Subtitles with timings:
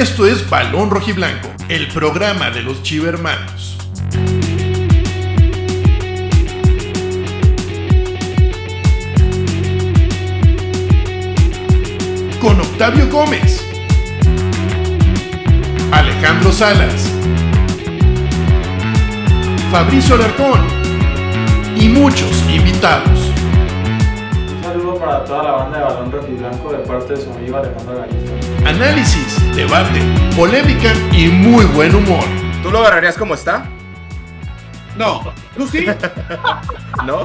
[0.00, 3.76] Esto es Balón Rojiblanco, el programa de los Chivermanos.
[12.40, 13.62] Con Octavio Gómez,
[15.92, 17.12] Alejandro Salas,
[19.70, 20.60] Fabricio Alarcón
[21.76, 23.30] y muchos invitados.
[24.56, 27.98] Un saludo para toda la banda de Balón Rojiblanco de parte de su amigo Alejandro
[27.98, 28.29] Galista.
[28.70, 29.98] Análisis, debate,
[30.36, 32.22] polémica y muy buen humor.
[32.62, 33.68] ¿Tú lo agarrarías como está?
[34.96, 35.86] No, tú sí.
[37.04, 37.24] ¿No?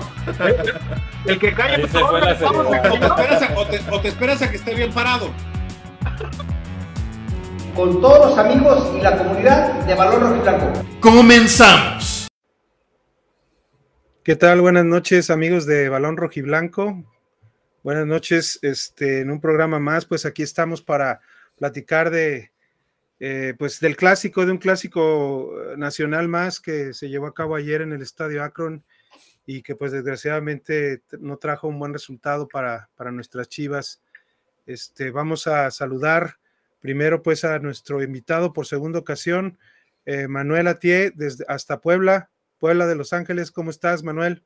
[1.25, 4.49] El que cae fue la o te, esperas a, o te- o te esperas a
[4.49, 5.31] que esté bien parado.
[7.75, 10.83] con todos los amigos y la comunidad de Balón Rojiblanco.
[10.99, 12.27] Comenzamos.
[14.23, 14.61] ¿Qué tal?
[14.61, 17.03] Buenas noches, amigos de Balón Rojiblanco.
[17.83, 21.21] Buenas noches, este, en un programa más, pues aquí estamos para
[21.55, 22.51] platicar de,
[23.19, 27.55] eh, pues del clásico, de un clásico eh, nacional más que se llevó a cabo
[27.55, 28.83] ayer en el Estadio Akron
[29.45, 34.01] y que pues desgraciadamente no trajo un buen resultado para, para nuestras chivas.
[34.65, 36.37] Este, vamos a saludar
[36.81, 39.57] primero pues a nuestro invitado por segunda ocasión,
[40.05, 43.51] eh, Manuel Atié, desde hasta Puebla, Puebla de Los Ángeles.
[43.51, 44.43] ¿Cómo estás, Manuel?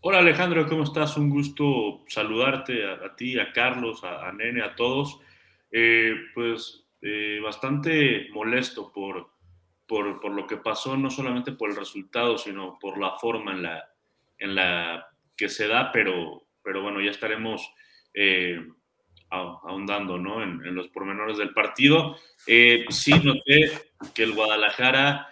[0.00, 1.16] Hola Alejandro, ¿cómo estás?
[1.16, 5.20] Un gusto saludarte a, a ti, a Carlos, a Nene, a todos.
[5.70, 9.30] Eh, pues eh, bastante molesto por,
[9.86, 13.62] por, por lo que pasó, no solamente por el resultado, sino por la forma en
[13.62, 13.88] la,
[14.38, 17.70] en la que se da, pero, pero bueno, ya estaremos
[18.14, 18.66] eh,
[19.30, 20.42] ahondando ¿no?
[20.42, 22.16] en, los pormenores del partido.
[22.46, 23.70] Sí noté
[24.14, 25.28] que el Guadalajara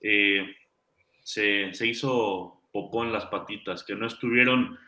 [0.00, 4.78] se, se hizo popó en las patitas, que no estuvieron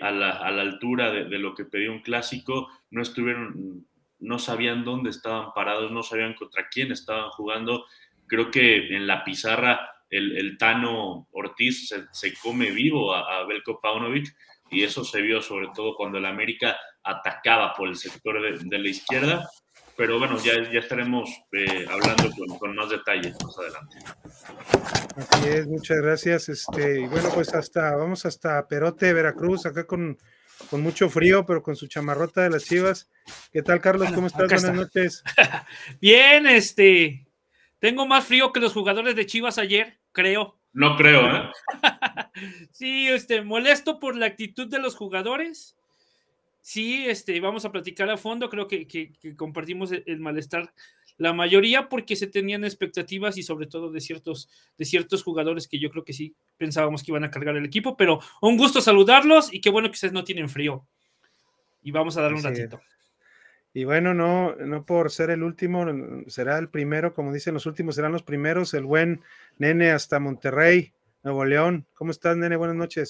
[0.00, 3.86] a, la, a la altura de, de lo que pedía un clásico, no estuvieron,
[4.22, 7.84] no sabían dónde estaban parados, no sabían contra quién estaban jugando.
[8.26, 14.34] Creo que en la pizarra el, el Tano Ortiz se, come vivo a, Belko Paunovic
[14.70, 18.78] y eso se vio sobre todo cuando el América atacaba por el sector de, de
[18.78, 19.48] la izquierda.
[19.96, 23.98] Pero bueno, ya, ya estaremos eh, hablando con, con más detalles más adelante.
[25.16, 26.48] Así es, muchas gracias.
[26.48, 30.16] Este, y bueno, pues hasta, vamos hasta Perote, Veracruz, acá con,
[30.70, 33.08] con mucho frío, pero con su chamarrota de las chivas.
[33.52, 34.10] ¿Qué tal, Carlos?
[34.12, 34.42] ¿Cómo estás?
[34.48, 34.72] Buenas está.
[34.74, 35.22] noches.
[36.00, 37.26] Bien, este.
[37.78, 40.56] Tengo más frío que los jugadores de Chivas ayer, creo.
[40.72, 41.50] No creo, ¿eh?
[42.70, 45.76] Sí, este, molesto por la actitud de los jugadores.
[46.60, 48.48] Sí, este, vamos a platicar a fondo.
[48.48, 50.72] Creo que, que- que compartimos el, el malestar
[51.16, 55.78] la mayoría porque se tenían expectativas y sobre todo de ciertos, de ciertos jugadores que
[55.78, 57.96] yo creo que sí pensábamos que iban a cargar el equipo.
[57.96, 60.86] Pero un gusto saludarlos y qué bueno que ustedes no tienen frío.
[61.82, 62.58] Y vamos a darle un es.
[62.58, 62.80] ratito.
[63.74, 65.86] Y bueno, no, no por ser el último,
[66.26, 68.74] será el primero, como dicen los últimos, serán los primeros.
[68.74, 69.22] El buen
[69.56, 71.86] nene hasta Monterrey, Nuevo León.
[71.94, 72.56] ¿Cómo estás, nene?
[72.56, 73.08] Buenas noches.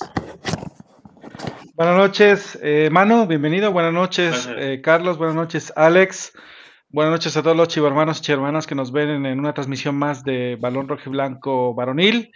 [1.75, 3.73] Buenas noches, eh, Manu, bienvenido.
[3.73, 5.19] Buenas noches, eh, Carlos.
[5.19, 6.33] Buenas noches, Alex.
[6.93, 10.25] Buenas noches a todos los chivermanos y chivermanas que nos ven en, una transmisión más
[10.25, 12.33] de Balón Rojo y Blanco Varonil.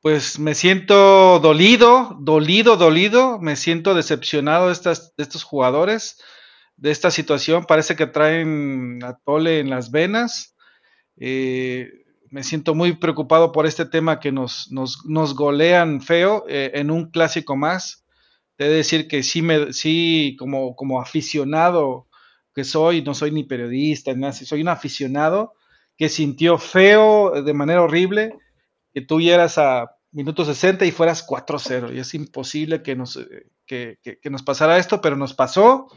[0.00, 3.38] Pues me siento dolido, dolido, dolido.
[3.38, 6.20] Me siento decepcionado de, estas, de estos jugadores,
[6.76, 7.66] de esta situación.
[7.66, 10.56] Parece que traen atole en las venas.
[11.16, 11.88] Eh,
[12.30, 16.90] me siento muy preocupado por este tema que nos, nos, nos golean feo eh, en
[16.90, 18.04] un clásico más.
[18.58, 22.08] De decir que sí, me, sí como, como aficionado
[22.54, 25.54] que soy, no soy ni periodista, nada, soy un aficionado
[25.96, 28.36] que sintió feo de manera horrible
[28.92, 31.92] que tú llegas a minuto 60 y fueras 4-0.
[31.94, 35.88] Y es imposible que nos, eh, que, que- nos pasara esto, pero nos pasó.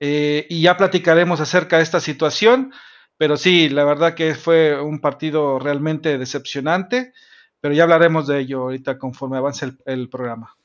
[0.00, 2.72] Eh, y ya platicaremos acerca de esta situación.
[3.16, 7.12] Pero sí, la verdad que fue un partido realmente decepcionante.
[7.60, 10.56] Pero ya hablaremos de ello ahorita conforme avance el programa.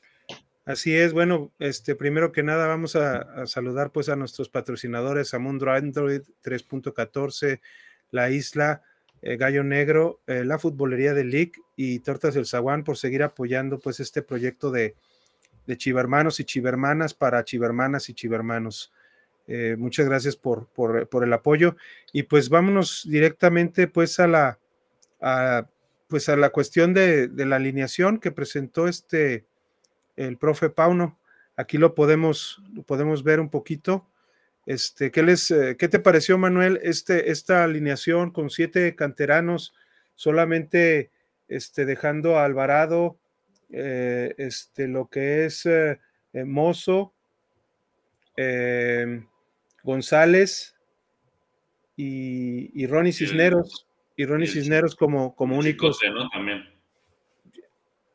[0.66, 5.38] Así es, bueno, este, primero que nada vamos a, saludar pues a nuestros patrocinadores, a
[5.38, 7.60] Mundo Android 3.14,
[8.10, 8.82] La Isla,
[9.20, 13.78] eh, Gallo Negro, eh, la Futbolería de League y Tortas del Zaguán por seguir apoyando
[13.78, 14.94] pues este proyecto de,
[15.66, 18.90] de chivermanos y chivermanas para chivermanas y chivermanos.
[19.46, 21.76] Eh, muchas gracias por, por, por el apoyo
[22.10, 24.58] y pues vámonos directamente pues a la,
[25.20, 25.66] a,
[26.08, 29.44] pues a la cuestión de, de la alineación que presentó este
[30.16, 31.18] el profe Pauno.
[31.56, 34.08] Aquí lo podemos, lo podemos ver un poquito.
[34.66, 39.74] Este, ¿qué, les, eh, ¿Qué te pareció, Manuel, este, esta alineación con siete canteranos,
[40.14, 41.10] solamente
[41.48, 43.18] este, dejando a Alvarado,
[43.70, 45.98] eh, este, lo que es eh,
[46.32, 47.12] Mozo,
[49.82, 50.74] González,
[51.96, 56.00] y, y Ronnie Cisneros, y Ronnie Cisneros como, como únicos.
[56.12, 56.28] ¿no?
[56.30, 56.73] También.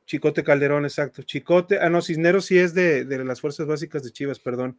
[0.09, 1.21] Chicote Calderón, exacto.
[1.21, 4.75] Chicote, ah, no, Cisneros sí es de, de las fuerzas básicas de Chivas, perdón.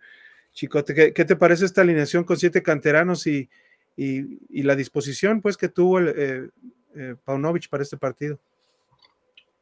[0.52, 3.48] Chicote, ¿qué, te parece esta alineación con siete canteranos y,
[3.96, 6.48] y, la disposición pues que tuvo el, eh,
[6.96, 8.40] eh, Paunovic para este partido?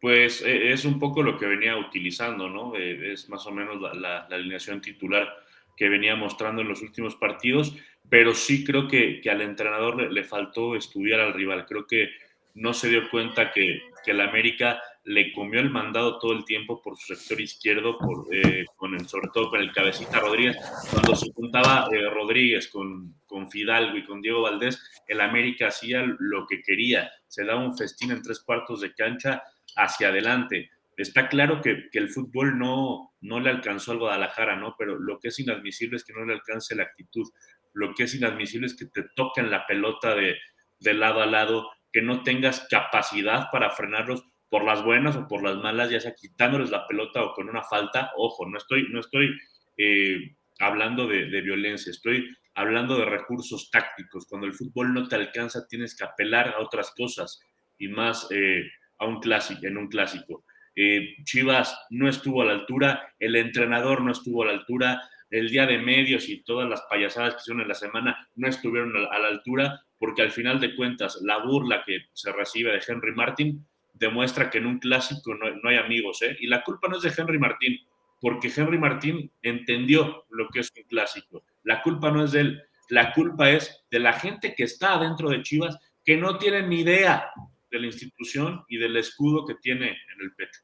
[0.01, 2.75] Pues eh, es un poco lo que venía utilizando, ¿no?
[2.75, 5.29] Eh, es más o menos la, alineación titular
[5.77, 7.77] que venía mostrando en los últimos partidos,
[8.09, 11.67] pero sí creo que, al entrenador le, le, faltó estudiar al rival.
[11.67, 12.09] Creo que
[12.55, 16.83] no se dio cuenta que, que el América le comió el mandado todo el tiempo
[16.83, 17.99] por su sector izquierdo,
[18.31, 20.59] eh, con el, sobre todo con el cabecita Rodríguez.
[20.91, 26.05] Cuando se juntaba eh, Rodríguez con, con, Fidalgo y con Diego Valdés, el América hacía
[26.19, 27.11] lo que quería.
[27.27, 29.43] Se daba un festín en tres cuartos de cancha
[29.77, 30.71] hacia adelante.
[30.95, 34.75] Está claro que, que el fútbol no, no le alcanzó al Guadalajara, ¿no?
[34.79, 37.27] Pero lo que es inadmisible es que no le alcance la actitud.
[37.73, 40.37] Lo que es inadmisible es que te toquen la pelota de,
[40.81, 45.43] de lado a lado, que no tengas capacidad para frenarlos por las buenas o por
[45.43, 48.13] las malas, ya sea quitándoles la pelota o con una falta.
[48.17, 49.37] Ojo, no estoy, no estoy
[49.77, 54.27] eh, hablando de, violencia, estoy hablando de recursos tácticos.
[54.27, 57.41] Cuando el fútbol no te alcanza, tienes que apelar a otras cosas
[57.79, 58.65] y más eh,
[58.99, 60.45] a un clásico, en un clásico.
[60.75, 65.51] Eh, Chivas no estuvo a la altura, el entrenador no estuvo a la altura, el
[65.51, 69.19] día de medios y todas las payasadas que hicieron en la semana no estuvieron a
[69.19, 73.67] la altura, porque al final de cuentas la burla que se recibe de Henry Martin
[73.99, 76.37] demuestra que en un clásico no, no, hay amigos, ¿eh?
[76.41, 77.79] Y la culpa no es de Henry Martín,
[78.21, 81.45] porque Henry Martín entendió lo que es un clásico.
[81.65, 85.31] La culpa no es de él, la culpa es de la gente que está adentro
[85.31, 87.31] de Chivas, que no tiene ni idea
[87.71, 90.63] de la institución y del escudo que tiene en el pecho.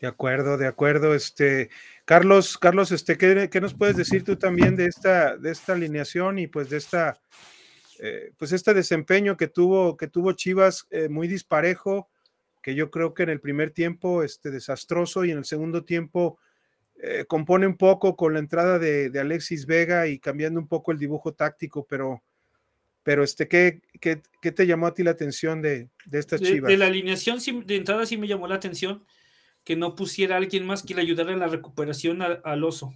[0.00, 1.14] De acuerdo, de acuerdo.
[1.14, 1.70] Este,
[2.04, 6.38] Carlos, Carlos, este, ¿qué, ¿qué, nos puedes decir tú también de esta, de esta alineación
[6.38, 7.18] y pues de esta
[8.00, 12.08] eh, pues este desempeño que tuvo, que tuvo Chivas eh, muy disparejo,
[12.62, 16.38] que yo creo que en el primer tiempo este, desastroso y en el segundo tiempo
[16.96, 20.92] eh, compone un poco con la entrada de, de, Alexis Vega y cambiando un poco
[20.92, 22.22] el dibujo táctico, pero,
[23.02, 26.46] pero este, ¿qué, qué, qué te llamó a ti la atención de, de estas de,
[26.46, 26.70] Chivas?
[26.70, 29.04] De la alineación de entrada sí me llamó la atención
[29.64, 32.94] que no pusiera a alguien más que le ayudara en la recuperación al, al oso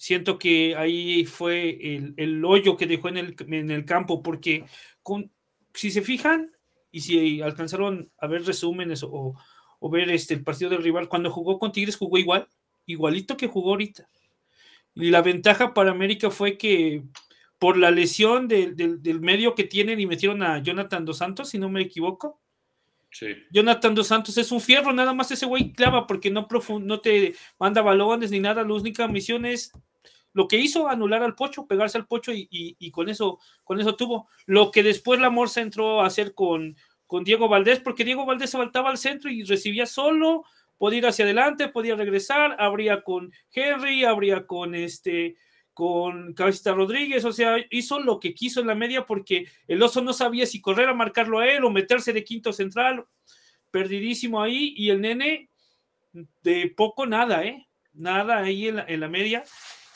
[0.00, 4.64] siento que ahí fue el, el hoyo que dejó en el, en el, campo, porque
[5.02, 5.30] con,
[5.74, 6.50] si se fijan
[6.90, 9.34] y si alcanzaron a ver resúmenes o,
[9.78, 12.48] o, ver este, el partido del rival, cuando jugó con Tigres jugó igual,
[12.86, 14.08] igualito que jugó ahorita.
[14.94, 17.02] Y la ventaja para América fue que
[17.58, 21.50] por la lesión de, de, del medio que tienen y metieron a Jonathan Dos Santos,
[21.50, 22.40] si no me equivoco,
[23.12, 23.26] Sí.
[23.50, 26.46] Jonathan Dos Santos es un fierro, nada más ese güey clava porque no,
[26.80, 28.62] no te manda balones ni nada.
[28.62, 29.72] La única misión es
[30.32, 33.96] lo que hizo anular al Pocho, pegarse al Pocho y, y, con eso con eso
[33.96, 34.28] tuvo.
[34.46, 38.50] Lo que después la Morsa entró a hacer con, con Diego Valdés, porque Diego Valdés
[38.50, 40.44] saltaba al centro y recibía solo,
[40.78, 45.36] podía ir hacia adelante, podía regresar, habría con Henry, habría con este
[45.72, 50.02] con Cabecita Rodríguez, o sea, hizo lo que quiso en la media porque el oso
[50.02, 53.06] no sabía si correr a marcarlo a él o meterse de quinto central,
[53.70, 55.48] perdidísimo ahí, y el nene
[56.42, 57.66] de poco nada, ¿eh?
[57.92, 59.44] Nada ahí en la, en la media.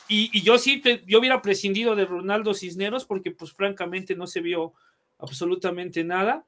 [0.08, 4.74] Y, yo sí, yo hubiera prescindido de Ronaldo Cisneros porque pues francamente no se vio
[5.18, 6.44] absolutamente nada.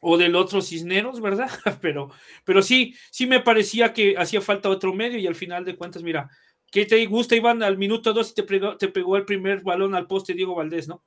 [0.00, 1.50] O del otro Cisneros, ¿verdad?
[1.80, 2.10] Pero,
[2.44, 6.04] pero sí, sí me parecía que hacía falta otro medio y al final de cuentas,
[6.04, 6.30] mira,
[6.70, 7.64] ¿qué te gusta, Iván?
[7.64, 11.02] Al minuto dos te te pegó el primer balón al poste Diego Valdés, ¿no?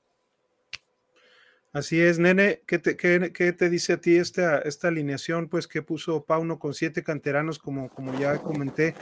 [1.73, 5.47] Así es, nene, ¿qué te, qué, qué te dice a ti esta, esta, alineación?
[5.47, 8.93] Pues que puso Pauno con siete canteranos, como, como ya comenté,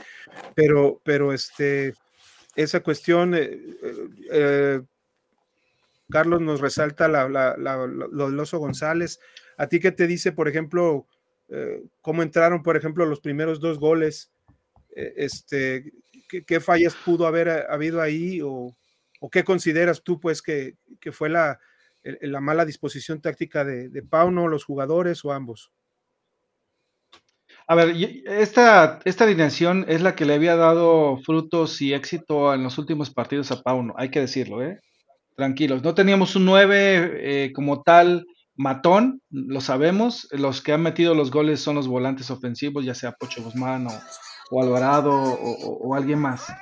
[0.54, 1.94] pero, pero este,
[2.56, 3.60] esa cuestión, eh,
[4.32, 4.80] eh,
[6.08, 9.20] Carlos nos resalta la, la, la, González.
[9.56, 11.06] ¿A ti qué te dice, por ejemplo,
[11.48, 14.30] eh, cómo entraron, por ejemplo, los primeros dos goles?
[14.92, 15.92] Este,
[16.28, 18.40] ¿qué, ¿qué, fallas pudo haber habido ahí?
[18.42, 18.76] ¿O,
[19.20, 21.60] o qué consideras tú, pues, que, que fue la,
[22.02, 25.70] la, mala disposición táctica de, de Pauno, los jugadores o ambos?
[27.70, 27.94] A ver,
[28.26, 33.10] esta, esta alineación es la que le había dado frutos y éxito en los últimos
[33.10, 34.80] partidos a Pauno, hay que decirlo, ¿eh?
[35.36, 41.14] Tranquilos, no teníamos un 9 eh, como tal matón, lo sabemos, los que han metido
[41.14, 46.52] los goles son los volantes ofensivos, ya sea Pocho Guzmán o, Alvarado o, alguien más.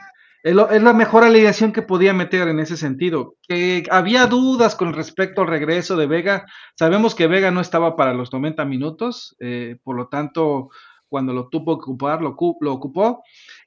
[0.42, 3.34] Es, la mejor alineación que podía meter en ese sentido.
[3.48, 6.44] Que había dudas con respecto al regreso de Vega.
[6.78, 10.68] Sabemos que Vega no estaba para los 90 minutos, eh, por lo tanto,
[11.08, 13.22] cuando lo tuvo que ocupar, lo, ocupó.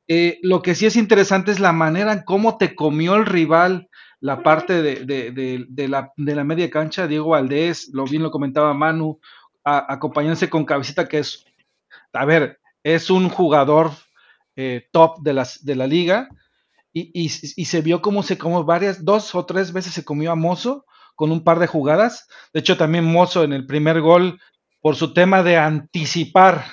[0.07, 3.89] Eh, lo que sí es interesante es la manera en cómo te comió el rival
[4.21, 9.19] la parte de, de, de, la, media cancha, Diego Valdés, lo bien lo comentaba Manu,
[9.63, 11.43] a, acompañándose con Cabecita, que es,
[12.13, 13.91] a ver, es un jugador
[14.55, 16.29] eh, top de, las, de la liga,
[16.93, 20.85] y, se vio como se comió varias, dos o tres veces se comió a Mozo
[21.15, 22.27] con un par de jugadas.
[22.53, 24.39] De hecho, también Mozo en el primer gol,
[24.81, 26.65] por su tema de anticipar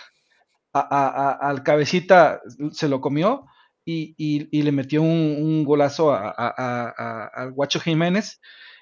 [0.72, 2.40] al cabecita,
[2.72, 3.46] se lo comió
[3.84, 8.40] y, y le metió un, golazo al Guacho Jiménez.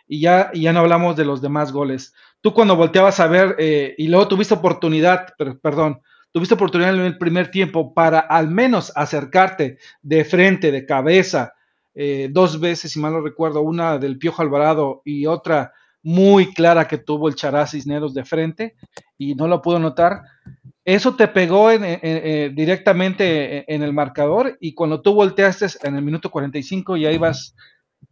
[0.08, 2.14] Y ya, ya no hablamos de los demás goles.
[2.40, 6.00] Tú cuando volteabas a ver, eh, y luego tuviste oportunidad, pero, perdón,
[6.30, 11.54] tuviste oportunidad en el primer tiempo para al menos acercarte de frente, de cabeza,
[11.94, 15.72] eh, dos veces, si mal no recuerdo, una del Piojo Alvarado y otra
[16.06, 18.76] muy clara que tuvo el Chará Cisneros de frente
[19.18, 20.22] y no lo pudo notar.
[20.84, 26.30] Eso te pegó en, directamente en el marcador y cuando tú volteaste en el minuto
[26.30, 27.56] 45 ya ibas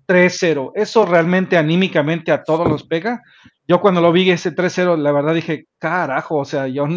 [0.08, 0.72] 3-0.
[0.74, 3.22] Eso realmente anímicamente a todos los pega.
[3.68, 6.88] Yo cuando lo vi ese 3-0, la verdad dije, carajo, o sea, yo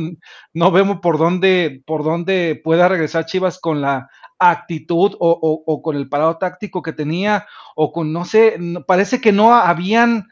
[0.53, 6.09] no vemos por dónde, por dónde pueda regresar Chivas con la actitud o, con el
[6.09, 10.25] parado táctico que tenía, o con, no sé, parece que no habían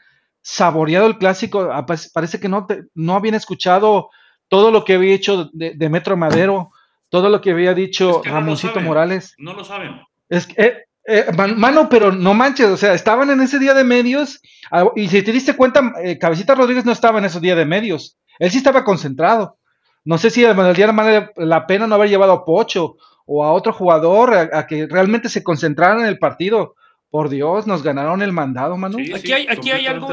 [0.48, 1.68] saboreado el clásico,
[2.14, 4.10] parece que no, te, no habían escuchado
[4.46, 6.70] todo lo que había hecho de, de Metro Madero,
[7.08, 9.34] todo lo que había dicho es que Ramoncito Morales.
[9.38, 10.00] No lo saben.
[10.28, 11.26] Es que, eh, eh,
[11.56, 15.20] mano, pero no manches, o sea, estaban en ese día de medios, ah, y si
[15.22, 18.58] te diste cuenta, eh, Cabecita Rodríguez no estaba en ese día de medios, él sí
[18.58, 19.58] estaba concentrado.
[20.04, 23.72] No sé si valdría la, la pena no haber llevado a Pocho o a otro
[23.72, 26.76] jugador a, a, que realmente se concentraran en el partido.
[27.16, 28.98] Por Dios, nos ganaron el mandado, mano.
[28.98, 30.08] Sí, aquí, sí, hay, aquí hay algo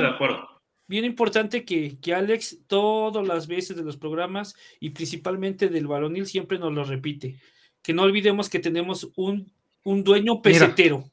[0.88, 6.26] bien importante que, que Alex todas las veces de los programas y principalmente del varonil
[6.26, 7.40] siempre nos lo repite.
[7.82, 9.52] Que no olvidemos que tenemos un
[9.84, 11.00] un dueño pesetero.
[11.00, 11.12] Mira.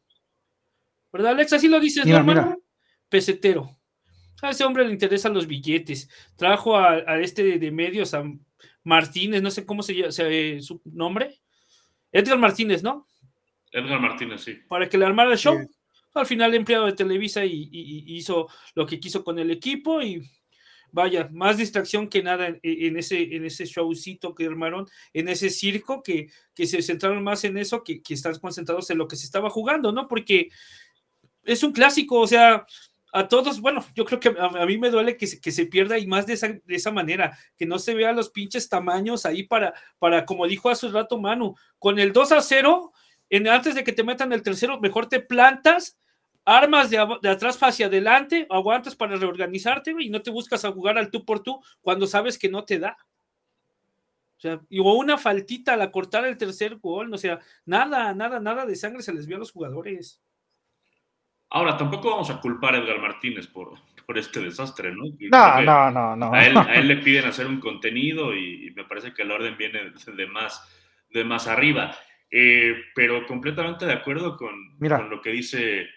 [1.13, 1.53] ¿Verdad, Alex?
[1.53, 2.57] Así lo dices, mira, ¿no, mira.
[3.09, 3.77] Pesetero.
[4.43, 6.09] A ese hombre le interesan los billetes.
[6.37, 8.23] Trajo a, a este de, de, medios, a
[8.85, 11.41] Martínez, no sé cómo se llama se, su nombre.
[12.13, 13.07] Edgar Martínez, ¿no?
[13.73, 14.59] Edgar Martínez, sí.
[14.69, 15.59] Para que le armara el show.
[15.59, 15.80] Sí.
[16.15, 17.69] Al final, empleado de Televisa y,
[18.07, 20.23] hizo lo que quiso con el equipo y
[20.93, 26.03] vaya, más distracción que nada en, ese, en ese showcito que armaron, en ese circo,
[26.03, 29.25] que, que se centraron más en eso, que, que están concentrados en lo que se
[29.25, 30.09] estaba jugando, ¿no?
[30.09, 30.49] Porque
[31.45, 32.67] es un clásico, o sea,
[33.13, 35.99] a todos, bueno, yo creo que a, mí me duele que se, que se, pierda
[35.99, 39.43] y más de esa, de esa manera, que no se vean los pinches tamaños ahí
[39.43, 42.93] para, para, como dijo hace rato Manu, con el 2 a 0,
[43.31, 45.99] en, antes de que te metan el tercero, mejor te plantas
[46.45, 50.99] armas de, de, atrás hacia adelante, aguantas para reorganizarte y no te buscas a jugar
[50.99, 52.97] al tú por tú cuando sabes que no te da.
[54.37, 58.65] O sea, y una faltita al acortar el tercer gol, o sea, nada, nada, nada
[58.65, 60.23] de sangre se les vio a los jugadores.
[61.51, 63.75] Ahora, tampoco vamos a culpar a Edgar Martínez por,
[64.07, 65.05] por este desastre, ¿no?
[65.31, 66.33] No, no, no, no.
[66.33, 69.31] A él, a él, le piden hacer un contenido y, y, me parece que el
[69.31, 70.67] orden viene de más,
[71.11, 71.95] de más arriba.
[72.31, 75.89] Eh, pero completamente de acuerdo con, con lo que dice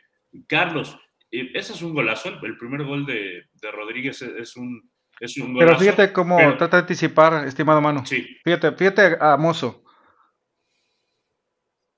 [0.47, 0.97] Carlos,
[1.29, 5.77] ese es un golazo, el primer gol de, de Rodríguez es un, es un golazo.
[5.77, 8.05] Pero fíjate cómo pero, trata de anticipar, estimado mano.
[8.05, 8.37] Sí.
[8.43, 9.83] Fíjate, fíjate a Mozo.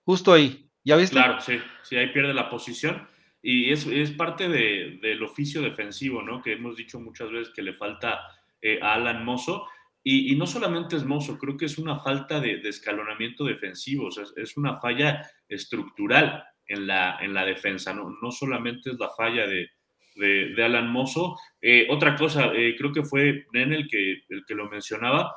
[0.03, 0.69] Justo ahí.
[0.83, 1.15] ¿Ya viste?
[1.15, 3.07] Claro, sí, sí, ahí pierde la posición.
[3.41, 6.41] Y es, es parte de, del oficio defensivo, ¿no?
[6.41, 8.19] Que hemos dicho muchas veces que le falta
[8.61, 9.67] eh, a Alan Mozo.
[10.07, 14.77] Y, no solamente es Mozo, creo que es una falta de, escalonamiento defensivo, es, una
[14.77, 19.67] falla estructural en la, en la defensa, no, no solamente es la falla de,
[20.15, 21.35] de, de Alan Mozo.
[21.59, 25.33] Eh, otra cosa, eh, creo que fue Nene el que, el que lo mencionaba,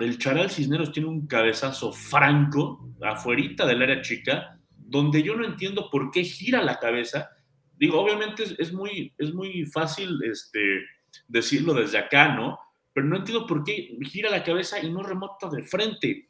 [0.00, 5.90] el Charal Cisneros tiene un cabezazo franco, afuerita del área chica, donde yo no entiendo
[5.92, 7.30] por qué gira la cabeza.
[7.76, 10.82] Digo, obviamente es, es muy, es muy fácil este,
[11.28, 12.58] decirlo desde acá, ¿no?
[12.98, 16.26] Pero no entiendo por qué gira la cabeza y no remata de frente.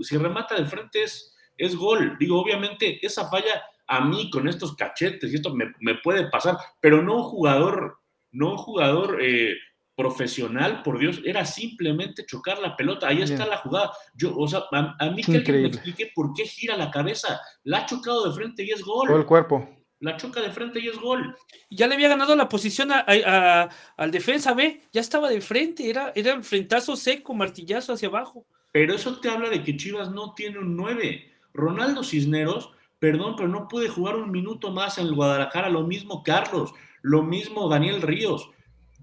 [0.00, 2.16] Si remata de frente es, es gol.
[2.18, 6.58] Digo, obviamente esa falla a mí con estos cachetes y esto me, me puede pasar,
[6.80, 8.00] pero no un jugador,
[8.32, 9.54] no un jugador eh,
[9.94, 13.92] profesional, por Dios, era simplemente chocar la pelota, ahí está la jugada.
[14.16, 17.78] Yo, o sea, a, a mí que me explique por qué gira la cabeza, la
[17.78, 19.06] ha chocado de frente y es gol.
[19.06, 19.68] Todo el cuerpo.
[20.00, 21.36] La choca de frente y es gol.
[21.70, 25.40] Ya le había ganado la posición a, a, a, al defensa B, ya estaba de
[25.40, 28.46] frente, era, era el frentazo seco, martillazo hacia abajo.
[28.72, 31.32] Pero eso te habla de que Chivas no tiene un 9.
[31.52, 35.68] Ronaldo Cisneros Perdón, pero no puede jugar un minuto más en el Guadalajara.
[35.68, 38.50] Lo mismo Carlos, lo mismo Daniel Ríos.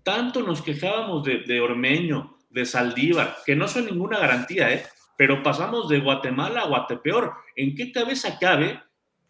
[0.03, 4.85] Tanto nos quejábamos de, de Ormeño, de Saldívar, que no son ninguna garantía, ¿eh?
[5.17, 7.33] pero pasamos de Guatemala a Guatepeor.
[7.55, 8.81] ¿En qué cabeza cabe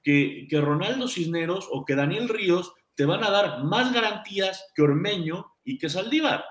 [0.06, 4.84] que, que Ronaldo Cisneros o que Daniel Ríos te van a dar más garantías que
[4.84, 6.46] Ormeño y que Saldívar.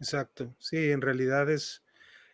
[0.00, 1.84] Exacto, sí, en realidad es,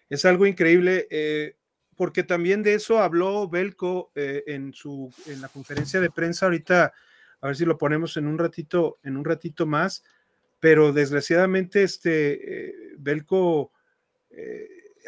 [0.09, 1.57] es algo increíble, eh,
[1.97, 6.47] porque también de eso habló Belco eh, en, su, en la conferencia de prensa.
[6.47, 6.95] Ahorita,
[7.43, 10.03] a ver si lo ponemos en un ratito, en un ratito más,
[10.61, 13.73] pero desgraciadamente este eh, Belco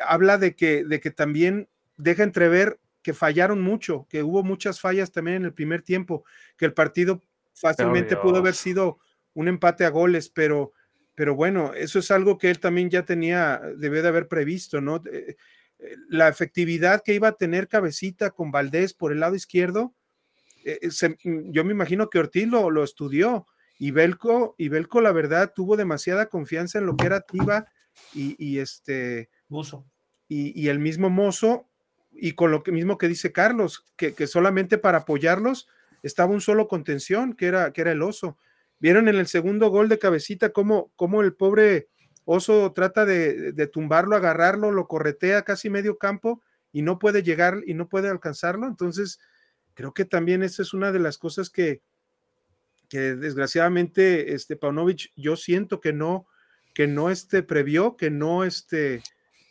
[0.06, 5.12] habla de que, de que también deja entrever que fallaron mucho, que hubo muchas fallas
[5.12, 6.24] también en el primer tiempo,
[6.56, 7.22] que el partido
[7.54, 8.98] fácilmente pudo haber sido
[9.34, 10.72] un empate a goles, pero,
[11.14, 15.02] pero bueno, eso es algo que él también ya tenía, debe de haber previsto, ¿no?
[15.10, 15.36] Eh,
[15.78, 19.94] eh, la efectividad que iba a tener Cabecita con Valdés por el lado izquierdo,
[20.64, 20.88] eh,
[21.24, 23.46] mm, yo me imagino que Ortiz lo, lo, estudió
[23.78, 27.66] y Belco, y Belco la verdad tuvo demasiada confianza en lo que era Tiva
[28.12, 29.30] y, y este...
[29.48, 29.86] Mozo.
[30.26, 31.67] Y, y, el mismo Mozo
[32.20, 35.68] y con lo mismo que dice Carlos, que, que, solamente para apoyarlos
[36.02, 38.36] estaba un solo contención, que era, que era el oso.
[38.80, 41.88] Vieron en el segundo gol de cabecita cómo, cómo el pobre
[42.24, 47.62] oso trata de, de, tumbarlo, agarrarlo, lo corretea casi medio campo y no puede llegar
[47.66, 48.66] y no puede alcanzarlo.
[48.66, 49.18] Entonces,
[49.74, 51.82] creo que también esa es una de las cosas que,
[52.88, 56.26] que desgraciadamente este Paunovic, yo siento que no,
[56.74, 59.02] que no este, previó, que no este,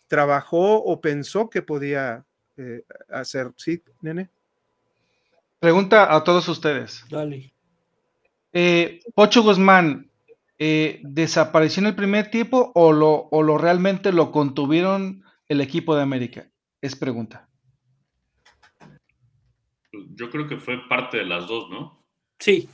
[0.07, 2.25] trabajó o pensó que podía
[2.57, 3.51] eh, hacer.
[3.55, 4.29] ¿Sí, nene?
[5.59, 7.03] Pregunta a todos ustedes.
[7.09, 7.53] Dale.
[8.53, 10.09] Eh, Pocho Guzmán,
[10.59, 15.95] eh, ¿desapareció en el primer tiempo o lo, o lo realmente lo contuvieron el equipo
[15.95, 16.49] de América?
[16.81, 17.47] Es pregunta.
[19.91, 22.03] Yo creo que fue parte de las dos, ¿no?
[22.39, 22.69] Sí.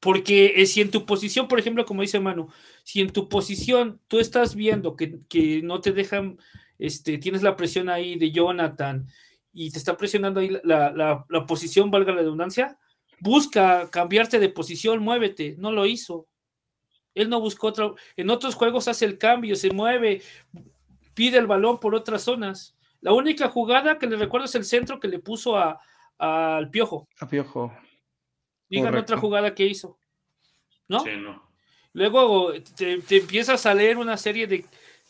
[0.00, 2.48] Porque eh, si en tu posición, por ejemplo, como dice Manu,
[2.84, 6.38] si en tu posición tú estás viendo que, que no te dejan
[6.78, 9.06] este, tienes la presión ahí de Jonathan
[9.52, 12.78] y te está presionando ahí la, la, la, posición, valga la redundancia,
[13.20, 16.28] busca cambiarte de posición, muévete, no lo hizo.
[17.14, 20.22] Él no buscó otro, en otros juegos hace el cambio, se mueve,
[21.14, 22.76] pide el balón por otras zonas.
[23.00, 25.80] La única jugada que le recuerdo es el centro que le puso a,
[26.18, 27.08] al Piojo.
[27.18, 27.72] A Piojo.
[28.68, 29.98] Digan otra jugada que hizo.
[30.86, 31.00] ¿No?
[31.00, 31.48] Sí, no.
[31.92, 34.64] Luego te, te empiezas a leer una serie de,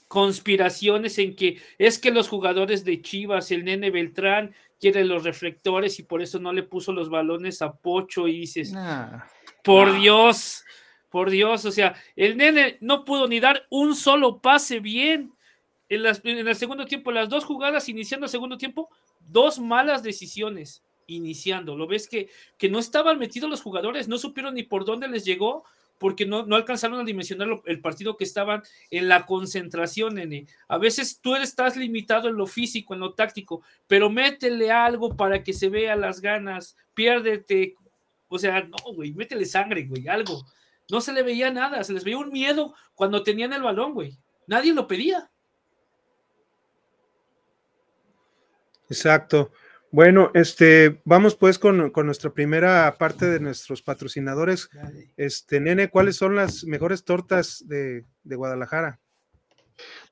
[0.09, 5.99] conspiraciones en que es que los jugadores de Chivas, el nene Beltrán, quiere los reflectores
[5.99, 9.21] y por eso no le puso los balones a Pocho y dices, nah,
[9.63, 10.01] por nah.
[10.01, 10.65] Dios,
[11.11, 15.33] por Dios, o sea, el nene no pudo ni dar un solo pase bien.
[15.91, 18.91] En, las, en el segundo tiempo, las dos jugadas iniciando el segundo tiempo,
[19.21, 21.77] dos malas decisiones iniciando.
[21.77, 25.25] Lo ves que, que no estaban metidos los jugadores, no supieron ni por dónde les
[25.25, 25.65] llegó,
[25.99, 30.47] porque no, no, alcanzaron a dimensionar el partido que estaban en la concentración, nene.
[30.69, 35.43] A veces tú estás limitado en lo físico, en lo táctico, pero métele algo para
[35.43, 37.75] que se vea las ganas, piérdete.
[38.29, 40.45] O sea, no, güey, métele sangre, güey, algo.
[40.91, 44.17] No se le veía nada, se les veía un miedo cuando tenían el balón, güey.
[44.47, 45.31] Nadie lo pedía.
[48.89, 49.53] Exacto.
[49.91, 54.69] Bueno, este, vamos pues con, con, nuestra primera parte de nuestros patrocinadores.
[55.17, 59.01] Este, nene, ¿cuáles son las mejores tortas de, de, Guadalajara?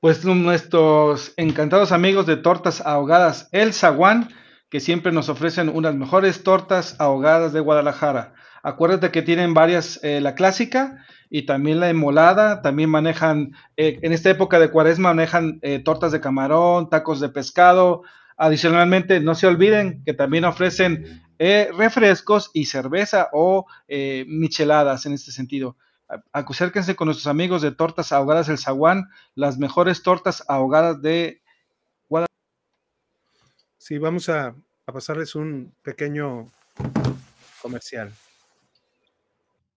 [0.01, 4.29] Pues nuestros encantados amigos de Tortas Ahogadas El Zaguán,
[4.69, 8.33] que siempre nos ofrecen unas mejores tortas ahogadas de Guadalajara.
[8.63, 14.11] Acuérdate que tienen varias, eh, la clásica y también la emolada, también manejan, eh, en
[14.11, 18.01] esta época de cuaresma manejan eh, tortas de camarón, tacos de pescado,
[18.37, 25.13] Adicionalmente, no se olviden que también ofrecen eh, refrescos y cerveza o eh, micheladas en
[25.13, 25.75] este sentido.
[26.31, 31.41] Acérquense con nuestros amigos de Tortas Ahogadas El Zaguán, las mejores tortas ahogadas de
[32.07, 32.33] Guadalajara.
[33.77, 36.45] Sí, vamos a, a pasarles un pequeño
[37.61, 38.13] comercial.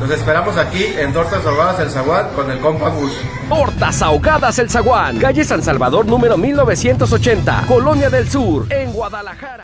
[0.00, 3.12] Los esperamos aquí en Tortas Ahogadas El Zaguán con el compa Gus.
[3.48, 9.62] Tortas Ahogadas El Zaguán, calle San Salvador número 1980, Colonia del Sur, en Guadalajara.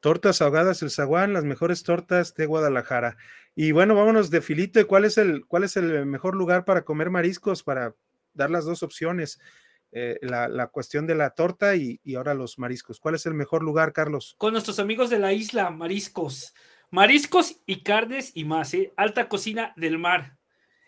[0.00, 3.16] Tortas Ahogadas El Zaguán, las mejores tortas de Guadalajara.
[3.56, 4.86] Y bueno, vámonos de filito.
[4.86, 7.62] ¿Cuál es el, cuál es el mejor lugar para comer mariscos?
[7.62, 7.94] Para
[8.32, 9.40] dar las dos opciones.
[9.92, 13.00] eh, la, la cuestión de la torta y, y ahora los mariscos.
[13.00, 14.36] ¿Cuál es el mejor lugar, Carlos?
[14.38, 16.54] Con nuestros amigos de la isla, mariscos.
[16.90, 18.92] Mariscos y carnes y más, ¿eh?
[18.96, 20.36] Alta cocina del mar.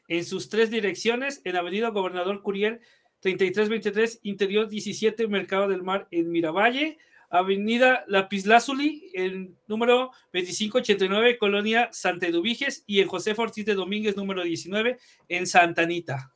[0.08, 2.80] En sus tres direcciones, en Avenida Gobernador Curiel,
[3.20, 6.98] 3323, Interior 17, Mercado del Mar en Miravalle,
[7.30, 14.42] Avenida Lapislázuli, en número 2589, Colonia Santa Eduviges, y en José Ortiz de Domínguez, número
[14.42, 16.34] 19, en Santa Anita.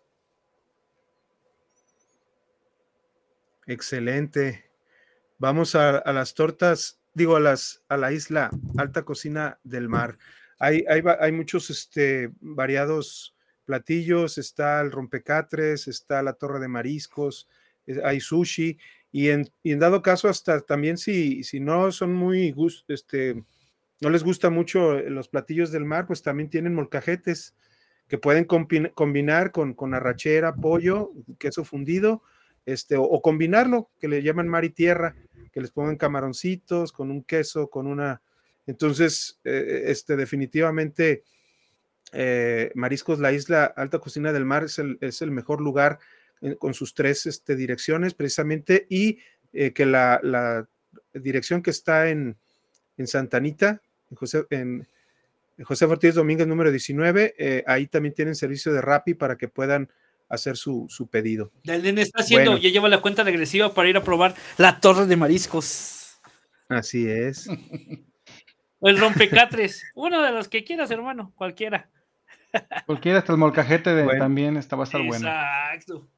[3.67, 4.71] Excelente.
[5.39, 10.19] Vamos a, a las tortas, digo, a, las, a la isla Alta Cocina del Mar.
[10.59, 17.49] Hay, muchos este, variados platillos, está el rompecatres, está la torre de mariscos,
[17.87, 18.79] eh, hay sushi,
[19.13, 22.55] y en, y en dado caso, hasta también si, si no son muy
[22.89, 23.43] este,
[24.03, 27.55] no les gusta mucho eh, los platillos del mar, pues también tienen molcajetes
[28.09, 32.23] que pueden combinar con, con arrachera, pollo, queso fundido,
[32.67, 35.17] este, o combinarlo, que le llaman mar y tierra,
[35.57, 38.21] que les pongan camaroncitos con un queso, con una.
[38.67, 41.23] Entonces, eh, este, definitivamente,
[42.13, 45.99] eh, Mariscos La Isla Alta Cocina del Mar es el, es el mejor lugar
[46.43, 49.21] eh, con sus tres este, direcciones, precisamente, y
[49.55, 50.69] eh, que la, la
[51.15, 52.37] dirección que está en,
[52.99, 54.87] en Santa Anita, en José, en
[55.63, 59.91] José Ortiz Domínguez número 19, eh, ahí también tienen servicio de Rappi para que puedan
[60.29, 61.53] hacer su, su pedido.
[61.65, 62.63] El nene está haciendo, Bueno.
[62.63, 66.19] ya lleva la cuenta regresiva para ir a probar la torre de mariscos.
[66.69, 67.47] Así es.
[68.81, 71.91] O el rompecatres, uno de los que quieras, hermano, cualquiera.
[72.87, 74.19] Cualquiera, hasta el molcajete de, Bueno.
[74.25, 75.29] también está, va a estar bueno.
[75.29, 76.09] Exacto.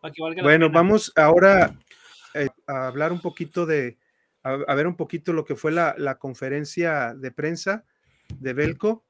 [0.00, 0.78] Para que valga la Bueno, pena.
[0.78, 1.74] vamos ahora
[2.34, 3.98] eh, a hablar un poquito de,
[4.42, 7.84] a, a ver un poquito lo que fue la, la conferencia de prensa
[8.38, 9.04] de Belco.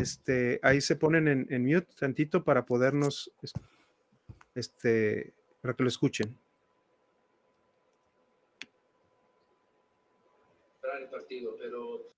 [0.00, 3.52] Este, ahí se ponen en, mute tantito para podernos, es-
[4.54, 6.36] este, para que lo escuchen.
[11.00, 12.10] el partido, pero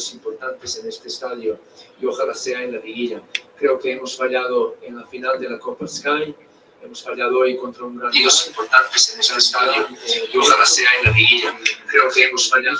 [0.00, 1.58] partidos importantes en este estadio
[2.00, 3.22] y ojalá sea en la liguilla.
[3.58, 6.34] Creo que hemos fallado en la final de la Copa Sky,
[6.82, 9.86] hemos fallado hoy contra un gran partidos importantes en este estadio
[10.32, 11.58] y ojalá sea en la liguilla.
[11.86, 12.78] Creo que hemos fallado,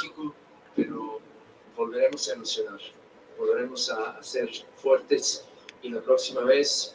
[0.74, 1.20] pero
[1.76, 2.80] volveremos a ilusionar,
[3.38, 5.44] volveremos a, a ser fuertes
[5.82, 6.94] y la próxima vez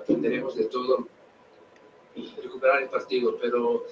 [0.00, 1.06] aprenderemos de todo
[2.14, 3.84] y recuperar el partido, pero,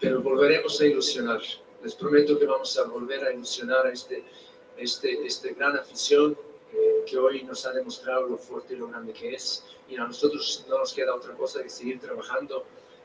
[0.00, 1.40] pero volveremos a ilusionar.
[1.84, 4.24] Les prometo que vamos a volver a ilusionar a este,
[4.76, 6.36] este, este gran afición
[6.72, 9.64] eh, que hoy nos ha demostrado lo fuerte y lo grande que es.
[9.88, 12.64] Y a nosotros no nos queda otra cosa que seguir trabajando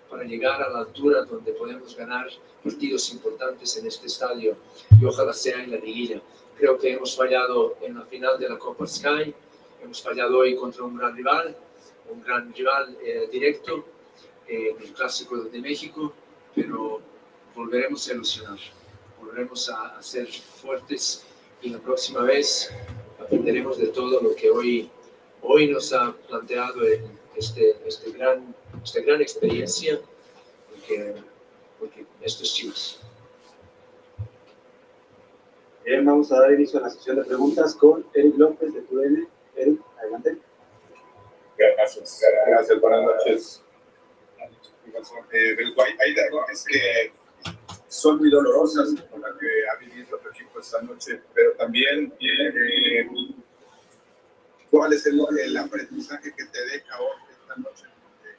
[0.10, 2.28] para llegar a la altura donde podemos ganar
[2.64, 4.58] partidos importantes en este estadio
[5.00, 6.22] y ojalá sea en la liguilla.
[6.58, 9.34] Creo que hemos fallado en la final de la Copa Sky,
[9.82, 11.56] hemos fallado hoy contra un gran rival,
[12.10, 13.86] un gran rival eh, directo
[14.48, 16.12] eh, en el Clásico de México,
[16.56, 17.02] pero
[17.56, 18.60] volveremos a ilusionar,
[19.22, 21.26] volveremos a, a ser fuertes
[21.62, 22.72] y la próxima vez
[23.19, 24.89] aprenderemos de todo lo que hoy,
[25.41, 30.00] hoy nos ha planteado el- este, este gran, esta gran experiencia,
[30.69, 31.15] porque,
[31.80, 33.00] porque esto es Chivas.
[35.86, 39.28] Bien, vamos a dar inicio a la sesión de preguntas con Eric López de TUDN.
[39.56, 40.38] Eric, adelante.
[41.58, 43.63] Gracias, gracias, buenas noches.
[45.32, 47.12] Eh, hay, hay derrotas que
[47.89, 53.10] son muy dolorosas con las que ha vivido tu equipo esta noche, pero también eh,
[54.69, 58.36] cuál es el, el aprendizaje que te deja hoy esta noche, porque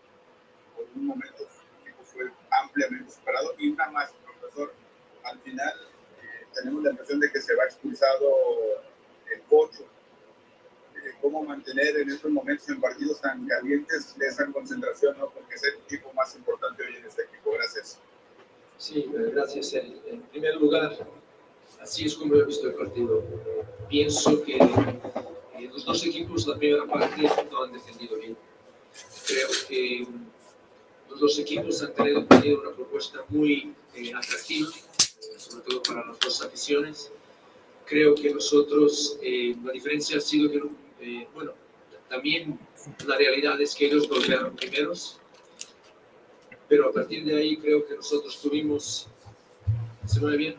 [0.77, 2.31] por un momento tu equipo fue
[2.63, 4.73] ampliamente superado y una más, profesor,
[5.25, 5.75] al final
[6.23, 8.31] eh, tenemos la impresión de que se va expulsado
[9.33, 9.85] el cocho
[10.95, 15.31] eh, cómo mantener en estos momentos en partidos tan calientes esa concentración, ¿no?
[15.31, 17.53] Porque es el equipo más importante hoy en este equipo.
[17.53, 17.99] Gracias.
[18.81, 19.75] Sí, gracias.
[19.75, 21.07] En, primer lugar,
[21.83, 23.23] así es como he visto el partido.
[23.91, 24.59] Pienso que
[25.71, 28.35] los dos equipos la primera parte no han defendido bien.
[29.27, 30.09] Creo que
[31.11, 36.19] los dos equipos han tenido, una propuesta muy eh, atractiva, eh, sobre todo para las
[36.19, 37.13] dos aficiones.
[37.85, 40.63] Creo que nosotros, eh, la diferencia ha sido que,
[41.03, 41.53] eh, bueno,
[42.09, 42.59] también
[43.07, 45.20] la realidad es que ellos golpearon primeros,
[46.71, 49.09] pero a partir de ahí creo que nosotros tuvimos,
[50.07, 50.57] ¿se oye bien?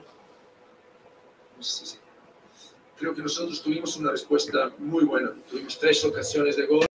[2.98, 5.34] Creo que nosotros tuvimos una respuesta muy buena.
[5.50, 6.86] Tuvimos tres ocasiones de gol,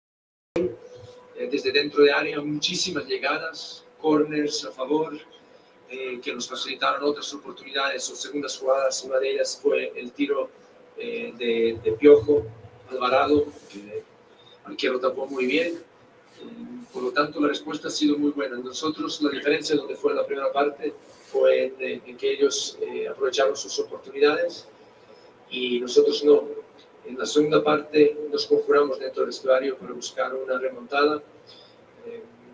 [0.59, 5.18] eh, desde dentro de área, muchísimas llegadas, corners a favor,
[5.88, 9.02] eh, que nos facilitaron otras oportunidades o segundas jugadas.
[9.02, 10.50] Una de ellas fue el tiro
[10.98, 12.44] eh, de, de, Piojo
[12.90, 14.05] Alvarado, que el
[14.62, 15.83] arquero tapó muy bien.
[16.38, 18.56] Eh, por lo tanto, la respuesta ha sido muy buena.
[18.56, 20.94] Nosotros, la diferencia donde fue la primera parte
[21.30, 22.78] fue en, en que ellos
[23.11, 24.66] aprovecharon sus oportunidades
[25.50, 26.44] y nosotros no.
[27.04, 31.22] En la segunda parte nos conjuramos dentro del vestuario para buscar una remontada.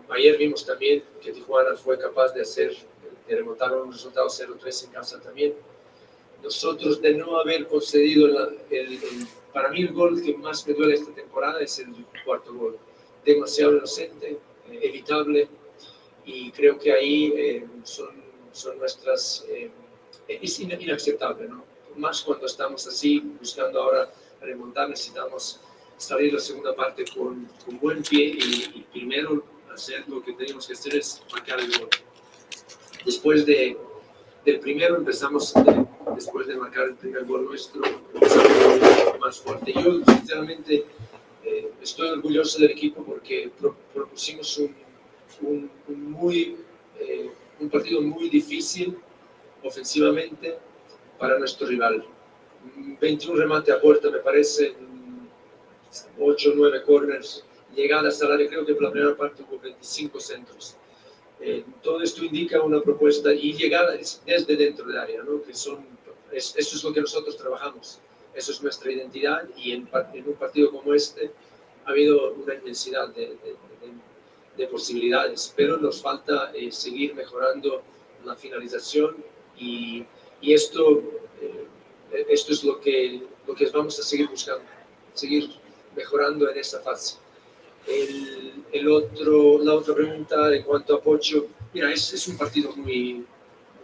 [0.09, 2.75] ayer vimos también que Tijuana fue capaz de hacer
[3.25, 5.53] de remontar un resultado 0-3 en casa también.
[6.43, 8.99] Nosotros de no haber concedido el, el,
[9.53, 12.77] para mí el gol que más me duele esta temporada es el cuarto gol.
[13.25, 15.47] Demasiado inocente, eh, evitable
[16.25, 18.11] y creo que ahí eh, son,
[18.51, 19.45] son nuestras...
[19.49, 19.71] Eh,
[20.27, 21.63] es inaceptable, ¿no?
[21.97, 25.59] Más cuando estamos así, buscando ahora remontar, necesitamos
[25.97, 30.67] salir la segunda parte con, con buen pie y, y primero hacer lo que tenemos
[30.67, 31.89] que hacer es marcar el gol.
[33.05, 33.77] Después de,
[34.45, 37.81] del primero empezamos, de, después de marcar el primer gol nuestro,
[39.19, 39.73] más fuerte.
[39.73, 40.85] Yo, sinceramente,
[41.45, 44.75] eh, estoy orgulloso del equipo porque pro, propusimos un,
[45.41, 46.57] un, un muy,
[46.99, 47.29] eh,
[47.59, 48.97] un partido muy difícil
[49.63, 50.57] ofensivamente
[51.17, 52.05] para nuestro rival.
[52.99, 54.73] 21 remate a puerta, me parece,
[56.19, 57.43] 8 o 9 corners,
[57.75, 60.77] llegadas al área, creo que por la primera parte hubo 25 centros.
[61.39, 65.41] Eh, todo esto indica una propuesta y llegada desde dentro del área, ¿no?
[65.41, 65.85] que son,
[66.31, 67.99] es, eso es lo que nosotros trabajamos,
[68.33, 71.31] eso es nuestra identidad y en, en un partido como este
[71.85, 73.93] ha habido una inmensidad de, de, de,
[74.57, 77.81] de posibilidades, pero nos falta eh, seguir mejorando
[78.23, 79.17] la finalización
[79.57, 80.05] y,
[80.41, 81.01] y esto,
[81.41, 84.63] eh, esto es lo que, lo que vamos a seguir buscando,
[85.13, 85.49] seguir
[85.95, 87.17] mejorando en esta fase.
[87.85, 92.71] El, el, otro, la otra pregunta en cuanto a Pocho, mira, es, es un partido
[92.77, 93.25] muy,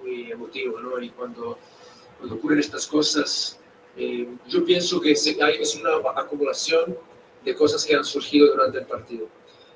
[0.01, 1.01] muy emotivo, ¿no?
[1.01, 1.57] Y cuando,
[2.17, 3.59] cuando ocurren estas cosas,
[3.97, 6.97] eh, yo pienso que hay, es una acumulación
[7.43, 9.27] de cosas que han surgido durante el partido.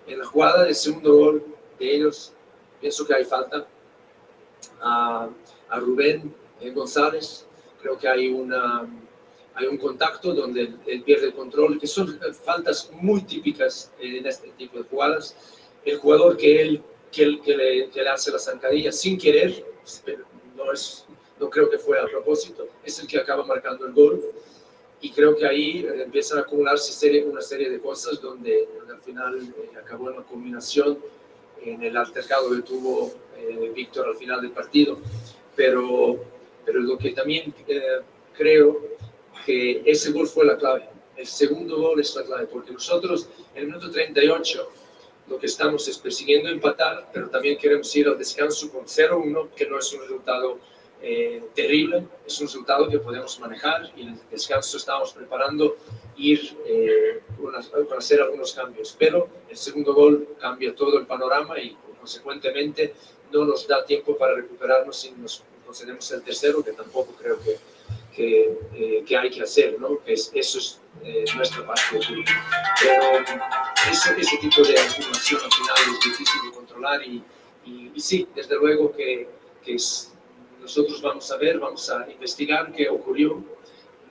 [0.08, 1.46] En la jugada del segundo gol
[1.80, 2.34] de ellos,
[2.80, 3.68] pienso que hay falta
[4.82, 5.30] a,
[5.70, 6.34] a Rubén
[6.74, 7.46] González,
[7.82, 8.88] creo que hay una
[9.56, 14.26] hay un contacto donde él, él, pierde el control, que son faltas muy típicas en
[14.26, 15.36] este tipo de jugadas.
[15.86, 19.64] El jugador que él, que, él, que, le, que le, hace la zancadilla sin querer,
[20.56, 21.03] no, es,
[21.40, 24.22] no creo que fue a propósito, es el que acaba marcando el gol.
[25.02, 29.02] Y creo que ahí empiezan a acumularse serie, una serie de cosas donde, donde al
[29.02, 30.98] final eh, acabó en la combinación
[31.62, 34.98] en el altercado que tuvo eh, Víctor al final del partido.
[35.56, 36.24] Pero,
[36.66, 38.00] pero lo que también eh,
[38.36, 38.82] creo
[39.46, 40.88] que ese gol fue la clave.
[41.18, 44.70] El segundo gol es la clave, porque nosotros en el minuto 38
[45.28, 49.68] lo que estamos es persiguiendo empatar, pero también queremos ir al descanso con 0-1, que
[49.68, 50.60] no es un resultado
[51.04, 55.76] eh, terrible, es un resultado que podemos manejar y en el descanso estamos preparando
[56.18, 57.22] ir eh,
[57.88, 58.96] para hacer algunos cambios.
[58.98, 62.96] Pero el segundo gol cambia todo el panorama y consecuentemente
[63.32, 67.58] no nos da tiempo para recuperarnos si nos concedemos el tercero, que tampoco creo que
[68.16, 70.00] que, eh, que, hay que hacer, ¿no?
[70.06, 72.00] Es, eso es eh, nuestra parte.
[72.82, 73.04] Pero
[73.92, 77.24] ese, ese tipo de acumulación al final es difícil de controlar y,
[77.66, 79.28] y, y sí, desde luego que,
[79.64, 80.13] que es,
[80.64, 83.44] nosotros vamos a ver, vamos a investigar qué ocurrió.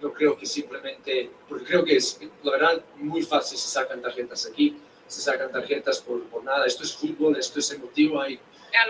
[0.01, 4.47] No creo que simplemente, porque creo que es, la verdad, muy fácil se sacan tarjetas
[4.47, 6.67] aquí, se sacan tarjetas por, por nada.
[6.67, 8.38] Esto es fútbol, esto es emotivo, hay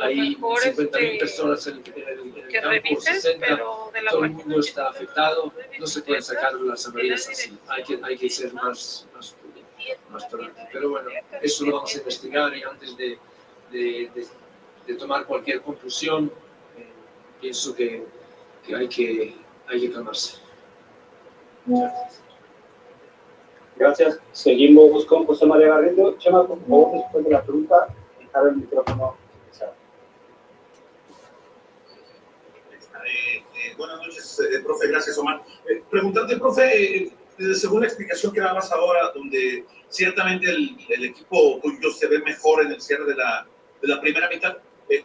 [0.00, 3.58] hay 50 mil este, personas en, en, en el campo, revises, 60,
[4.10, 8.16] todo el mundo está afectado, no se pueden sacar las amarillas así, hay que, hay
[8.16, 9.34] que ser más, más,
[10.10, 10.26] más.
[10.72, 13.18] Pero bueno, eso lo vamos a investigar y antes de,
[13.70, 14.26] de, de,
[14.86, 16.32] de tomar cualquier conclusión,
[17.42, 18.06] pienso que,
[18.64, 19.34] que, hay que
[19.68, 20.38] hay que calmarse.
[21.66, 22.22] Gracias.
[23.76, 24.18] Gracias.
[24.30, 26.16] Seguimos con José María Garrido.
[26.18, 29.16] Chema, por favor, después de la pregunta, dejar el micrófono
[33.04, 34.88] Eh, buenas noches, eh, profe.
[34.88, 35.42] Gracias, Omar.
[35.68, 37.12] Eh, preguntarte, profe, eh,
[37.54, 42.64] según la explicación que dabas ahora, donde ciertamente el, el equipo tuyo se ve mejor
[42.64, 43.46] en el cierre de la,
[43.80, 44.56] de la primera mitad,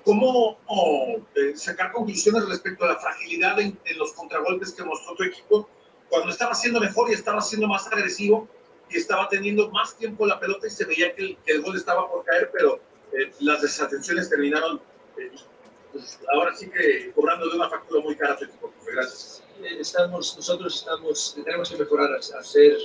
[0.03, 1.17] ¿cómo oh,
[1.55, 5.69] sacar conclusiones respecto a la fragilidad en, en, los contragolpes que mostró tu equipo
[6.09, 8.47] cuando estaba siendo mejor y estaba siendo más agresivo
[8.89, 11.75] y estaba teniendo más tiempo la pelota y se veía que el, que el gol
[11.75, 12.79] estaba por caer, pero
[13.39, 14.81] las desatenciones terminaron
[15.91, 18.71] pues ahora sí que cobrando de una factura muy cara a tu equipo.
[18.85, 19.43] Gracias.
[19.79, 22.77] Estamos, nosotros estamos, tenemos que mejorar, hacer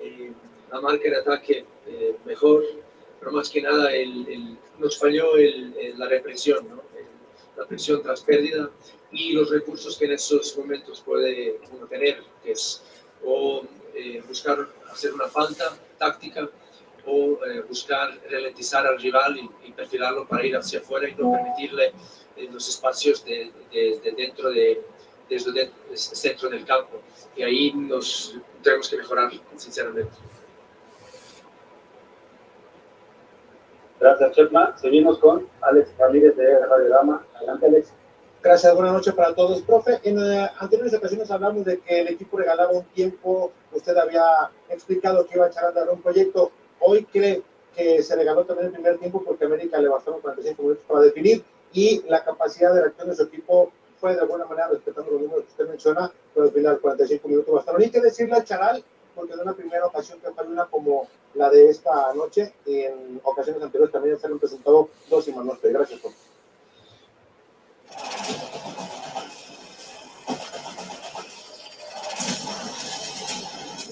[0.00, 0.32] eh,
[0.70, 2.64] la marca de ataque eh, mejor.
[3.18, 6.82] Pero más que nada el, el, nos falló el, la represión, ¿no?
[7.56, 8.70] la presión tras pérdida
[9.10, 12.82] y los recursos que en esos momentos puede uno tener, que es
[13.24, 16.48] o eh, buscar hacer una falta táctica
[17.04, 21.32] o eh, buscar ralentizar al rival y, y, perfilarlo para ir hacia afuera y no
[21.32, 21.92] permitirle
[22.36, 24.80] en los espacios de, de, de dentro de
[25.28, 27.02] desde el centro del campo
[27.36, 30.12] y ahí nos tenemos que mejorar sinceramente.
[34.00, 34.76] Gracias, Chepma.
[34.78, 37.26] Seguimos con Alex Ramírez de Radio Dama.
[37.34, 37.92] Adelante, Alex.
[38.40, 39.62] Gracias, buenas noches para todos.
[39.62, 44.50] Profe, en uh, anteriores ocasiones hablamos de que el equipo regalaba un tiempo, usted había
[44.68, 46.52] explicado que iba a echar a andar un proyecto.
[46.78, 47.42] Hoy cree
[47.74, 51.44] que se regaló también el primer tiempo porque América le bastaron 45 minutos para definir
[51.72, 55.44] y la capacidad de reacción de su equipo fue de alguna manera respetando los números
[55.44, 57.82] que usted menciona, pero al final 45 minutos bastaron.
[57.82, 58.84] Y que decirle a Charal,
[59.18, 63.20] porque de una primera ocasión que fue una como la de esta noche, y en
[63.24, 66.12] ocasiones anteriores también se han presentado dos y más Gracias, por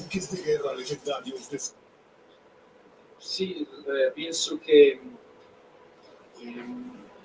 [0.08, 1.60] ¿Qué es de guerra legendario usted?
[3.18, 5.00] Sí, eh, pienso que eh,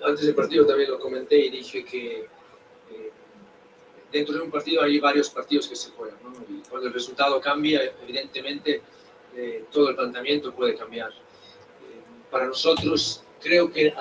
[0.04, 2.28] antes del partido también lo comenté y dije que
[4.12, 6.32] dentro de un partido hay varios partidos que se juegan, ¿no?
[6.48, 8.82] Y cuando el resultado cambia, evidentemente
[9.34, 11.10] eh, todo el planteamiento puede cambiar.
[11.10, 11.14] Eh,
[12.30, 13.92] para nosotros, creo que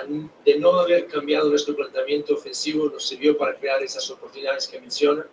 [0.46, 5.26] de no haber cambiado nuestro planteamiento ofensivo nos sirvió para crear esas oportunidades que menciona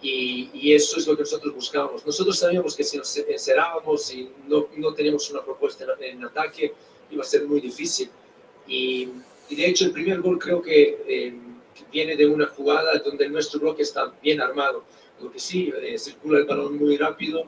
[0.00, 2.04] y, y, eso es lo que nosotros buscábamos.
[2.04, 6.72] Nosotros sabíamos que si nos encerrábamos y no, no teníamos una propuesta en, en, ataque,
[7.10, 8.10] iba a ser muy difícil.
[8.66, 9.08] Y,
[9.48, 11.34] y de hecho el primer gol creo que, eh,
[11.96, 14.84] viene de una jugada donde nuestro bloque está bien armado.
[15.18, 17.44] Lo que sí, eh, circula el balón muy rápido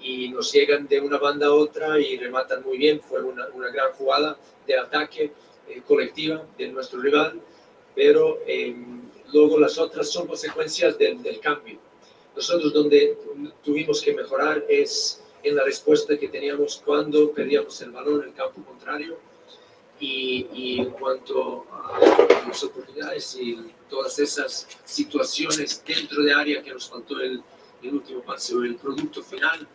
[0.00, 3.00] y nos llegan de una banda a otra y rematan muy bien.
[3.00, 4.36] Fue una, una gran jugada
[4.66, 5.30] de ataque
[5.68, 7.40] eh, colectiva de nuestro rival,
[7.94, 8.74] pero eh,
[9.32, 11.78] luego las otras son consecuencias del, del, cambio.
[12.34, 13.16] Nosotros donde
[13.62, 18.34] tuvimos que mejorar es en la respuesta que teníamos cuando perdíamos el balón en el
[18.34, 19.16] campo contrario
[20.00, 26.72] y, y en cuanto a las oportunidades y todas esas situaciones dentro de área que
[26.72, 27.42] nos faltó el,
[27.82, 29.68] el último pase o el producto final,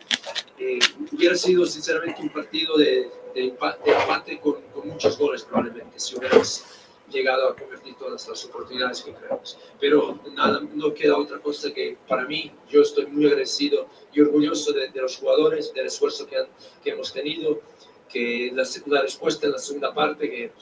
[0.58, 0.80] eh,
[1.12, 6.00] hubiera sido sinceramente un partido de, de, empate, de empate con, con, muchos goles probablemente,
[6.00, 6.64] si hubiéramos
[7.08, 9.56] llegado a convertir todas las oportunidades que creamos.
[9.78, 14.72] Pero nada, no queda otra cosa que para mí, yo estoy muy agradecido y orgulloso
[14.72, 16.48] de, de los jugadores, del esfuerzo que, han,
[16.82, 17.60] que hemos tenido,
[18.08, 20.52] que la, la, respuesta en la segunda parte, que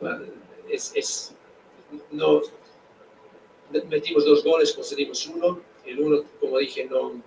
[0.00, 0.24] bueno,
[0.70, 1.34] es, es,
[2.10, 2.40] no,
[3.88, 7.20] metimos dos goles, concedimos uno, el uno, como dije, no,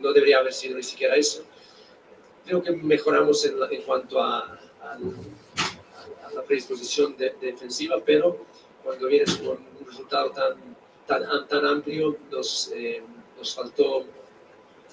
[0.00, 1.44] no debería haber sido ni siquiera eso.
[2.44, 8.44] Creo que mejoramos en, en cuanto a, a, a, la predisposición de, de defensiva, pero
[8.82, 10.56] cuando vienes con un resultado tan,
[11.06, 13.02] tan, tan amplio, nos, eh,
[13.38, 14.04] nos faltó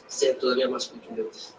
[0.08, 1.56] ser todavía más contundentes.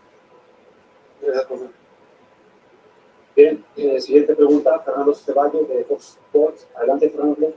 [3.36, 6.66] Bien, eh, siguiente pregunta, Fernando Ceballos de Fox Sports.
[6.76, 7.54] Adelante, Fernando.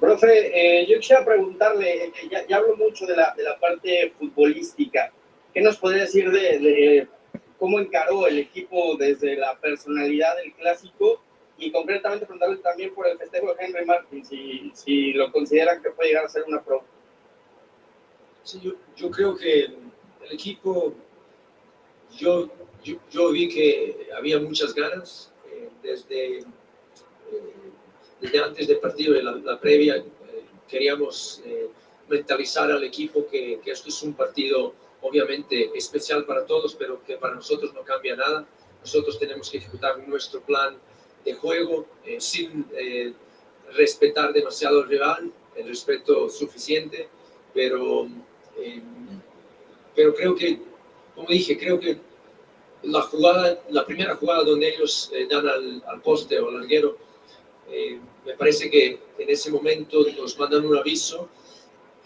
[0.00, 2.12] Profe, eh, yo quisiera preguntarle, eh,
[2.48, 5.12] ya, hablo mucho de la, de la parte futbolística.
[5.52, 7.06] ¿Qué nos podría decir de,
[7.58, 11.22] cómo encaró el equipo desde la personalidad del clásico?
[11.58, 15.90] Y concretamente preguntarle también por el festejo de Henry Martin, si, si lo consideran que
[15.90, 16.82] puede llegar a ser una pro.
[18.42, 20.94] Sí, yo, yo creo que el equipo,
[22.16, 22.48] yo,
[22.82, 26.46] yo, yo, vi que había muchas ganas eh, desde
[28.20, 30.04] desde antes del partido, de la, la previa, eh,
[30.68, 31.68] queríamos eh,
[32.08, 37.16] mentalizar al equipo que, que, esto es un partido obviamente especial para todos, pero que
[37.16, 38.46] para nosotros no cambia nada.
[38.80, 40.76] Nosotros tenemos que ejecutar nuestro plan
[41.24, 43.12] de juego eh, sin eh,
[43.74, 47.08] respetar demasiado al rival, el respeto suficiente,
[47.52, 48.06] pero,
[48.58, 48.82] eh,
[49.94, 50.60] pero creo que,
[51.14, 51.98] como dije, creo que
[52.82, 56.96] la jugada, la primera jugada donde ellos dan al, al poste o al larguero,
[57.70, 61.28] eh, me parece que en ese momento nos mandan un aviso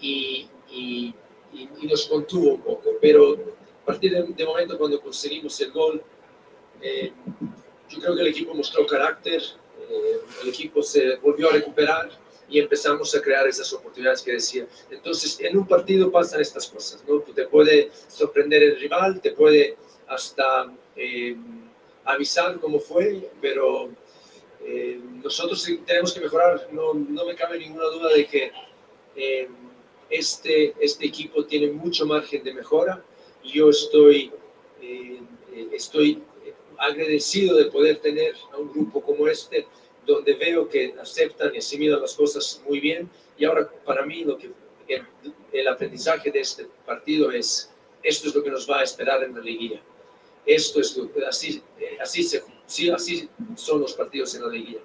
[0.01, 1.15] y, y,
[1.53, 3.35] y, y nos contuvo un poco, pero
[3.83, 6.03] a partir de, de momento cuando conseguimos el gol,
[6.81, 7.13] eh,
[7.89, 9.41] yo creo que el equipo mostró carácter,
[9.89, 12.11] eh, el equipo se volvió a recuperar
[12.49, 14.67] y empezamos a crear esas oportunidades que decía.
[14.91, 17.21] Entonces, en un partido pasan estas cosas, ¿no?
[17.21, 21.37] Te puede sorprender el rival, te puede hasta eh,
[22.05, 23.91] avisar cómo fue, pero
[24.65, 28.53] eh, nosotros tenemos que mejorar, no, no, me cabe ninguna duda de que
[29.17, 29.49] eh,
[30.11, 33.03] este, este equipo tiene mucho margen de mejora
[33.45, 34.33] yo estoy
[34.81, 35.21] eh,
[35.73, 36.23] estoy
[36.79, 39.67] agradecido de poder tener a un grupo como este,
[40.07, 43.09] donde veo que aceptan y asimilan las cosas muy bien.
[43.39, 44.51] Y ahora para mí lo que,
[44.89, 45.05] el,
[45.53, 47.71] el aprendizaje de este partido es,
[48.03, 49.81] esto es lo que nos va a esperar en la liguilla.
[50.47, 54.49] Esto es lo que así, eh, así, se, sí, así son los partidos en la
[54.49, 54.81] liguilla.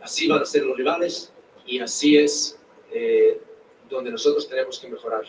[0.00, 1.32] Así van a ser los rivales
[1.66, 2.58] y así es
[2.92, 3.40] eh,
[3.88, 5.24] donde nosotros tenemos que mejorar.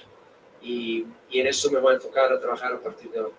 [0.61, 3.31] Y, y en eso me voy a enfocar a trabajar a partir de hoy.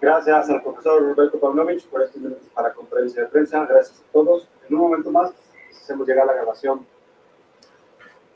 [0.00, 3.66] Gracias al profesor Roberto Pavlovich por estos minutos para conferencia de prensa.
[3.66, 4.46] Gracias a todos.
[4.68, 5.32] En un momento más
[5.82, 6.86] hacemos llegar la grabación.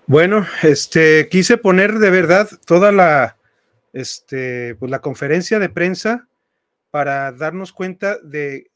[0.07, 3.38] Bueno, este quise poner de verdad toda la
[3.93, 6.29] este pues la conferencia de prensa
[6.91, 8.71] para darnos cuenta de,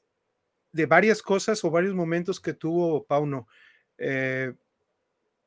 [0.88, 3.46] varias cosas o varios momentos que tuvo Pauno.
[3.98, 4.52] Eh,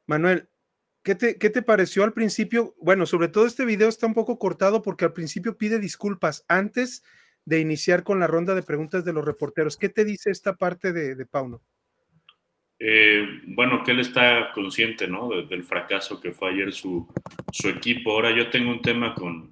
[0.08, 0.50] Manuel,
[1.04, 2.76] ¿qué te, ¿qué te pareció al principio?
[2.80, 7.04] Bueno, sobre todo este video está un poco cortado porque al principio pide disculpas antes
[7.46, 9.78] de iniciar con la ronda de preguntas de los reporteros.
[9.78, 11.62] ¿Qué te dice esta parte de, de Pauno?
[12.78, 15.30] Eh, bueno, que él está consciente ¿no?
[15.30, 17.08] De, del fracaso que fue ayer su,
[17.52, 18.12] su, equipo.
[18.12, 19.52] Ahora yo tengo un tema con,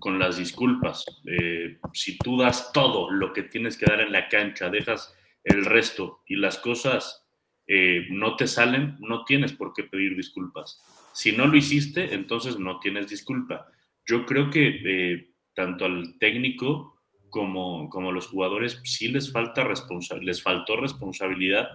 [0.00, 1.04] con las disculpas.
[1.26, 5.64] Eh, si tú das todo lo que tienes que dar en la cancha, dejas el
[5.64, 7.26] resto y las cosas
[7.66, 10.82] eh, no te salen, no tienes por qué pedir disculpas.
[11.12, 13.68] Si no lo hiciste, entonces no tienes disculpa.
[14.04, 19.62] Yo creo que eh, tanto al técnico como, como a los jugadores sí les, falta
[19.62, 21.68] responsa les faltó responsabilidad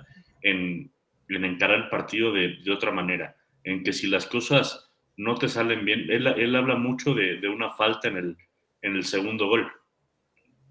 [0.45, 0.91] en,
[1.27, 5.49] en encarar el partido de, de, otra manera, en que si las cosas no te
[5.49, 8.37] salen bien, él, él habla mucho de, de, una falta en el,
[8.83, 9.71] en el segundo gol.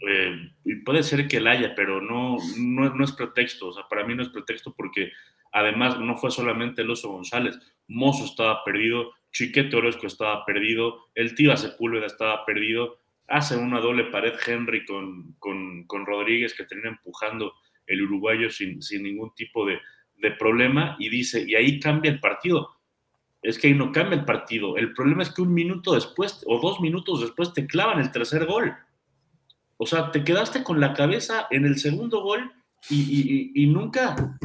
[0.08, 3.84] Eh, y puede ser que la haya, pero no, no, no, es pretexto, o sea,
[3.88, 5.10] para mí no es pretexto porque
[5.52, 7.58] además no fue solamente el Oso González,
[7.88, 14.04] Mozo estaba perdido, Chiquete Orozco estaba perdido, el Tiva Sepúlveda estaba perdido, hace una doble
[14.04, 17.54] pared Henry con, con, con Rodríguez que termina empujando
[17.86, 19.78] el uruguayo sin, sin ningún tipo de,
[20.18, 22.70] de, problema y dice, y ahí cambia el partido.
[23.42, 24.76] Es que ahí no cambia el partido.
[24.76, 28.46] El problema es que un minuto después o dos minutos después te clavan el tercer
[28.46, 28.74] gol.
[29.76, 32.52] O sea, te quedaste con la cabeza en el segundo gol
[32.88, 34.38] y, y, y nunca,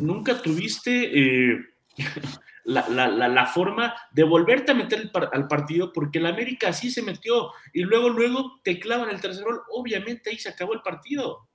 [0.00, 1.58] nunca tuviste eh,
[2.64, 7.02] la, la, la, forma de volverte a meter al partido porque el América así se
[7.02, 9.60] metió y luego, luego te clavan el tercer gol.
[9.70, 11.49] Obviamente ahí se acabó el partido.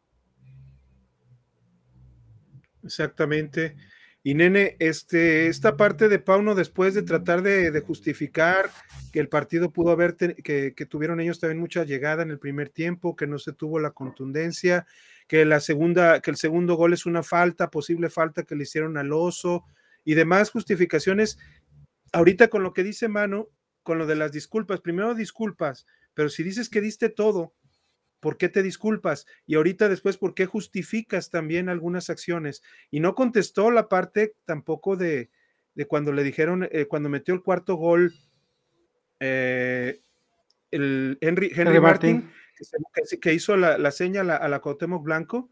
[2.86, 3.76] Exactamente.
[4.24, 8.72] Y nene, este, esta parte de Pauno, después de tratar de, justificar
[9.12, 12.70] que el partido pudo haber, que, que, tuvieron ellos también mucha llegada en el primer
[12.70, 14.88] tiempo, que no se tuvo la contundencia,
[15.28, 18.98] que la segunda, que el segundo gol es una falta, posible falta que le hicieron
[18.98, 19.66] al oso
[20.04, 21.38] y demás justificaciones.
[22.12, 23.50] Ahorita con lo que dice Mano,
[23.84, 27.54] con lo de las disculpas, primero disculpas, pero si dices que diste todo,
[28.26, 29.28] ¿Por qué te disculpas?
[29.46, 32.64] Y ahorita después, ¿por qué justificas también algunas acciones?
[32.90, 35.30] Y no contestó la parte tampoco de,
[35.76, 38.16] de cuando le dijeron, eh, cuando metió el cuarto gol,
[39.20, 40.02] eh,
[40.72, 42.34] el Henry, Henry, Henry Martin, Martin.
[42.96, 45.52] Que, se, que, hizo la, la seña a la, a la Cuauhtémoc Blanco.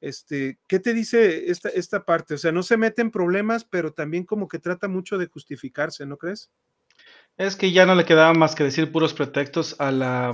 [0.00, 2.34] Este, ¿Qué te dice esta, esta parte?
[2.34, 6.06] O sea, no se mete en problemas, pero también como que trata mucho de justificarse,
[6.06, 6.52] ¿no crees?
[7.36, 10.32] Es que ya no le quedaba más que decir puros pretextos a la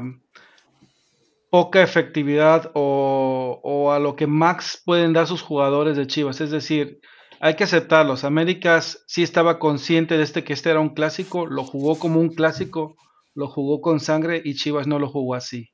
[1.50, 6.40] poca efectividad o, o, a lo que max pueden dar sus jugadores de Chivas.
[6.40, 7.00] Es decir,
[7.40, 8.24] hay que aceptarlos.
[8.24, 12.28] Américas sí estaba consciente de este que este era un clásico, lo jugó como un
[12.30, 12.96] clásico,
[13.34, 15.70] lo jugó con sangre y Chivas no lo jugó así.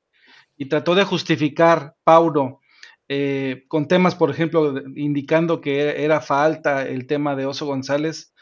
[0.56, 2.60] Y trató de justificar Paulo
[3.08, 8.32] eh, con temas, por ejemplo, indicando que era falta el tema de Oso González,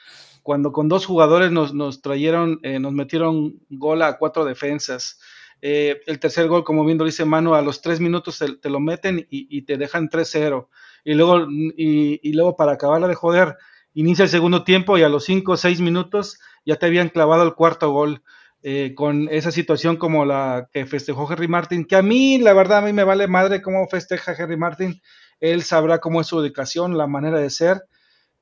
[0.43, 5.19] cuando con dos jugadores nos, nos eh, nos metieron gol a cuatro defensas.
[5.67, 8.81] Eh, el tercer gol, como bien lo dice Manu, a los tres minutos te, lo
[8.81, 10.69] meten y, te dejan 3-0.
[11.05, 13.57] Y luego, y, luego para acabarla de joder,
[13.95, 17.43] inicia el segundo tiempo y a los cinco o seis minutos ya te habían clavado
[17.45, 18.23] el cuarto gol.
[18.67, 22.79] Eh, con esa situación como la que festejó Henry Martin, que a mí, la verdad,
[22.79, 25.03] a mí me vale madre cómo festeja Henry Martin.
[25.39, 27.83] Él sabrá cómo es su educación, la manera de ser.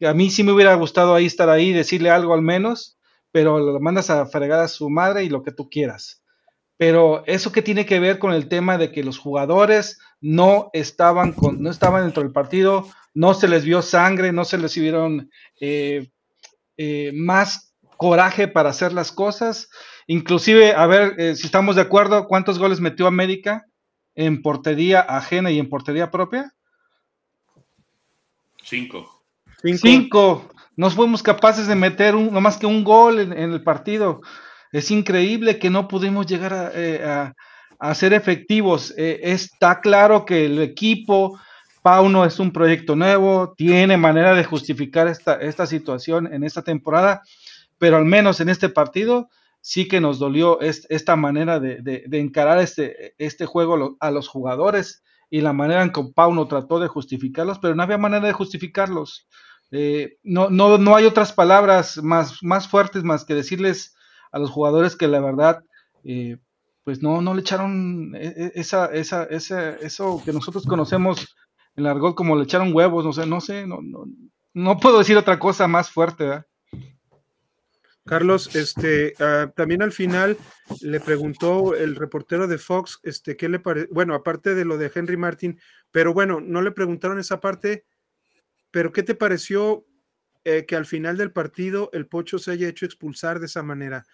[0.00, 2.98] A mí sí me hubiera gustado ahí estar ahí, decirle algo al menos,
[3.32, 6.21] pero lo mandas a fregar a su madre y lo que tú quieras
[6.76, 11.32] pero eso que tiene que ver con el tema de que los jugadores no estaban,
[11.32, 15.30] con, no estaban dentro del partido, no se les vio sangre, no se les vieron
[15.60, 16.10] eh,
[16.76, 19.68] eh, más coraje para hacer las cosas.
[20.06, 23.66] Inclusive, a ver eh, si estamos de acuerdo, ¿cuántos goles metió América
[24.14, 26.52] en portería ajena y en portería propia?
[28.62, 29.24] Cinco.
[29.62, 29.78] Cinco.
[29.78, 30.50] Cinco.
[30.74, 34.22] No fuimos capaces de meter un, no más que un gol en, en el partido.
[34.72, 38.94] Es increíble que no pudimos llegar a, eh, ser efectivos.
[38.96, 41.38] Eh, está claro que el equipo,
[41.82, 47.22] Pauno es un proyecto nuevo, tiene manera de justificar esta, situación en esta temporada,
[47.76, 49.28] pero al menos en este partido
[49.60, 55.40] sí que nos dolió esta manera de, encarar este, este juego a los jugadores y
[55.40, 59.26] la manera en que Pauno trató de justificarlos, pero no había manera de justificarlos.
[59.70, 63.96] Eh, no, no, no hay otras palabras más, más fuertes más que decirles
[64.33, 65.62] a los jugadores que la verdad,
[66.05, 66.39] eh,
[66.85, 71.37] pues no, no le echaron e, e, esa, esa, eso que nosotros conocemos
[71.76, 74.05] en el argot como le echaron huevos, no sé, no sé, no, no,
[74.55, 76.24] no puedo decir otra cosa más fuerte.
[76.24, 76.47] ¿verdad?
[78.05, 80.37] Carlos, este, ah, también al final
[80.80, 84.91] le preguntó el reportero de Fox, este, qué le parece, bueno, aparte de lo de
[84.93, 85.61] Henry Martin,
[85.93, 87.85] pero bueno, no le preguntaron esa parte,
[88.70, 89.85] pero ¿qué te pareció
[90.45, 94.05] eh, que al final del partido el Pocho se haya hecho expulsar de esa manera?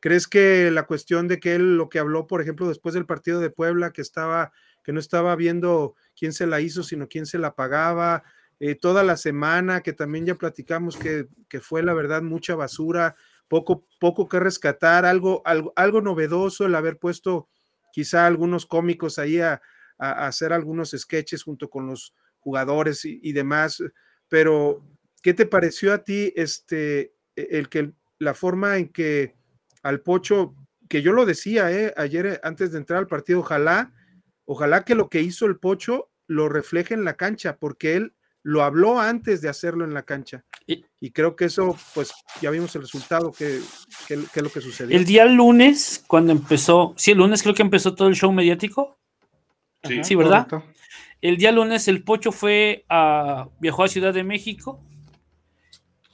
[0.00, 3.40] ¿Crees que la cuestión de que él lo que habló, por ejemplo, después del partido
[3.40, 4.52] de Puebla, que estaba,
[4.84, 8.22] que no estaba viendo quién se la hizo, sino quién se la pagaba,
[8.60, 13.16] eh, toda la semana, que también ya platicamos que, que fue la verdad mucha basura,
[13.48, 17.48] poco, poco que rescatar, algo, algo, algo novedoso el haber puesto
[17.92, 19.60] quizá algunos cómicos ahí a,
[19.98, 23.82] hacer algunos sketches junto con los jugadores y, demás,
[24.28, 24.84] pero
[25.26, 29.34] ¿qué te pareció a ti este, e, el que la forma en que
[29.82, 30.54] al Pocho,
[30.88, 33.92] que yo lo decía eh, ayer antes de entrar al partido, ojalá,
[34.44, 38.14] ojalá que lo que hizo el Pocho lo refleje en la cancha, porque él
[38.44, 40.44] lo habló antes de hacerlo en la cancha.
[40.64, 43.60] Y, creo que eso, pues ya vimos el resultado, que,
[44.06, 44.96] que, es lo que sucedió.
[44.96, 48.96] El día lunes, cuando empezó, sí, el lunes creo que empezó todo el show mediático.
[50.04, 50.46] Sí, ¿verdad?
[51.20, 54.86] El día lunes el Pocho fue a, viajó a Ciudad de México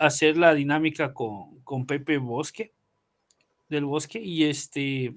[0.07, 2.72] hacer la dinámica con, con Pepe Bosque,
[3.68, 5.14] del Bosque, y este,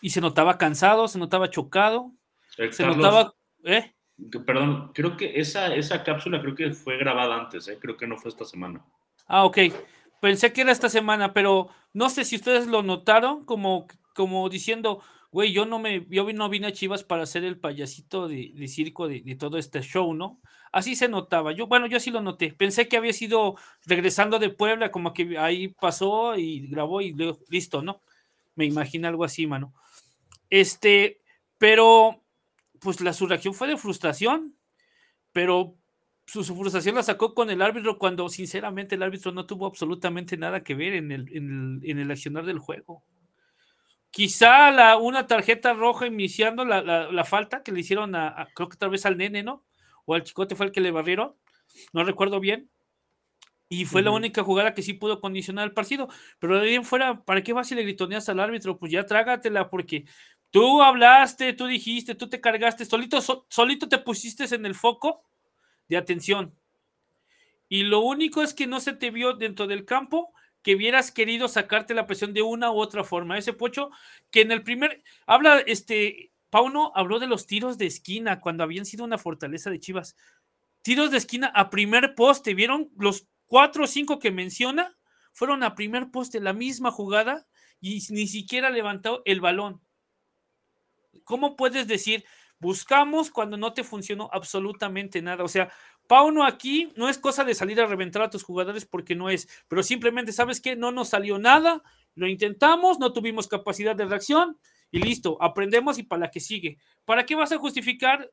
[0.00, 2.12] y se notaba cansado, se notaba chocado,
[2.70, 3.94] se notaba, ¿eh?
[4.46, 7.78] Perdón, creo que esa, esa cápsula creo que fue grabada antes, ¿eh?
[7.80, 8.84] creo que no fue esta semana.
[9.26, 9.58] Ah, ok.
[10.20, 15.02] Pensé que era esta semana, pero no sé si ustedes lo notaron como, como diciendo,
[15.34, 19.08] güey, yo no me, yo no vine a Chivas para ser el payasito de, circo
[19.08, 20.40] de, todo este show, ¿no?
[20.70, 21.50] Así se notaba.
[21.50, 22.52] Yo, bueno, yo sí lo noté.
[22.52, 27.16] Pensé que había sido regresando de Puebla, como que ahí pasó y grabó y
[27.48, 28.00] listo, ¿no?
[28.54, 29.74] Me imagino algo así, mano.
[30.50, 31.20] Este,
[31.58, 32.22] pero
[32.78, 34.54] pues la su reacción fue de frustración,
[35.32, 35.74] pero
[36.26, 40.60] su, frustración la sacó con el árbitro cuando sinceramente el árbitro no tuvo absolutamente nada
[40.60, 41.28] que ver en el,
[41.82, 43.02] en el, accionar del juego.
[44.14, 48.90] Quizá la, una tarjeta roja iniciando la, falta que le hicieron a, creo que tal
[48.90, 49.64] vez al nene, ¿no?
[50.04, 51.34] O al chicote fue el que le barrieron,
[51.92, 52.70] no recuerdo bien.
[53.68, 56.08] Y fue la única jugada que sí pudo condicionar el partido.
[56.38, 58.78] Pero de ahí en fuera, ¿para qué vas y le gritoneas al árbitro?
[58.78, 60.04] Pues ya trágatela, porque
[60.54, 65.24] Tú hablaste, tú dijiste, tú te cargaste, solito, solito te pusiste en el foco
[65.88, 66.54] de atención.
[67.68, 70.32] Y lo único es que no se te vio dentro del campo
[70.64, 73.36] que hubieras querido sacarte la presión de una u otra forma.
[73.36, 73.90] Ese pocho
[74.30, 78.86] que en el primer, habla, este, Pauno habló de los tiros de esquina cuando habían
[78.86, 80.16] sido una fortaleza de Chivas.
[80.80, 82.90] Tiros de esquina a primer poste, ¿vieron?
[82.96, 84.96] Los cuatro o cinco que menciona
[85.34, 87.46] fueron a primer poste, la misma jugada
[87.78, 89.82] y ni siquiera levantó el balón.
[91.24, 92.24] ¿Cómo puedes decir,
[92.58, 95.44] buscamos cuando no te funcionó absolutamente nada?
[95.44, 95.70] O sea,
[96.06, 99.48] Pauno aquí no es cosa de salir a reventar a tus jugadores porque no es,
[99.68, 100.76] pero simplemente, ¿sabes qué?
[100.76, 101.82] No nos salió nada,
[102.14, 104.58] lo intentamos, no tuvimos capacidad de reacción
[104.90, 106.78] y listo, aprendemos y para la que sigue.
[107.04, 108.30] ¿Para qué vas a justificar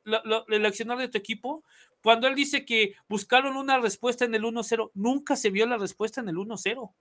[0.48, 1.64] el accionar de tu equipo?
[2.02, 6.20] Cuando él dice que buscaron una respuesta en el 1-0, nunca se vio la respuesta
[6.20, 6.92] en el 1-0.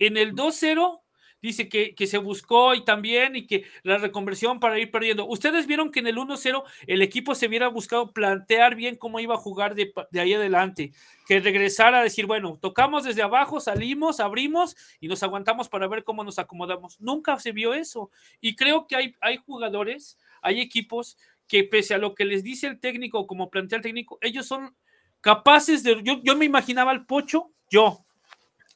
[0.00, 1.02] En el 2-0
[1.44, 5.26] dice que, se buscó y también y que la reconversión para ir perdiendo.
[5.26, 9.34] Ustedes vieron que en el 1-0 el equipo se hubiera buscado plantear bien cómo iba
[9.34, 10.92] a jugar de, ahí adelante,
[11.26, 16.02] que regresara a decir, bueno, tocamos desde abajo, salimos, abrimos y nos aguantamos para ver
[16.02, 16.98] cómo nos acomodamos.
[16.98, 18.10] Nunca se vio eso.
[18.40, 22.68] Y creo que hay, hay jugadores, hay equipos que pese a lo que les dice
[22.68, 24.74] el técnico, como plantea el técnico, ellos son
[25.20, 27.98] capaces de, yo, yo me imaginaba al pocho, yo,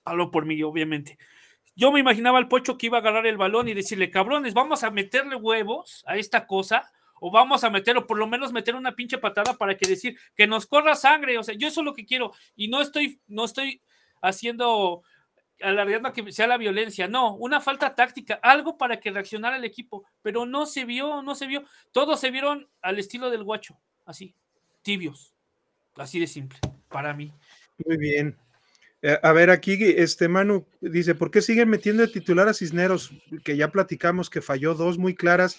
[0.05, 1.17] hablo por mí, obviamente
[1.79, 4.83] yo me imaginaba al Pocho que iba a agarrar el balón y decirle, cabrones, vamos
[4.83, 8.75] a meterle huevos a esta cosa, o vamos a meter, o por lo menos meter
[8.75, 11.39] una pinche patada para que decir que nos corra sangre.
[11.39, 12.33] O sea, yo eso es lo que quiero.
[12.57, 13.81] Y no estoy, no estoy
[14.21, 15.05] haciendo,
[15.61, 17.07] alardeando que sea la violencia.
[17.07, 20.05] No, una falta táctica, algo para que reaccionara el equipo.
[20.21, 21.63] Pero no se vio, no se vio.
[21.93, 24.35] Todos se vieron al estilo del guacho, así,
[24.83, 25.33] tibios.
[25.95, 26.59] Así de simple,
[26.89, 27.33] para mí.
[27.87, 28.37] Muy bien.
[29.03, 33.13] Eh, a ver, aquí este Manu dice, ¿por qué siguen metiendo de titular a Cisneros?
[33.45, 35.59] Que ya platicamos que falló dos muy claras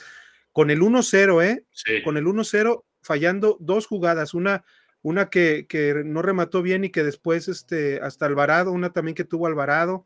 [0.51, 1.65] con el 1-0, ¿eh?
[2.03, 4.65] Con el 1-0 fallando dos jugadas, una,
[5.01, 9.23] una que, que, no remató bien y que después este, hasta Alvarado, una también que
[9.23, 10.05] tuvo Alvarado.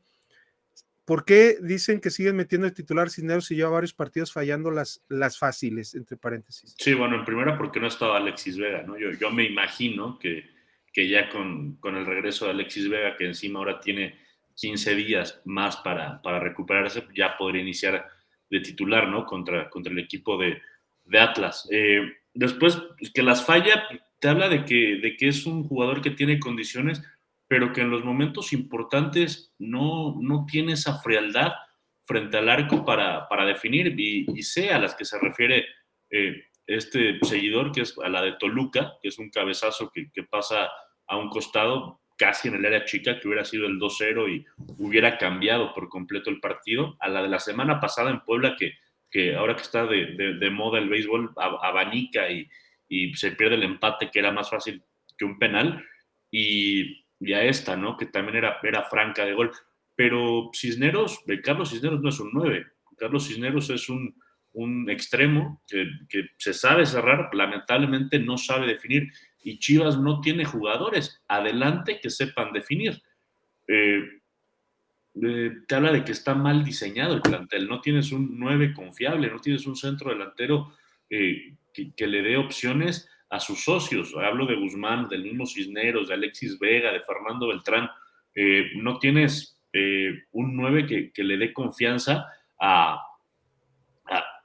[1.05, 5.03] ¿Por qué dicen que siguen metiendo el titular Cisneros y lleva varios partidos fallando las,
[5.09, 6.75] las fáciles, entre paréntesis?
[6.77, 8.97] Sí, bueno, en primera porque no estaba Alexis Vega, ¿no?
[8.97, 10.45] Yo, yo me imagino que,
[10.93, 14.15] que ya con, con, el regreso de Alexis Vega, que encima ahora tiene
[14.55, 18.07] 15 días más para, para recuperarse, ya podría iniciar
[18.49, 19.25] de titular, ¿no?
[19.25, 20.61] Contra, contra el equipo de,
[21.05, 21.67] de Atlas.
[21.71, 22.01] Eh,
[22.33, 22.79] después,
[23.13, 23.87] que las falla,
[24.19, 27.01] te habla de que, de que es un jugador que tiene condiciones
[27.53, 31.51] pero que en los momentos importantes no, no tiene esa frialdad
[32.01, 35.63] frente al arco para, para definir y, y, sé a las que se refiere
[36.09, 40.69] eh, este seguidor, que es a la de Toluca, que es un cabezazo que, pasa
[41.07, 44.45] a un costado casi en el área chica, que hubiera sido el 2-0 y
[44.77, 48.73] hubiera cambiado por completo el partido, a la de la semana pasada en Puebla, que,
[49.09, 52.47] que ahora que está de, de, moda el béisbol, abanica y,
[52.87, 54.83] y se pierde el empate, que era más fácil
[55.17, 55.83] que un penal,
[56.31, 57.95] y y a esta, ¿no?
[57.97, 59.51] Que también era, era franca de gol.
[59.95, 62.65] Pero Cisneros, Carlos Cisneros no es un 9.
[62.97, 64.15] Carlos Cisneros es un,
[64.53, 69.11] un extremo que, se sabe cerrar, lamentablemente no sabe definir.
[69.43, 73.01] Y Chivas no tiene jugadores adelante que sepan definir.
[73.67, 74.03] Eh,
[75.21, 77.67] eh, te habla de que está mal diseñado el plantel.
[77.67, 80.73] No tienes un 9 confiable, no tienes un centro delantero
[81.09, 84.13] eh, que, le dé opciones a sus socios.
[84.15, 87.89] Hablo de Guzmán, del mismo Cisneros, de Alexis Vega, de Fernando Beltrán.
[88.75, 89.59] No tienes
[90.31, 92.27] un 9 que, que, le dé confianza
[92.59, 92.99] a,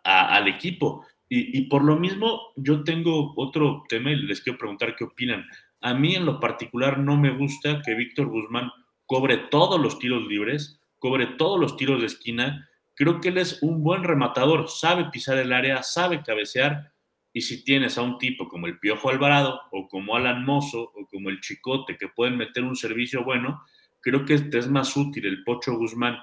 [0.09, 1.05] al equipo.
[1.31, 5.45] Y, por lo mismo, yo tengo otro tema y les quiero preguntar qué opinan.
[5.83, 8.71] A mí en lo particular no me gusta que Víctor Guzmán
[9.05, 12.67] cobre todos los tiros libres, cobre todos los tiros de esquina.
[12.95, 16.93] Creo que él es un buen rematador, sabe pisar el área, sabe cabecear,
[17.33, 21.07] y si tienes a un tipo como el Piojo Alvarado o como Alan Mozo o
[21.07, 23.63] como el Chicote que pueden meter un servicio bueno,
[24.01, 26.19] creo que te es más útil el Pocho Guzmán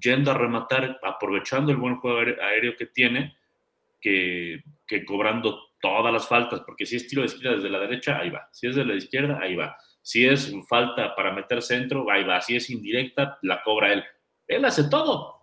[0.00, 3.36] yendo a rematar, aprovechando el buen juego aéreo que tiene,
[4.00, 8.18] que, que cobrando todas las faltas, porque si es tiro de esquina desde la derecha,
[8.18, 8.48] ahí va.
[8.52, 9.76] Si es de la izquierda, ahí va.
[10.02, 12.40] Si es falta para meter centro, ahí va.
[12.40, 14.04] Si es indirecta, la cobra él.
[14.46, 15.38] Él hace todo.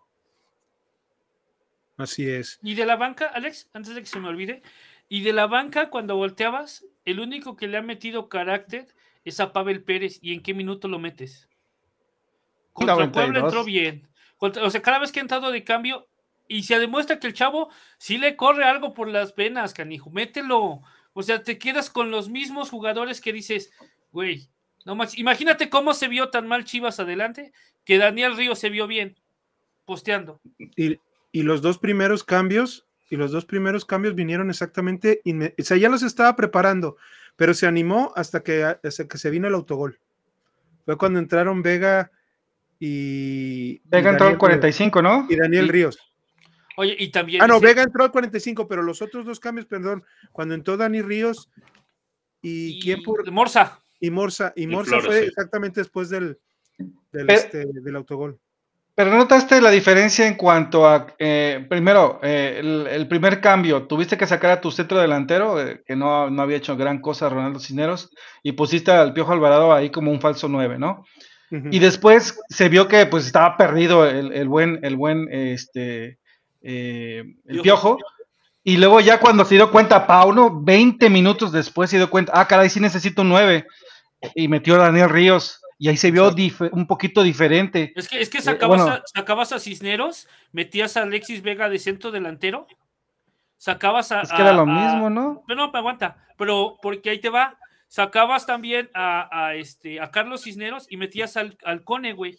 [1.97, 2.59] Así es.
[2.61, 4.61] Y de la banca, Alex, antes de que se me olvide,
[5.07, 8.87] y de la banca, cuando volteabas, el único que le ha metido carácter
[9.23, 10.19] es a Pavel Pérez.
[10.21, 11.47] ¿Y en qué minuto lo metes?
[12.73, 13.13] Contra 92.
[13.13, 14.07] Puebla entró bien.
[14.39, 16.07] O sea, cada vez que ha entrado de cambio
[16.47, 20.09] y se demuestra que el chavo sí le corre algo por las venas, canijo.
[20.09, 20.81] Mételo.
[21.13, 23.71] O sea, te quedas con los mismos jugadores que dices,
[24.11, 24.49] güey,
[24.85, 25.17] no más.
[25.17, 29.17] Imagínate cómo se vio tan mal Chivas adelante que Daniel Río se vio bien
[29.85, 30.41] posteando.
[30.75, 30.99] Y,
[31.31, 35.89] y los dos primeros cambios y los dos primeros cambios vinieron exactamente, o sea, ya
[35.89, 36.97] los estaba preparando,
[37.35, 39.99] pero se animó hasta que, hasta que se vino el autogol.
[40.85, 42.11] Fue cuando entraron Vega
[42.85, 43.81] y...
[43.85, 45.25] Vega y entró al 45, ¿no?
[45.27, 45.99] Y Daniel y, Ríos.
[46.77, 47.41] Oye, y también...
[47.41, 47.59] Ah, no.
[47.59, 51.49] Vega entró al 45, pero los otros dos cambios, perdón, cuando entró Dani Ríos
[52.41, 53.29] y, y quién por...
[53.31, 53.79] Morsa.
[53.99, 55.27] Y Morsa, y Morsa Flores, fue sí.
[55.27, 56.37] exactamente después del,
[56.77, 58.39] del, pero, este, del autogol.
[58.93, 64.17] Pero notaste la diferencia en cuanto a, eh, primero, eh, el, el, primer cambio, tuviste
[64.17, 67.59] que sacar a tu centro delantero, eh, que no, no, había hecho gran cosa Ronaldo
[67.59, 68.11] Cisneros,
[68.43, 71.03] y pusiste al Piojo Alvarado ahí como un falso 9, ¿no?
[71.51, 71.69] Uh -huh.
[71.71, 76.17] Y después se vio que pues estaba perdido el, el buen, el buen, este,
[76.61, 77.97] el Piojo.
[78.63, 82.47] Y luego ya cuando se dio cuenta Pauno, 20 minutos después se dio cuenta, ah,
[82.47, 83.67] caray, sí necesito un 9.
[84.33, 86.33] Y metió a Daniel Ríos y ahí se vio
[86.71, 87.93] un poquito diferente.
[87.95, 88.95] Es que, es que sacabas, eh, bueno.
[88.95, 92.67] a, sacabas, a, Cisneros, metías a Alexis Vega de centro delantero,
[93.57, 94.21] sacabas a.
[94.21, 95.43] Es que era lo a, mismo, ¿no?
[95.47, 97.57] Pero no, me aguanta, pero porque ahí te va.
[97.95, 102.35] Sacabas también a, este, a Carlos Cisneros y metías al, al Cone, güey.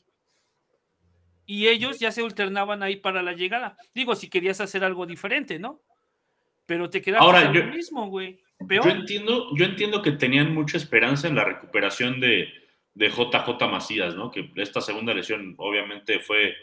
[1.47, 3.79] Y ellos ya se alternaban ahí para la llegada.
[3.95, 5.81] Digo, si querías hacer algo diferente, ¿no?
[6.67, 8.39] Pero te quedas Ahora, yo, lo mismo, güey.
[8.69, 12.53] Yo entiendo, yo entiendo que tenían mucha esperanza en la recuperación de,
[12.93, 14.31] de JJ Macías, ¿no?
[14.31, 16.55] Que esta segunda lesión obviamente fue,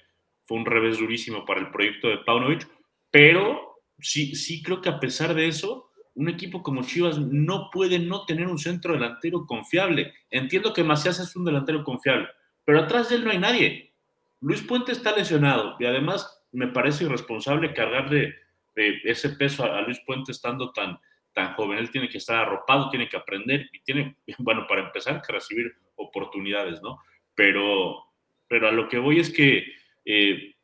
[0.44, 2.70] fue un revés durísimo para el proyecto de Paunovic,
[3.10, 8.00] pero sí, sí creo que a pesar de eso, un equipo como Chivas no puede
[8.00, 10.14] no tener un centro delantero confiable.
[10.30, 12.28] Entiendo que Macías es un delantero confiable,
[12.64, 13.94] pero atrás de él no hay nadie.
[14.42, 18.36] Luis Puente está lesionado y además me parece irresponsable cargarle
[18.76, 21.00] eh, ese peso a, Luis Puente estando tan,
[21.34, 21.80] tan joven.
[21.80, 25.74] Él tiene que estar arropado, tiene que aprender y tiene, bueno, para empezar, que recibir
[25.96, 27.00] oportunidades, ¿no?
[27.36, 28.06] pero,
[28.48, 29.66] pero a lo que voy es que
[30.06, 30.56] eh,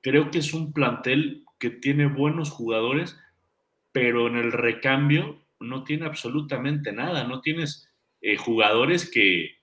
[0.00, 3.18] creo que es un plantel que tiene buenos jugadores,
[3.92, 7.88] pero en el recambio no tiene absolutamente nada, no tienes
[8.20, 9.56] eh, jugadores que,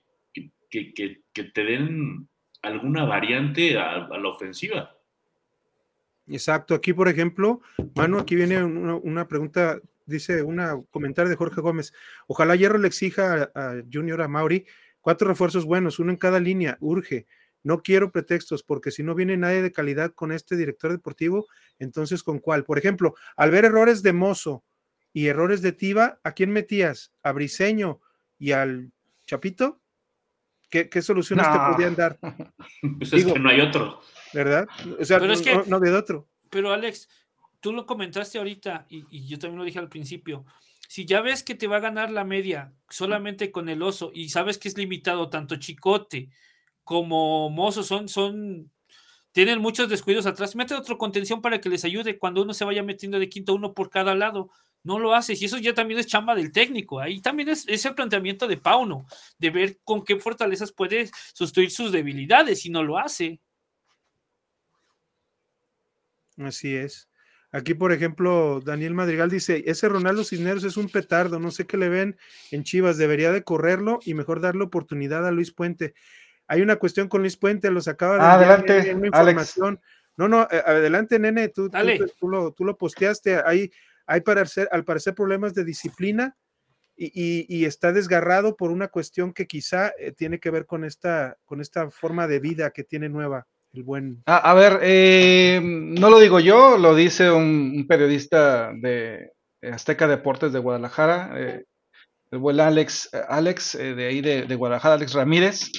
[0.70, 2.28] que, te den
[2.62, 4.96] alguna variante a, la ofensiva.
[6.26, 7.60] Exacto, aquí por ejemplo,
[7.94, 11.92] Manu, aquí viene una, una pregunta, dice un comentario de Jorge Gómez,
[12.26, 14.66] ojalá Hierro le exija a, a Junior a Mauri
[15.06, 17.28] cuatro refuerzos buenos, uno en cada línea, urge.
[17.66, 21.48] No quiero pretextos, porque si no viene nadie de calidad con este director deportivo,
[21.80, 22.62] entonces ¿con cuál?
[22.62, 24.64] Por ejemplo, al ver errores de Mozo
[25.12, 27.12] y errores de Tiva, ¿a quién metías?
[27.24, 28.00] ¿A Briseño
[28.38, 28.92] y al
[29.26, 29.80] Chapito?
[30.70, 31.52] ¿Qué, qué soluciones no.
[31.52, 32.20] te podían dar?
[32.98, 34.00] Pues Digo, es que no hay otro.
[34.32, 34.68] ¿Verdad?
[35.00, 36.28] O sea, pero no, es que, no, no había otro.
[36.50, 37.08] Pero Alex,
[37.58, 40.46] tú lo comentaste ahorita y, y yo también lo dije al principio
[40.88, 44.28] si ya ves que te va a ganar la media solamente con el oso y
[44.28, 46.30] sabes que es limitado, tanto Chicote
[46.86, 48.70] como Mozo son, son,
[49.32, 52.84] tienen muchos descuidos atrás, mete otro contención para que les ayude cuando uno se vaya
[52.84, 54.50] metiendo de quinto uno por cada lado.
[54.84, 57.00] No lo haces y eso ya también es chamba del técnico.
[57.00, 59.04] Ahí también es, es el planteamiento de Pauno,
[59.36, 63.40] de ver con qué fortalezas puede sustituir sus debilidades y no lo hace.
[66.38, 67.08] Así es.
[67.50, 71.76] Aquí, por ejemplo, Daniel Madrigal dice, ese Ronaldo Cisneros es un petardo, no sé qué
[71.76, 72.16] le ven
[72.52, 75.94] en Chivas, debería de correrlo y mejor darle oportunidad a Luis Puente.
[76.48, 79.68] Hay una cuestión con Luis Puente, los acaba de ah, adelante, una información.
[79.68, 79.82] Alex.
[80.16, 81.78] No, no, eh, adelante, nene, tú, tú,
[82.18, 83.42] tú, lo, tú, lo, posteaste.
[83.44, 83.70] Hay,
[84.06, 86.36] hay parecer, al parecer problemas de disciplina
[86.96, 90.84] y, y, y, está desgarrado por una cuestión que quizá eh, tiene que ver con
[90.84, 94.22] esta, con esta forma de vida que tiene nueva el buen.
[94.26, 99.32] A, a ver, eh, no lo digo yo, lo dice un, un periodista de
[99.62, 101.64] Azteca Deportes de Guadalajara, eh,
[102.30, 105.70] el buen Alex, Alex eh, de ahí de, de, Guadalajara, Alex Ramírez.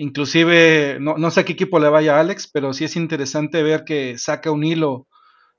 [0.00, 3.84] Inclusive, no, no, sé a qué equipo le vaya Alex, pero sí es interesante ver
[3.84, 5.08] que saca un hilo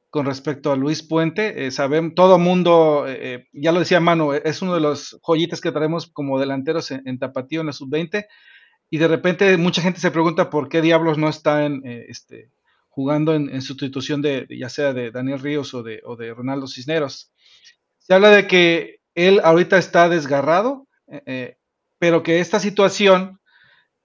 [0.10, 1.68] con respecto a Luis Puente.
[1.68, 5.72] Eh, sabemos, todo mundo, eh, ya lo decía Manu, es uno de los joyitas que
[5.72, 8.26] traemos como delanteros en, en Tapatío en la sub-20
[8.90, 12.50] y de repente mucha gente se pregunta por qué diablos no está en, eh, este,
[12.90, 17.32] jugando en, sustitución de, ya sea de Daniel Ríos o de, o de, Ronaldo Cisneros.
[18.00, 21.58] Se habla de que él ahorita está desgarrado, eh, eh
[22.00, 23.40] pero que esta situación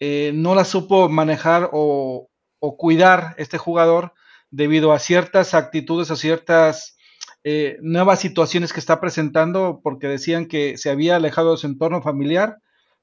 [0.01, 2.29] eh, no la supo manejar o,
[2.59, 4.13] o, cuidar este jugador
[4.51, 6.97] debido a ciertas actitudes o ciertas
[7.45, 12.03] eh, nuevas situaciones que está presentando, porque decían que se había alejado de su entorno
[12.03, 12.59] familiar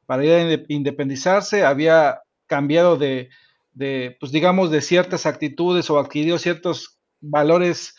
[0.05, 3.29] para ir a independizarse, había cambiado de,
[3.73, 7.95] de, pues digamos, de ciertas actitudes o adquirido ciertos valores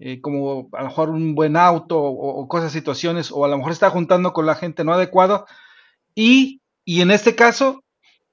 [0.00, 3.58] eh, como a lo mejor un buen auto o, o, cosas, situaciones, o a lo
[3.58, 5.44] mejor está juntando con la gente no adecuada.
[6.14, 7.84] Y, y en este caso,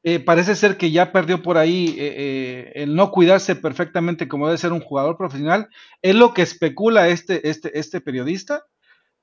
[0.03, 4.57] eh, parece ser que ya perdió por ahí eh, el no cuidarse perfectamente como debe
[4.57, 5.67] ser un jugador profesional.
[6.01, 8.63] Es lo que especula este, este, este periodista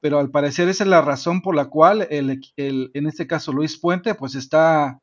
[0.03, 3.79] pero al parecer esa es la razón por la cual el, en este caso Luis
[3.79, 4.99] Puente pues está,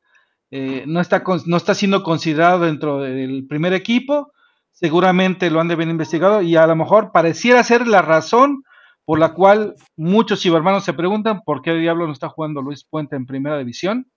[0.51, 4.34] eh, no, está no está siendo considerado dentro del primer equipo,
[4.73, 8.65] seguramente lo han de bien investigado y a lo mejor pareciera ser la razón
[9.05, 13.15] por la cual muchos cibermanos se preguntan por qué diablo no está jugando Luis Puente
[13.15, 14.11] en primera división,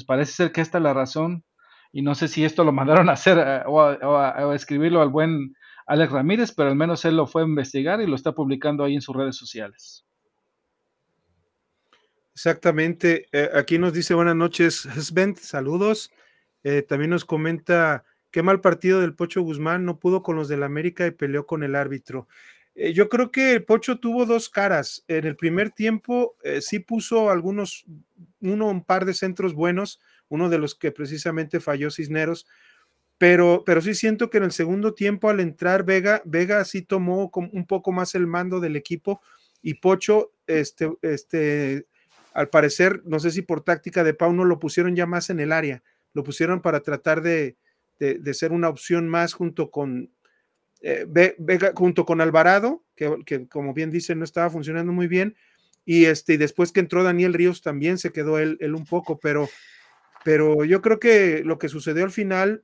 [0.00, 1.44] pues parece ser que esta es la razón
[1.92, 5.54] y no sé si esto lo mandaron a hacer eh, o, a, escribirlo al buen
[5.86, 8.94] Alex Ramírez, pero al menos él lo fue a investigar y lo está publicando ahí
[8.94, 10.06] en sus redes sociales.
[12.32, 13.26] Exactamente.
[13.32, 16.10] Eh, aquí nos dice buenas noches, Sven, saludos.
[16.62, 20.62] Eh, también nos comenta qué mal partido del Pocho Guzmán, no pudo con los del
[20.62, 22.28] América y peleó con el árbitro.
[22.74, 25.04] Eh, yo creo que el Pocho tuvo dos caras.
[25.08, 27.84] En el primer tiempo eh, sí puso algunos,
[28.40, 32.46] uno, un par de centros buenos, uno de los que precisamente falló Cisneros,
[33.18, 37.30] pero, pero sí siento que en el segundo tiempo al entrar Vega, Vega sí tomó
[37.34, 39.20] un poco más el mando del equipo
[39.60, 41.86] y Pocho, este, este,
[42.32, 45.40] al parecer, no sé si por táctica de Pau no lo pusieron ya más en
[45.40, 45.82] el área,
[46.14, 47.56] lo pusieron para tratar de,
[47.98, 50.10] de, de ser una opción más junto con
[50.82, 51.06] eh,
[51.74, 55.36] junto con Alvarado, que, que, como bien dice, no estaba funcionando muy bien,
[55.84, 59.48] y este, después que entró Daniel Ríos también se quedó él, él un poco, pero,
[60.24, 62.62] pero yo creo que lo que sucedió al final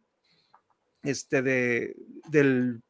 [1.02, 1.96] este, de,
[2.28, 2.82] del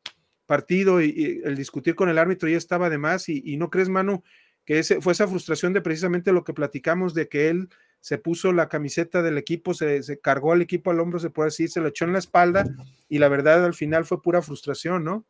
[0.47, 3.71] partido y, y, el discutir con el árbitro ya estaba de más, y, y no
[3.71, 4.23] crees, Manu,
[4.65, 7.69] que ese, fue esa frustración de precisamente lo que platicamos, de que él
[8.07, 11.49] se puso la camiseta del equipo, se, se, cargó al equipo al hombro, se puede
[11.49, 12.65] decir, se lo echó en la espalda
[13.09, 15.25] y la verdad al final fue pura frustración, ¿no?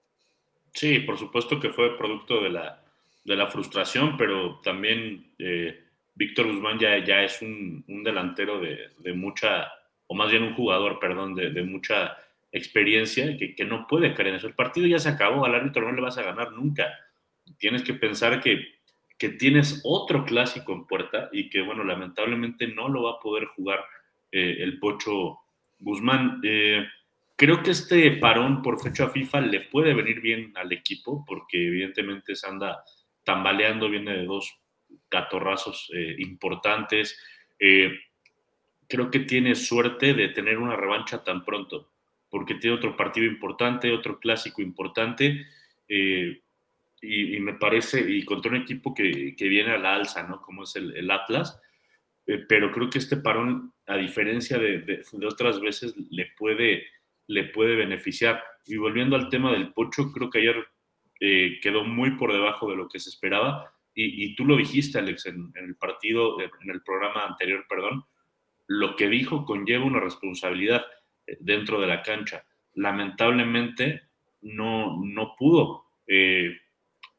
[0.75, 2.85] Sí, por supuesto que fue producto de la,
[3.25, 5.85] de la frustración, pero también eh,
[6.17, 9.73] Víctor Guzmán ya, ya es un, un delantero de, de, mucha
[10.07, 12.19] o más bien un jugador, perdón, de, de mucha
[12.53, 14.49] experiencia que, que, no puede caer en eso.
[14.49, 16.93] El partido ya se acabó, al árbitro no le vas a ganar nunca.
[17.57, 18.76] Tienes que pensar que,
[19.19, 23.47] que tienes otro clásico en puerta y que, bueno, lamentablemente no lo va a poder
[23.47, 23.81] jugar
[24.31, 25.39] eh, el Pocho
[25.79, 26.41] Guzmán.
[26.43, 26.87] Eh,
[27.35, 32.37] creo que este parón por fecha FIFA le puede venir bien al equipo porque evidentemente
[32.37, 32.83] se anda
[33.25, 34.55] tambaleando, viene de dos
[35.09, 37.19] catorrazos eh, importantes.
[38.89, 41.91] creo que tiene suerte de tener una revancha tan pronto
[42.29, 45.47] porque tiene otro partido importante, otro clásico importante,
[47.07, 50.41] y, me parece, y contra un equipo que, que, viene a la alza, ¿no?
[50.41, 51.61] Como es el, Atlas,
[52.27, 56.85] eh, pero creo que este parón, a diferencia de, de, otras veces, le puede,
[57.29, 58.43] le puede beneficiar.
[58.67, 60.67] Y volviendo al tema del Pocho, creo que ayer
[61.21, 64.99] eh, quedó muy por debajo de lo que se esperaba, y, y tú lo dijiste,
[64.99, 68.05] Alex, en, el partido, en el programa anterior, perdón,
[68.67, 70.85] lo que dijo conlleva una responsabilidad
[71.41, 72.45] dentro de la cancha.
[72.75, 74.03] Lamentablemente
[74.43, 76.57] no, no pudo eh,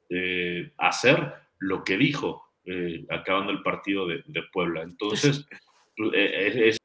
[0.10, 4.82] eh, hacer lo que dijo eh, acabando el partido de, de Puebla.
[4.82, 5.48] Entonces,
[6.14, 6.78] es,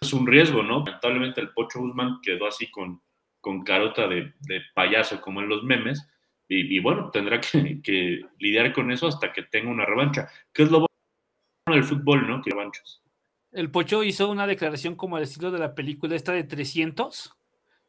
[0.00, 0.84] es, un riesgo, ¿no?
[0.84, 3.02] Lamentablemente el Pocho Guzmán quedó así con,
[3.40, 6.08] con carota de, de payaso como en los memes.
[6.48, 10.28] Y, y bueno, tendrá que, que, lidiar con eso hasta que tenga una revancha.
[10.52, 10.88] ¿Qué es lo bueno
[11.66, 12.40] del fútbol, no?
[12.42, 13.02] Que revanchas
[13.52, 17.34] el Pocho hizo una declaración como al estilo de la película esta de 300,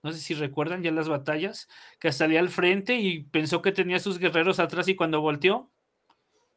[0.02, 1.68] no sé si recuerdan ya las batallas,
[2.00, 5.70] que salía al frente y pensó que tenía sus guerreros atrás y cuando volteó,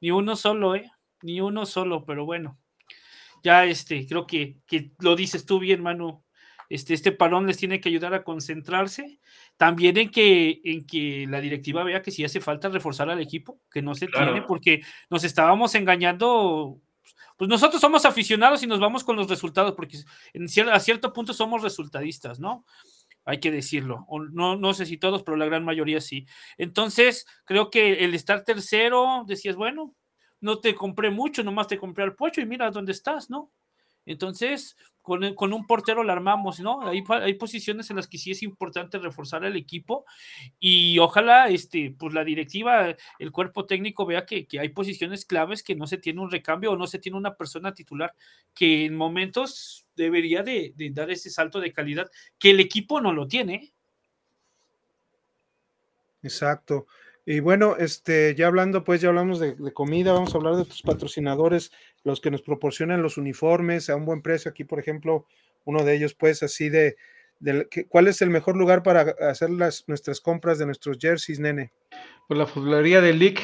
[0.00, 0.90] ni uno solo, ¿eh?
[1.22, 2.58] Ni uno solo, pero bueno,
[3.42, 6.22] ya este, creo que, que lo dices tú bien, Manu.
[6.68, 9.20] Este, este parón les tiene que ayudar a concentrarse,
[9.58, 13.60] también en que, en que la directiva vea que si hace falta reforzar al equipo,
[13.70, 14.32] que no se claro.
[14.32, 14.80] tiene, porque
[15.10, 16.80] nos estábamos engañando
[17.36, 19.98] pues nosotros somos aficionados y nos vamos con los resultados, porque
[20.32, 22.64] en cier a cierto punto somos resultadistas, ¿no?
[23.24, 24.06] Hay que decirlo.
[24.32, 26.26] No, no sé si todos, pero la gran mayoría sí.
[26.58, 29.94] Entonces, creo que el estar tercero, decías, bueno,
[30.40, 33.52] no te compré mucho, nomás te compré al pocho y mira dónde estás, ¿no?
[34.04, 36.86] Entonces, con, con, un portero la armamos, ¿no?
[36.86, 40.04] Hay, hay, posiciones en las que sí es importante reforzar el equipo
[40.60, 45.62] y ojalá, este, pues la directiva, el cuerpo técnico vea que, que, hay posiciones claves
[45.62, 48.14] que no se tiene un recambio o no se tiene una persona titular
[48.54, 53.12] que en momentos debería de, de dar ese salto de calidad que el equipo no
[53.12, 53.72] lo tiene.
[56.22, 56.86] Exacto.
[57.24, 60.82] Y bueno, este, ya hablando, pues ya hablamos de, comida, vamos a hablar de tus
[60.82, 61.70] patrocinadores,
[62.02, 64.50] los que nos proporcionan los uniformes a un buen precio.
[64.50, 65.26] Aquí, por ejemplo,
[65.64, 66.96] uno de ellos, pues así de,
[67.38, 71.72] de ¿cuál es el mejor lugar para hacer las, nuestras compras de nuestros jerseys, nene?
[72.26, 73.40] Pues la futbolería de LIC.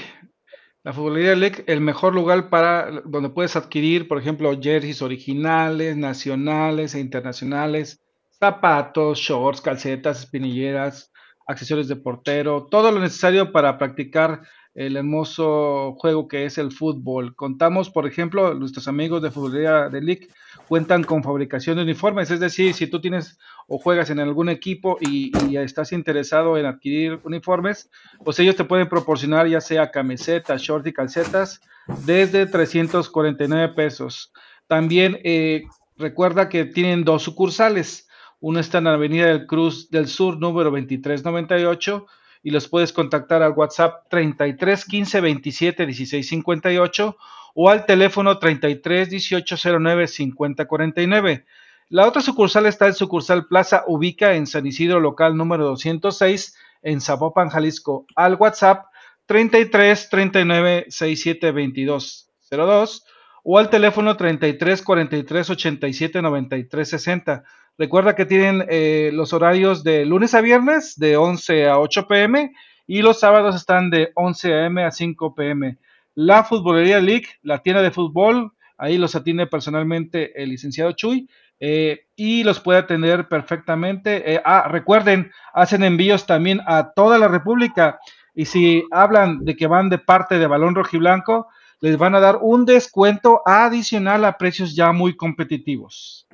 [0.82, 5.96] La futbolería de LIC, el mejor lugar para donde puedes adquirir, por ejemplo, jerseys originales,
[5.96, 8.00] nacionales e internacionales,
[8.30, 11.12] zapatos, shorts, calcetas, espinilleras,
[11.48, 14.42] accesorios de portero, todo lo necesario para practicar
[14.74, 17.34] el hermoso juego que es el fútbol.
[17.34, 20.28] Contamos, por ejemplo, nuestros amigos de Futbolería de League
[20.68, 24.98] cuentan con fabricación de uniformes, es decir, si tú tienes o juegas en algún equipo
[25.00, 27.90] y, estás interesado en adquirir uniformes,
[28.22, 31.60] pues ellos te pueden proporcionar ya sea camisetas, short y calcetas
[32.04, 34.32] desde 349 pesos.
[34.66, 35.62] También eh,
[35.96, 38.07] recuerda que tienen dos sucursales
[38.40, 42.06] uno está en la Avenida del Cruz del Sur, número 2398,
[42.42, 47.16] y los puedes contactar al WhatsApp 33 15 27 16 58
[47.54, 51.44] o al teléfono 33 18 09 50 49.
[51.88, 57.00] La otra sucursal está en sucursal Plaza Ubica en San Isidro, local número 206, en
[57.00, 58.86] Zapopan, Jalisco, al WhatsApp
[59.26, 63.04] 33 39 67 22 02
[63.42, 67.44] o al teléfono 33 43 87 93 60.
[67.78, 72.52] Recuerda que tienen eh, los horarios de lunes a viernes de 11 a 8 pm
[72.88, 75.78] y los sábados están de 11 am a 5 pm.
[76.16, 81.28] La Futbolería League, la tienda de fútbol, ahí los atiende personalmente el licenciado Chuy
[81.60, 84.34] eh, y los puede atender perfectamente.
[84.34, 88.00] Eh, ah, recuerden, hacen envíos también a toda la República
[88.34, 91.46] y si hablan de que van de parte de Balón Rojiblanco,
[91.80, 96.28] les van a dar un descuento adicional a precios ya muy competitivos.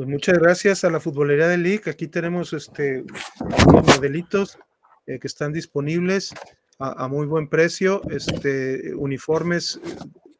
[0.00, 1.82] Pues muchas gracias a la Futbolería de League.
[1.84, 3.04] Aquí tenemos este
[3.66, 4.58] unos modelitos
[5.06, 6.32] eh, que están disponibles
[6.78, 9.78] a, muy buen precio, este uniformes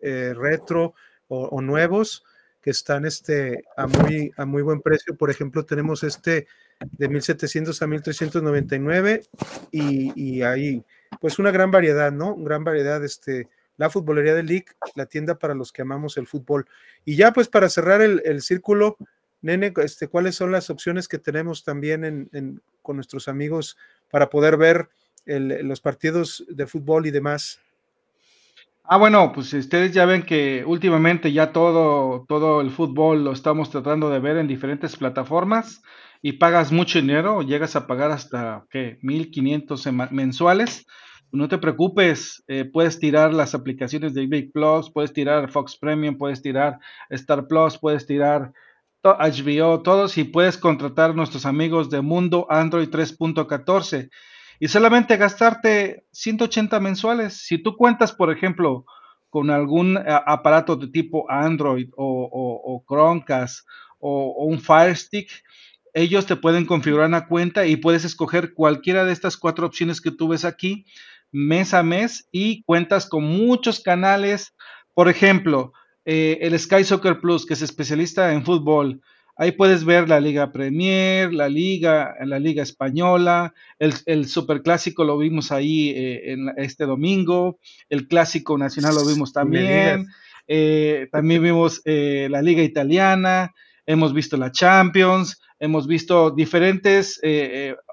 [0.01, 0.95] eh, retro
[1.29, 2.25] o, nuevos
[2.63, 5.15] que están este a muy a muy buen precio.
[5.15, 6.47] Por ejemplo, tenemos este
[6.93, 9.25] de 1700 a 1399
[9.73, 10.83] y, y ahí
[11.21, 12.35] pues una gran variedad, ¿no?
[12.35, 16.67] Gran variedad este la Futbolería de League, la tienda para los que amamos el fútbol.
[17.05, 18.97] Y ya pues para cerrar el, el círculo,
[19.43, 22.31] Nene, este, ¿cuáles son las opciones que tenemos también
[22.83, 23.77] con nuestros amigos
[24.11, 24.89] para poder ver
[25.27, 27.61] los partidos de fútbol y demás?
[28.85, 33.71] Ah, bueno, pues ustedes ya ven que últimamente ya todo, todo el fútbol lo estamos
[33.71, 35.81] tratando de ver en diferentes plataformas
[36.23, 38.99] y pagas mucho dinero, llegas a pagar hasta, ¿qué?
[39.03, 40.87] 1.500 mensuales.
[41.31, 46.19] No te preocupes, eh, puedes tirar las aplicaciones de Big Plus, puedes tirar Fox Premium,
[46.19, 46.81] puedes tirar
[47.11, 48.53] Star Plus, puedes tirar
[49.03, 54.11] HBO, todos y puedes contratar a nuestros amigos de Mundo Android 3.14
[54.59, 57.47] y solamente gastarte 180 mensuales.
[57.47, 58.85] Si tú cuentas, por ejemplo,
[59.31, 62.29] con algún eh, aparato de tipo Android o,
[62.63, 63.67] o, Chromecast
[63.99, 65.31] o, o, un Fire Stick,
[65.95, 70.11] ellos te pueden configurar una cuenta y puedes escoger cualquiera de estas cuatro opciones que
[70.11, 70.85] tú ves aquí
[71.33, 74.55] mes a mes y cuentas con muchos canales.
[74.95, 75.73] Por ejemplo,
[76.05, 79.01] eh, el Sky Soccer Plus, que es especialista en fútbol.
[79.37, 85.17] Ahí puedes ver la Liga Premier, la Liga, la Liga Española, el, el Superclásico lo
[85.17, 90.09] vimos ahí eh, en este domingo, el Clásico Nacional lo vimos también,
[90.47, 93.55] eh, también vimos la Liga Italiana,
[93.87, 97.19] hemos visto la Champions, hemos visto diferentes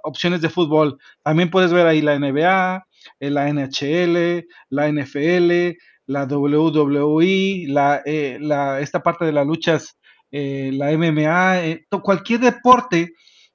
[0.04, 0.98] opciones de fútbol.
[1.24, 2.86] También puedes ver ahí la NBA,
[3.20, 5.78] la NHL, la NFL,
[6.08, 9.98] la WWE, la, eh, la, esta parte de las luchas,
[10.32, 13.14] eh, la MMA, eh, cualquier deporte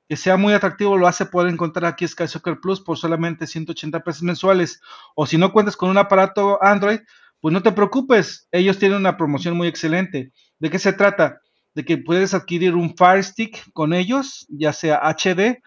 [0.09, 4.01] que sea muy atractivo lo hace poder encontrar aquí Sky Soccer Plus por solamente 180
[4.01, 4.81] pesos mensuales.
[5.17, 7.01] O si no cuentas con un aparato Android,
[7.41, 10.31] pues no te preocupes, ellos tienen una promoción muy excelente.
[10.59, 11.41] ¿De qué se trata?
[11.75, 15.63] De que puedes adquirir un Fire Stick con ellos, ya sea HD,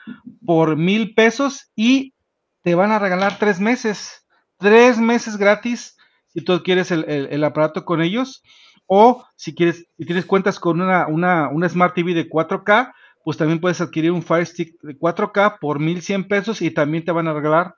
[0.46, 2.14] por mil pesos y
[2.62, 4.26] te van a regalar tres meses,
[4.60, 5.96] tres meses gratis
[6.36, 8.44] si tú adquieres el, el, aparato con ellos,
[8.88, 13.38] o si quieres, si tienes cuentas con una, una, una, Smart TV de 4K, pues
[13.38, 17.30] también puedes adquirir un Fire Stick de 4K por 1100 pesos y también te van
[17.30, 17.76] a regalar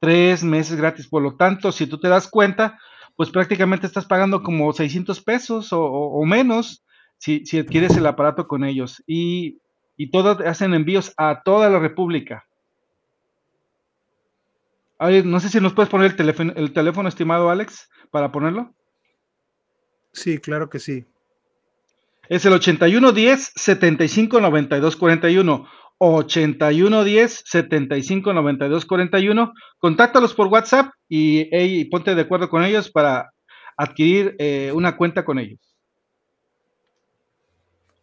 [0.00, 1.06] tres meses gratis.
[1.06, 2.78] Por lo tanto, si tú te das cuenta,
[3.16, 6.82] pues prácticamente estás pagando como 600 pesos o, o, menos
[7.18, 9.04] si, si, adquieres el aparato con ellos.
[9.06, 9.58] Y,
[9.98, 12.46] y todos hacen envíos a toda la República.
[15.02, 18.74] Ay, no sé si nos puedes poner el teléfono, el teléfono, estimado Alex, para ponerlo.
[20.12, 21.06] Sí, claro que sí.
[22.28, 25.68] Es el 8110 75 92 41.
[25.96, 29.54] 8110 75 92 41.
[29.78, 33.32] Contáctalos por WhatsApp y, y, ponte de acuerdo con ellos para
[33.78, 35.60] adquirir eh, una cuenta con ellos.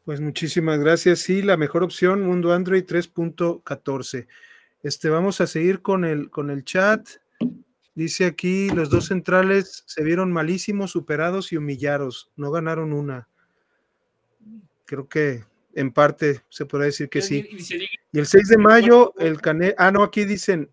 [0.04, 1.20] Pues muchísimas gracias.
[1.20, 4.26] Sí, la mejor opción, Mundo Android 3.14.
[4.84, 7.08] Este, vamos a seguir con el, con el chat.
[7.96, 12.32] Dice aquí, los dos centrales se vieron malísimos, superados y humillados.
[12.36, 13.28] No ganaron una.
[14.86, 17.48] Creo que en parte se podrá decir que sí.
[18.12, 19.74] Y el 6 de mayo, el Cane...
[19.78, 20.70] Ah, no, aquí dicen,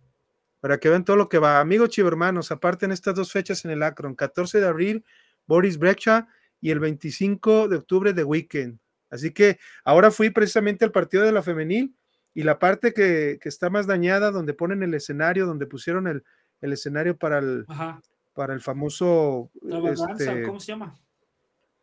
[0.61, 1.61] para que vean todo lo que va.
[1.61, 5.05] Amigos chivermanos, aparte en estas dos fechas en el Akron, 14 de abril,
[5.47, 6.29] Boris Brecha
[6.61, 8.79] y el 25 de octubre de Weekend.
[9.11, 11.95] Así que ahora fui precisamente al partido de la femenil
[12.35, 16.25] y la parte que, que, está más dañada, donde ponen el escenario, donde pusieron el,
[16.61, 18.03] el escenario para el, Ajá.
[18.35, 19.51] para el famoso
[19.85, 20.99] este, ¿cómo se llama?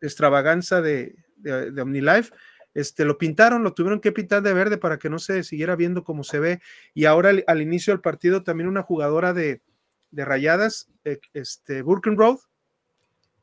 [0.00, 2.34] extravaganza de, de, de, OmniLife,
[2.74, 6.04] este, lo pintaron, lo tuvieron que pintar de verde para que no se siguiera viendo
[6.04, 6.60] como se ve.
[6.92, 9.62] Y ahora al, al inicio del partido también una jugadora de,
[10.10, 12.38] de rayadas, eh, este, Burkenroad,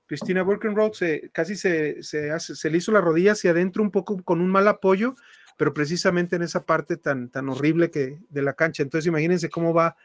[0.05, 3.91] Cristina Burkenroad, se, casi se, se, hace, se le hizo la rodilla hacia adentro un
[3.91, 5.15] poco con un mal apoyo
[5.59, 8.81] pero precisamente en esa parte tan, tan horrible que de la cancha.
[8.81, 9.97] Entonces imagínense cómo va,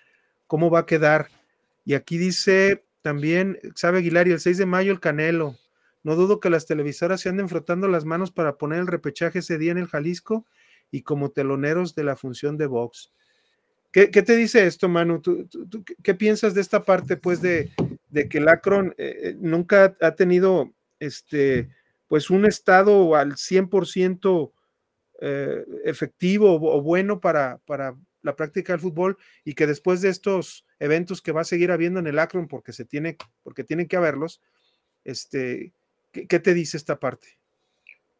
[0.48, 1.28] cómo va a quedar.
[1.84, 5.57] Y aquí dice también, sabe Aguilar, y el 6 de mayo el Canelo.
[6.02, 9.57] No dudo que las televisoras se anden frotando las manos para poner el repechaje ese
[9.57, 10.44] día en el Jalisco
[10.90, 13.12] y como teloneros de la función de box.
[13.92, 15.20] ¿Qué, te dice esto, Manu?
[15.20, 17.70] ¿Tú, tú, tú, qué piensas de esta parte, pues, de,
[18.11, 21.68] de que el Akron eh, nunca ha tenido, este,
[22.09, 24.50] pues, un estado al 100%
[25.21, 30.67] eh, efectivo o, bueno para, para, la práctica del fútbol y que después de estos
[30.81, 33.97] eventos que va a seguir habiendo en el Akron porque se tiene, porque tienen que
[33.97, 34.41] haberlos,
[35.05, 35.73] este,
[36.11, 37.39] ¿qué, te dice esta parte?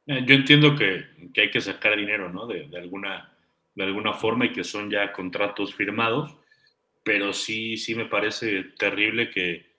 [0.07, 2.47] Eh, yo entiendo que, que, hay que sacar dinero, ¿no?
[2.47, 3.35] De, de, alguna,
[3.75, 6.37] de alguna forma y que son ya contratos firmados,
[7.03, 9.75] pero sí, sí me parece terrible que,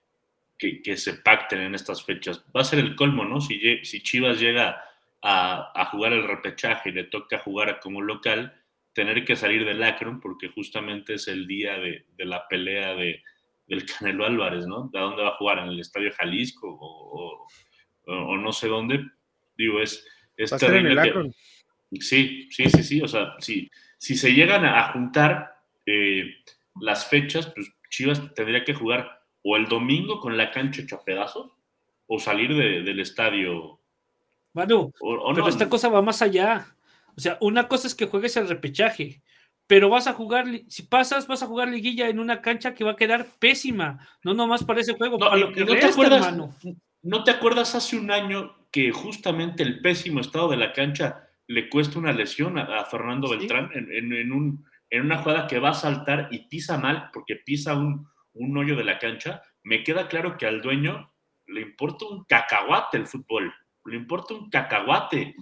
[0.58, 2.44] que, que se pacten en estas fechas.
[2.56, 3.40] Va a ser el colmo, ¿no?
[3.42, 4.82] Si, si Chivas llega
[5.28, 8.54] a, a, jugar el repechaje y le toca jugar como local,
[8.94, 13.24] tener que salir del Akron porque justamente es el día de, de la pelea de,
[13.68, 14.92] del Canelo Álvarez, ¿no?
[14.94, 15.60] ¿A dónde va a jugar?
[15.60, 17.48] ¿En el Estadio Jalisco o,
[18.06, 19.04] o, o no sé dónde?
[19.58, 20.06] Digo, es,
[20.38, 21.02] es terrible.
[21.92, 23.02] Que- sí, sí, sí, sí.
[23.02, 25.56] O sea, si, si se llegan a juntar
[25.86, 26.36] eh,
[26.82, 31.52] las fechas, pues Chivas tendría que jugar o el domingo con la cancha hecha pedazos
[32.08, 33.82] o salir de- del estadio.
[34.56, 36.66] Manu, O, o pero no, esta cosa va más allá.
[37.16, 39.22] O sea, una cosa es que juegues el repechaje,
[39.68, 42.92] pero vas a jugar, si pasas, vas a jugar liguilla en una cancha que va
[42.92, 44.00] a quedar pésima.
[44.24, 46.36] No nomás para ese juego, No, lo que te acuerdas.
[47.04, 51.70] ¿No te acuerdas hace un año que justamente el pésimo estado de la cancha le
[51.70, 53.38] cuesta una lesión a, a Fernando Sí.
[53.38, 57.10] Beltrán en, en- en un, en una jugada que va a saltar y pisa mal
[57.14, 59.42] porque pisa un, un hoyo de la cancha?
[59.64, 61.12] Me queda claro que al dueño
[61.48, 63.54] le importa un cacahuate el fútbol,
[63.86, 65.36] le importa un cacahuate.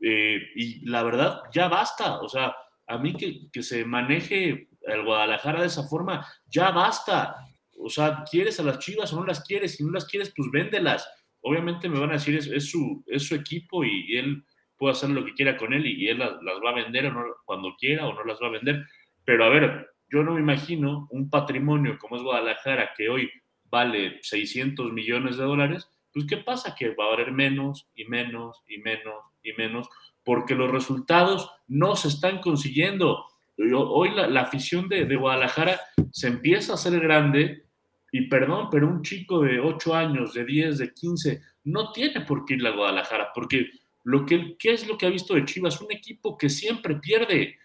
[0.00, 2.20] Eh, y la verdad, ya basta.
[2.20, 2.54] O sea,
[2.86, 7.36] a mí que, que se maneje el Guadalajara de esa forma, ya basta.
[7.78, 9.76] O sea, ¿quieres a las chivas o no las quieres?
[9.76, 11.08] Si no las quieres, pues véndelas.
[11.42, 14.44] Obviamente me van a decir, es, su, es su equipo y, y él
[14.76, 17.06] puede hacer lo que quiera con él y, y él las, las va a vender
[17.06, 18.84] o no, cuando quiera o no las va a vender.
[19.24, 23.30] Pero a ver, yo no me imagino un patrimonio como es Guadalajara que hoy
[23.64, 26.74] vale 600 millones de dólares, pues ¿qué pasa?
[26.74, 29.88] Que va a valer menos y menos y menos y menos
[30.24, 33.24] porque los resultados no se están consiguiendo.
[33.56, 35.80] Hoy la, afición de, de Guadalajara
[36.12, 37.64] se empieza a hacer grande
[38.12, 42.44] y perdón, pero un chico de 8 años, de 10, de 15, no tiene por
[42.44, 43.70] qué ir a Guadalajara, porque
[44.04, 45.80] lo que, ¿qué es lo que ha visto de Chivas?
[45.80, 47.58] Un equipo que siempre pierde.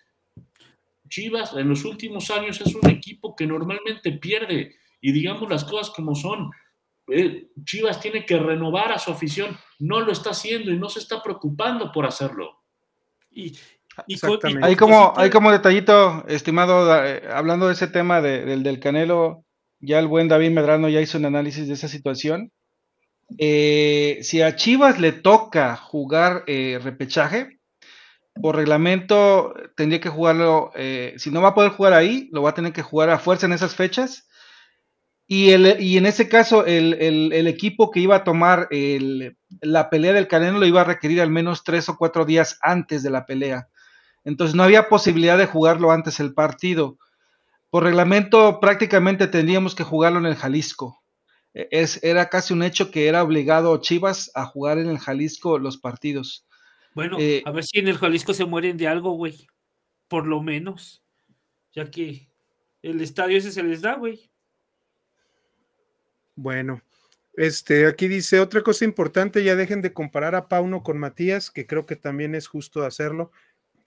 [1.09, 4.75] Chivas en los últimos años es un equipo que normalmente pierde.
[5.01, 6.51] Y digamos las cosas como son.
[7.07, 9.57] Eh, Chivas tiene que renovar a su afición.
[9.79, 12.61] No lo está haciendo y no se está preocupando por hacerlo.
[13.31, 13.57] Y,
[14.07, 14.65] Exactamente.
[14.67, 19.45] Hay como, hay como detallito, estimado, eh, hablando de ese tema de- del, del Canelo,
[19.79, 22.51] ya el buen David Medrano ya hizo un análisis de esa situación.
[23.37, 27.59] Eh, si a Chivas le toca jugar eh, repechaje,
[28.41, 32.49] por reglamento tendría que jugarlo, eh, si no va a poder jugar ahí, lo va
[32.49, 34.27] a tener que jugar a fuerza en esas fechas.
[35.28, 39.38] Y, el, y en ese caso, el, el- el equipo que iba a tomar el-
[39.61, 43.01] la pelea del Canelo lo iba a requerir al menos tres o cuatro días antes
[43.01, 43.67] de la pelea.
[44.23, 46.97] Entonces no había posibilidad de jugarlo antes el partido.
[47.71, 51.01] Por reglamento prácticamente tendríamos que jugarlo en el Jalisco.
[51.55, 55.57] E- Es, era casi un hecho que era obligado Chivas a jugar en el Jalisco
[55.57, 56.45] los partidos.
[56.93, 59.47] Bueno, Eh, a ver si en el Jalisco se mueren de algo, güey.
[60.07, 61.01] Por lo menos.
[61.73, 62.30] Ya que
[62.84, 64.29] el estadio ese se les da, güey.
[66.36, 66.82] Bueno,
[67.37, 71.67] este, aquí dice otra cosa importante, ya dejen de comparar a Pauno con Matías, que
[71.67, 73.32] creo que también es justo hacerlo.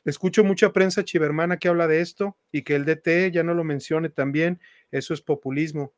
[0.04, 3.64] Escucho mucha prensa chivermana que habla de esto y que el DT ya no lo
[3.64, 4.60] mencione también,
[4.90, 5.92] eso es populismo.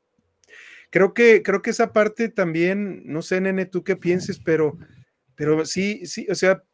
[0.91, 4.77] Creo que, creo que esa parte también, no sé, nene, tú qué pienses, pero,
[5.37, 6.65] pero sí, sí, o sea,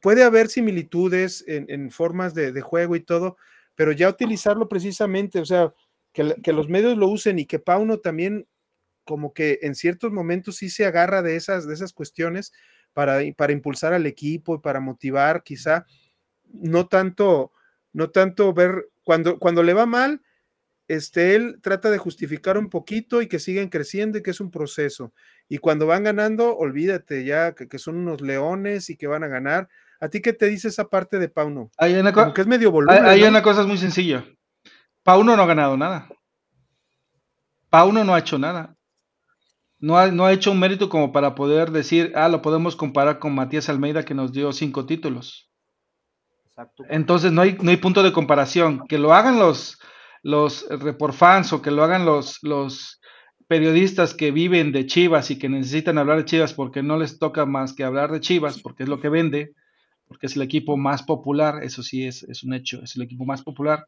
[0.00, 3.36] puede haber similitudes en, formas de, de juego y todo,
[3.74, 5.74] pero ya utilizarlo precisamente, o sea,
[6.12, 8.46] que, que los medios lo usen y que Pauno también
[9.04, 12.52] como que en ciertos momentos sí se agarra de esas, de esas cuestiones
[12.92, 15.86] para, para impulsar al equipo y para motivar, quizá,
[16.44, 17.52] no tanto,
[17.92, 20.22] no tanto ver, cuando, cuando le va mal,
[20.88, 24.50] este, él trata de justificar un poquito y que siguen creciendo y que es un
[24.50, 25.14] proceso.
[25.48, 29.28] Y cuando van ganando, olvídate ya que, que son unos leones y que van a
[29.28, 29.68] ganar.
[30.00, 31.70] ¿A ti qué te dice esa parte de Pauno?
[31.78, 33.08] Hay una, co- Como que es medio hay, voluble.
[33.08, 33.28] hay ¿no?
[33.28, 34.24] una cosa muy sencilla.
[35.02, 36.08] Pauno no ha ganado nada.
[37.70, 38.76] Pauno no ha hecho nada.
[39.82, 43.18] No ha, no ha hecho un mérito como para poder decir, ah, lo podemos comparar
[43.18, 45.50] con Matías Almeida que nos dio cinco títulos.
[46.88, 48.86] Entonces no hay, no hay punto de comparación.
[48.88, 49.80] Que lo hagan los,
[50.22, 53.00] los reporfans o que lo hagan los, los
[53.48, 57.44] periodistas que viven de Chivas y que necesitan hablar de Chivas porque no les toca
[57.44, 59.52] más que hablar de Chivas, porque es lo que vende,
[60.06, 63.24] porque es el equipo más popular, eso sí es, es un hecho, es el equipo
[63.24, 63.84] más popular.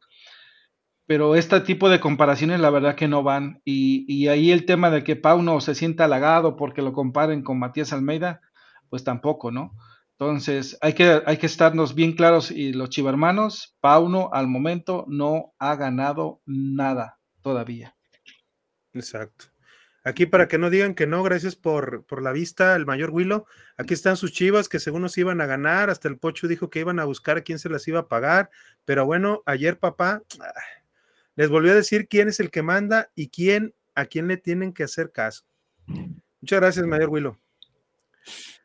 [1.07, 3.61] Pero este tipo de comparaciones la verdad que no van.
[3.65, 7.59] Y, y ahí el tema de que Pauno se sienta halagado porque lo comparen con
[7.59, 8.41] Matías Almeida,
[8.89, 9.73] pues tampoco, ¿no?
[10.19, 15.53] Entonces, hay que, hay que estarnos bien claros y los chivermanos, Pauno al momento no
[15.59, 17.97] ha ganado nada todavía.
[18.93, 19.47] Exacto.
[20.05, 23.47] Aquí para que no digan que no, gracias por, por la vista, el mayor Willow.
[23.77, 26.81] Aquí están sus chivas que según nos iban a ganar, hasta el Pocho dijo que
[26.81, 28.51] iban a buscar a quién se las iba a pagar,
[28.85, 30.23] pero bueno, ayer papá
[31.37, 34.73] les volvió a decir quién es el que manda y quién, a quién le tienen
[34.73, 35.45] que hacer caso.
[35.87, 37.39] Muchas gracias, mayor Willow.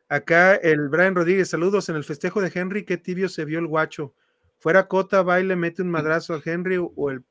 [0.07, 3.67] Acá el Brian Rodríguez, saludos en el festejo de Henry, qué tibio se vio el
[3.67, 4.13] guacho.
[4.57, 7.23] Fuera Cota, baile, mete un madrazo a Henry o el,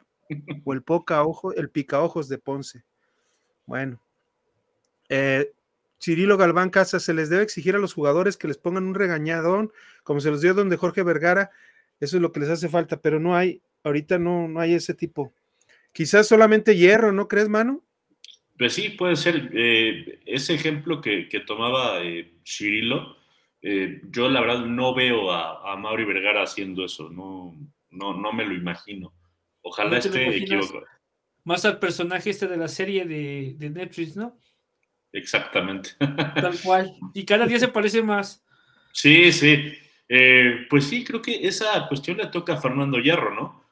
[0.65, 2.85] o el poca ojo, el pica ojos de Ponce.
[3.67, 4.01] Bueno.
[5.09, 5.53] Eh,
[6.01, 9.73] Cirilo Galván Casa, se les debe exigir a los jugadores que les pongan un regañadón,
[10.05, 11.51] como se los dio donde Jorge Vergara,
[12.01, 14.95] eso es lo que les hace falta, pero no hay, ahorita no, no hay ese
[14.95, 15.35] tipo.
[15.93, 17.83] Quizás solamente hierro, ¿no crees, Manu?
[18.59, 19.51] Pues sí, puede ser.
[19.55, 23.17] Eh, ese ejemplo que, que tomaba eh, Cirilo,
[23.63, 27.57] eh, yo la verdad no veo a, a Mauri Vergara haciendo eso, no,
[27.91, 29.13] no, no me lo imagino.
[29.63, 30.85] Ojalá ¿No te lo esté equivocado.
[31.45, 34.39] Más al personaje este de la serie de, de Netflix, ¿no?
[35.13, 35.91] Exactamente.
[35.99, 36.95] Tal cual.
[37.15, 38.45] Y cada día se parece más.
[38.93, 39.73] Sí, sí.
[40.09, 43.68] Eh, pues sí, creo que esa cuestión le toca a Fernando Hierro, ¿no?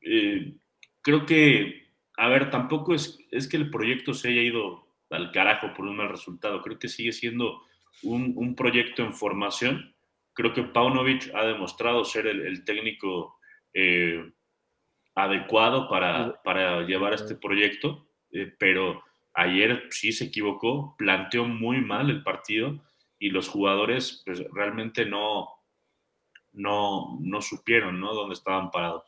[0.00, 0.54] Eh,
[1.02, 3.18] creo que, a ver, tampoco es,
[3.50, 6.62] que el proyecto se haya ido al carajo por un mal resultado.
[6.62, 7.62] Creo que sigue siendo
[8.02, 9.94] un, proyecto en formación.
[10.32, 13.38] Creo que Paunovic ha demostrado ser el, técnico
[13.74, 14.32] eh,
[15.14, 19.02] adecuado para, para llevar este proyecto, eh, pero
[19.34, 22.80] ayer sí se equivocó, planteó muy mal el partido
[23.18, 25.48] y los jugadores pues, realmente no,
[26.52, 29.04] no, no supieron dónde estaban parados.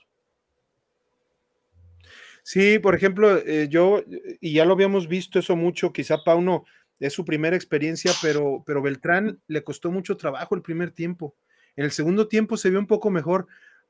[2.43, 4.03] Sí, por ejemplo, eh, yo,
[4.41, 6.65] y ya lo habíamos visto eso mucho, quizá Pauno
[6.99, 11.35] es su primera experiencia, pero, pero Beltrán le costó mucho trabajo el primer tiempo.
[11.77, 13.47] En el segundo tiempo se vio un poco mejor,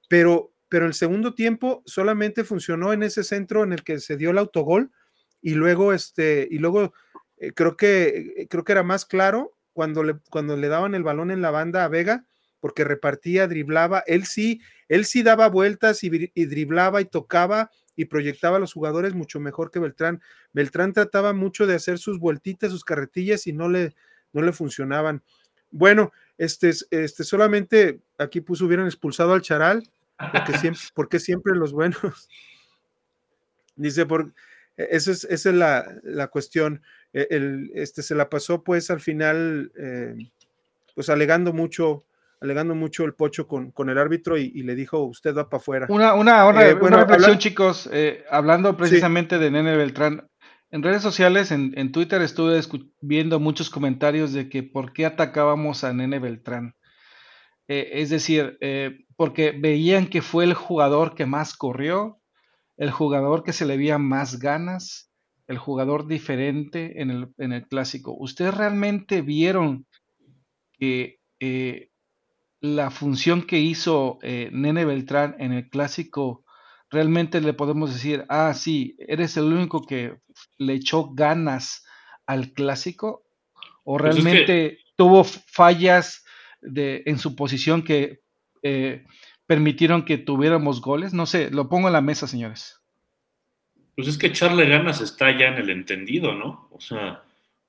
[0.08, 4.30] pero, pero el segundo tiempo solamente funcionó en ese centro en el que se dio
[4.30, 4.90] el autogol
[5.40, 6.92] y luego, este, y luego
[7.38, 11.02] eh, creo, que, eh, creo que era más claro cuando le, cuando le daban el
[11.02, 12.24] balón en la banda a Vega,
[12.60, 18.06] porque repartía, driblaba, él sí, él sí daba vueltas y, y driblaba y tocaba y
[18.06, 20.20] proyectaba a los jugadores mucho mejor que Beltrán.
[20.52, 23.94] Beltrán trataba mucho de hacer sus vueltitas, sus carretillas y no le,
[24.32, 25.22] no le funcionaban.
[25.70, 29.82] Bueno, este, este solamente aquí puso hubieran expulsado al Charal,
[30.32, 32.00] porque siempre, porque siempre los buenos.
[33.76, 34.32] Dice, por,
[34.76, 36.82] esa es, esa es la, la cuestión.
[37.12, 40.14] Eh, El, este se la pasó pues al final, eh,
[40.94, 42.04] pues alegando mucho,
[42.42, 45.60] alegando mucho el pocho con, con el árbitro y, y le dijo, usted va para
[45.60, 45.86] afuera.
[45.88, 50.28] Una, una, una, Eh, una reflexión, habla- chicos, eh, hablando precisamente de Nene Beltrán.
[50.70, 52.58] En redes sociales, en, en Twitter, estuve
[53.00, 56.74] viendo muchos comentarios de que por qué atacábamos a Nene Beltrán.
[57.68, 62.18] Eh, es decir, eh, porque veían que fue el jugador que más corrió,
[62.76, 65.10] el jugador que se le veía más ganas,
[65.46, 68.16] el jugador diferente en el, en el clásico.
[68.18, 69.86] ¿Ustedes realmente vieron
[70.78, 71.90] que eh,
[72.62, 76.44] la función que hizo eh, Nene Beltrán en el clásico,
[76.90, 80.16] realmente le podemos decir, ah, sí, eres el único que
[80.58, 81.84] le echó ganas
[82.24, 83.24] al clásico,
[83.82, 86.24] o Pues es que- realmente tuvo fallas
[86.60, 88.20] de, en su posición que
[88.62, 89.04] eh,
[89.46, 91.12] permitieron que tuviéramos goles.
[91.12, 92.80] No sé, lo pongo en la mesa, señores.
[93.96, 96.68] Pues es que echarle ganas está ya en el entendido, ¿no?
[96.70, 97.24] O sea,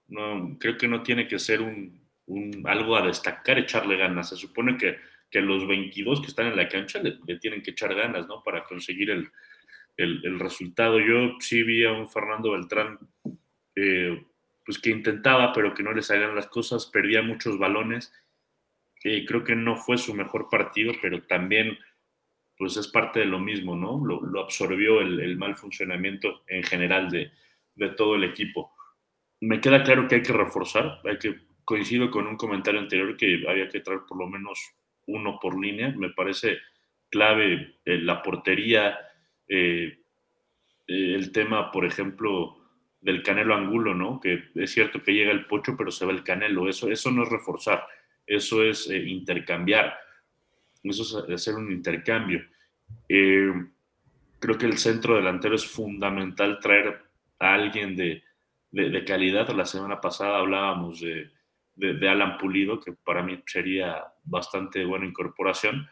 [0.07, 4.30] no, creo que no tiene que ser un, un- algo a destacar echarle ganas.
[4.30, 4.98] Se supone que,
[5.30, 8.44] que los 22 que están en la cancha le, tienen que echar ganas, ¿no?
[8.44, 9.30] Para conseguir el,
[9.98, 11.00] el- resultado.
[11.00, 13.00] Yo sí vi a un Fernando Beltrán,
[13.76, 14.26] eh,
[14.66, 18.14] pues que intentaba, pero que no le salían las cosas, perdía muchos balones.
[19.04, 21.78] Eh, creo que no fue su mejor partido, pero también
[22.58, 24.04] pues es parte de lo mismo, ¿no?
[24.06, 27.32] Lo, lo absorbió el, el mal funcionamiento en general de,
[27.76, 28.72] de todo el equipo.
[29.41, 33.44] Me queda claro que hay que reforzar, hay que, coincido con un comentario anterior que
[33.48, 34.60] había que traer por lo menos
[35.07, 36.60] uno por línea, me parece
[37.10, 38.98] clave eh, la portería,
[39.48, 39.99] eh,
[40.88, 42.57] eh, el tema, por ejemplo,
[43.02, 44.19] del Canelo Angulo, ¿no?
[44.19, 47.23] Que es cierto que llega el pocho, pero se va el Canelo, eso, eso no
[47.23, 47.85] es reforzar,
[48.26, 49.95] eso es intercambiar,
[50.84, 52.45] eso es hacer un intercambio.
[53.07, 57.02] Creo que el centro delantero es fundamental traer
[57.40, 58.23] a alguien de,
[58.72, 59.49] de calidad.
[59.49, 61.30] La semana pasada hablábamos de,
[61.76, 65.88] de, Alan Pulido, que para mí sería bastante buena incorporación,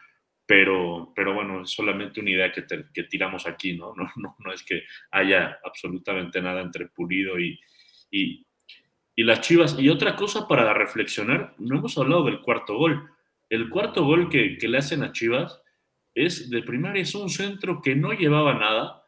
[0.46, 3.94] pero, pero bueno, es solamente una idea que, te, que tiramos aquí, ¿no?
[3.96, 4.36] No, ¿no?
[4.38, 7.58] no es que haya absolutamente nada entre Pulido y,
[8.10, 8.46] y,
[9.16, 9.78] y las Chivas.
[9.78, 13.10] Y otra cosa para reflexionar, no hemos hablado del cuarto gol.
[13.48, 15.60] El cuarto gol que, que le hacen a Chivas
[16.14, 19.01] es de primaria, es un centro que no llevaba nada,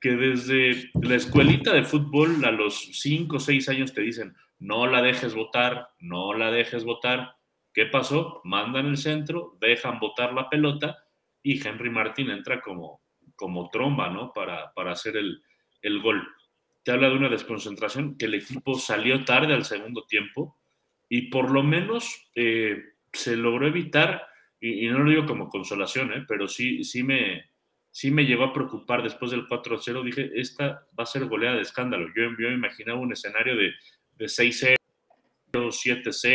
[0.00, 4.86] que desde la escuelita de fútbol a los 5 o 6 años te dicen, no
[4.86, 7.36] la dejes votar, no la dejes votar.
[7.72, 8.40] ¿Qué pasó?
[8.44, 11.04] Mandan el centro, dejan votar la pelota
[11.42, 13.02] y Henry Martín entra como,
[13.36, 14.32] como tromba, ¿no?
[14.32, 15.42] Para, para hacer el,
[15.82, 16.26] el gol.
[16.82, 20.58] Te habla de una desconcentración que el equipo salió tarde al segundo tiempo
[21.08, 22.82] y por lo menos eh,
[23.12, 24.26] se logró evitar
[24.58, 26.24] y, y, no lo digo como consolación, ¿eh?
[26.28, 27.49] pero sí, sí me,
[27.90, 30.04] sí me llegó a preocupar después del 4-0.
[30.04, 32.08] Dije, esta va a ser goleada de escándalo.
[32.16, 33.72] Yo, yo imaginaba un escenario de,
[34.16, 34.76] de 6-0,
[35.52, 36.34] 7-0,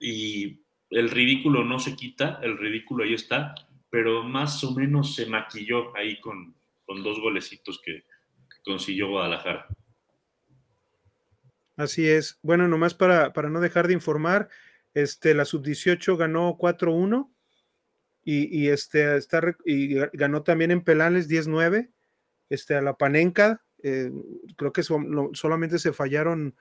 [0.00, 0.60] y
[0.90, 3.54] el ridículo no se quita, el ridículo ahí está,
[3.90, 6.54] pero más o menos se maquilló ahí con,
[6.86, 9.66] con dos golecitos que, que consiguió Guadalajara.
[11.76, 12.38] Así es.
[12.42, 14.48] Bueno, nomás para, para no dejar de informar,
[14.94, 17.30] este, la sub-18 ganó 4-1
[18.30, 21.88] y, este, está, y ganó también en Pelales 10-9
[22.50, 23.62] este, a la Panenca.
[23.82, 24.12] Eh,
[24.56, 26.54] creo que solamente se fallaron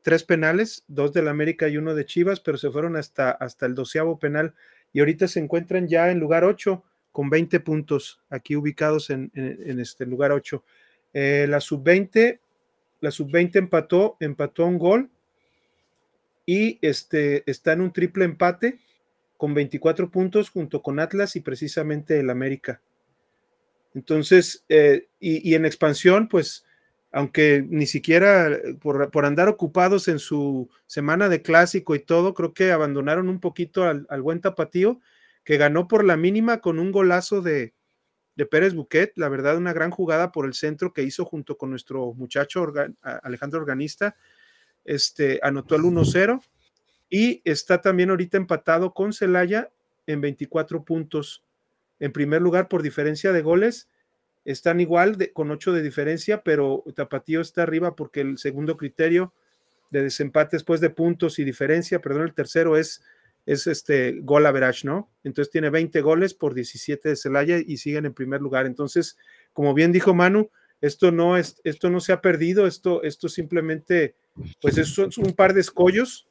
[0.00, 3.74] tres penales, dos del América y uno de Chivas, pero se fueron hasta, hasta el
[3.74, 4.54] doceavo penal
[4.92, 6.82] y ahorita se encuentran ya en lugar 8
[7.12, 10.64] con 20 puntos aquí ubicados en, en, en este lugar 8.
[11.12, 12.40] Eh, la sub-20
[13.02, 15.10] la sub-20 empató, empató un gol
[16.46, 18.78] y este, está en un triple empate
[19.42, 22.80] con 24 puntos junto con Atlas y precisamente el América.
[23.92, 26.64] Entonces, eh, y, en expansión, pues,
[27.10, 32.54] aunque ni siquiera por, por, andar ocupados en su semana de clásico y todo, creo
[32.54, 35.00] que abandonaron un poquito al, buen tapatío,
[35.42, 37.74] que ganó por la mínima con un golazo de,
[38.36, 41.70] de Pérez Buquet, la verdad, una gran jugada por el centro que hizo junto con
[41.70, 44.14] nuestro muchacho Alejandro Organista,
[44.84, 46.40] este, anotó el 1-0
[47.12, 49.70] y está también ahorita empatado con Celaya
[50.06, 51.44] en 24 puntos.
[52.00, 53.90] En primer lugar, por diferencia de goles,
[54.46, 59.34] están igual con 8 de diferencia, pero Tapatío está arriba porque el segundo criterio
[59.90, 63.04] de desempate después de puntos y diferencia, perdón, el tercero es
[63.44, 65.10] es este gol average, ¿no?
[65.24, 68.66] Entonces tiene 20 goles por 17 de Celaya y siguen en primer lugar.
[68.66, 69.18] Entonces,
[69.52, 74.14] como bien dijo Manu, esto no es, esto no se ha perdido, esto, esto simplemente,
[74.60, 76.26] pues es, un par de escollos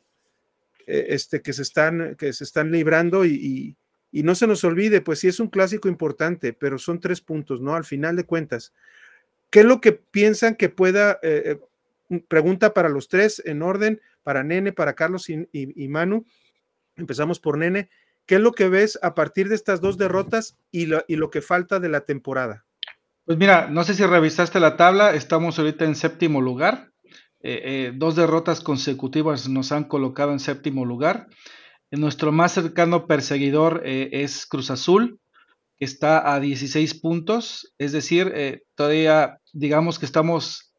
[0.88, 3.76] este, que, se están, que se están librando y,
[4.12, 7.62] y, no se nos olvide, pues sí es un clásico importante, pero son tres puntos,
[7.62, 7.76] ¿no?
[7.76, 8.74] Al final de cuentas,
[9.50, 11.60] ¿qué es lo que piensan que pueda, eh,
[12.28, 16.26] pregunta para los tres en orden, para Nene, para Carlos y, y Manu,
[16.96, 17.90] Empezamos por Nene.
[18.26, 21.32] ¿Qué es lo que ves a partir de estas dos derrotas y lo, y lo
[21.32, 22.66] que falta de la temporada?
[23.26, 26.91] Pues mira, no sé si revisaste la tabla, estamos ahorita en séptimo lugar.
[27.44, 31.28] Eh, eh, dos derrotas consecutivas nos han colocado en séptimo lugar.
[31.92, 35.20] Nuestro más cercano perseguidor eh, es Cruz Azul,
[35.78, 40.74] que está a 16 puntos, es decir, eh, todavía digamos que estamos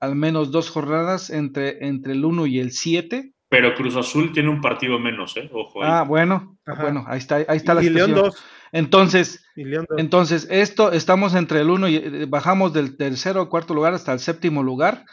[0.00, 3.32] al menos dos jornadas entre, entre el 1 y el 7.
[3.48, 5.48] Pero Cruz Azul tiene un partido menos, ¿eh?
[5.52, 5.82] Ojo.
[5.82, 5.88] Ahí.
[5.90, 6.82] Ah, bueno, Ajá.
[6.82, 8.44] bueno, ahí está, ahí está y la León 2.
[8.72, 9.98] Entonces, León 2.
[9.98, 14.12] entonces, esto, estamos entre el 1 y eh, bajamos del tercero o cuarto lugar hasta
[14.12, 15.06] el séptimo lugar.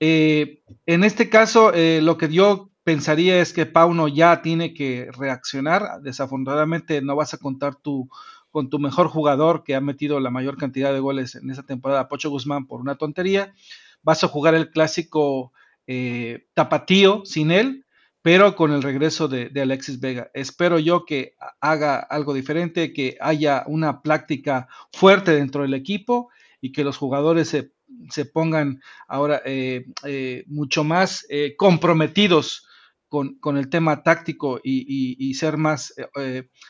[0.00, 5.08] Eh, en este caso, eh, lo que yo pensaría es que Pauno ya tiene que
[5.16, 6.00] reaccionar.
[6.02, 8.08] Desafortunadamente, no vas a contar tu,
[8.50, 12.08] con tu mejor jugador que ha metido la mayor cantidad de goles en esa temporada,
[12.08, 13.54] Pocho Guzmán, por una tontería.
[14.02, 15.52] Vas a jugar el clásico
[15.86, 17.84] eh, tapatío sin él,
[18.22, 20.30] pero con el regreso de, Alexis Vega.
[20.34, 26.72] Espero yo que haga algo diferente, que haya una práctica fuerte dentro del equipo y
[26.72, 27.72] que los jugadores se,
[28.10, 32.66] se pongan ahora eh, eh, mucho más eh, comprometidos
[33.08, 35.94] con, con, el tema táctico y, ser más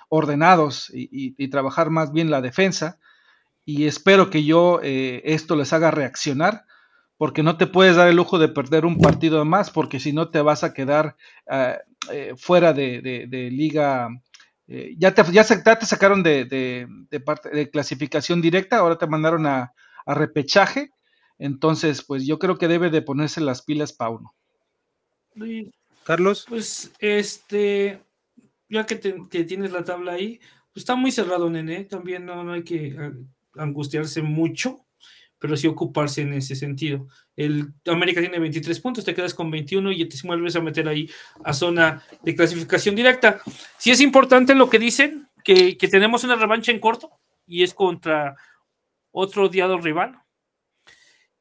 [0.08, 2.98] ordenados y, trabajar más bien la defensa.
[3.64, 6.66] Y espero que yo esto les haga reaccionar
[7.18, 10.30] porque no te puedes dar el lujo de perder un partido más, porque si no
[10.30, 11.16] te vas a quedar
[11.46, 14.08] uh, eh, fuera de, liga.
[14.68, 18.98] Eh, ya, te, ya, se, ya, te, sacaron de, de, parte, de clasificación directa, ahora
[18.98, 19.72] te mandaron a,
[20.04, 20.90] a, repechaje.
[21.38, 24.34] Entonces, pues yo creo que debe de ponerse las pilas Pauno.
[26.04, 26.46] Carlos.
[26.48, 28.02] Pues este,
[28.68, 30.40] ya que, te, que, tienes la tabla ahí,
[30.72, 31.84] pues está muy cerrado, nene.
[31.84, 32.96] También no, no hay que
[33.54, 34.86] angustiarse mucho
[35.38, 37.08] pero sí ocuparse en ese sentido.
[37.36, 41.10] El América tiene 23 puntos, te quedas con 21 y te vuelves a meter ahí
[41.44, 43.40] a zona de clasificación directa.
[43.78, 47.10] Sí es importante lo que dicen, que, que tenemos una revancha en corto
[47.46, 48.36] y es contra
[49.12, 50.18] otro odiado rival.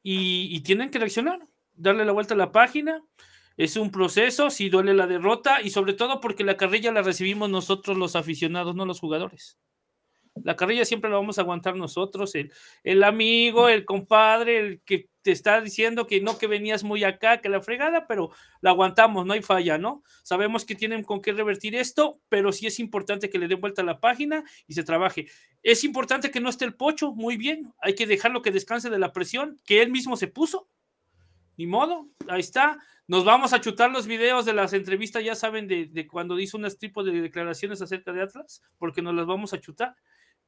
[0.08, 3.02] Y, y, tienen que reaccionar, darle la vuelta a la página.
[3.56, 7.50] Es un proceso, si duele la derrota y sobre todo porque la carrilla la recibimos
[7.50, 9.58] nosotros los aficionados, no los jugadores.
[10.44, 12.52] La carrilla siempre la vamos a aguantar nosotros, el,
[12.84, 17.40] el, amigo, el compadre, el que te está diciendo que no, que venías muy acá,
[17.40, 18.30] que la fregada, pero
[18.60, 20.04] la aguantamos, no hay falla, ¿no?
[20.22, 23.82] Sabemos que tienen con qué revertir esto, pero sí es importante que le den vuelta
[23.82, 25.26] a la página y se trabaje.
[25.62, 28.98] Es importante que no esté el pocho, muy bien, hay que dejarlo que descanse de
[28.98, 30.68] la presión que él mismo se puso.
[31.56, 32.78] Ni modo, ahí está.
[33.08, 36.56] Nos vamos a chutar los videos de las entrevistas, ya saben, de, de cuando hizo
[36.56, 39.96] unos tipos de declaraciones acerca de Atlas, porque nos las vamos a chutar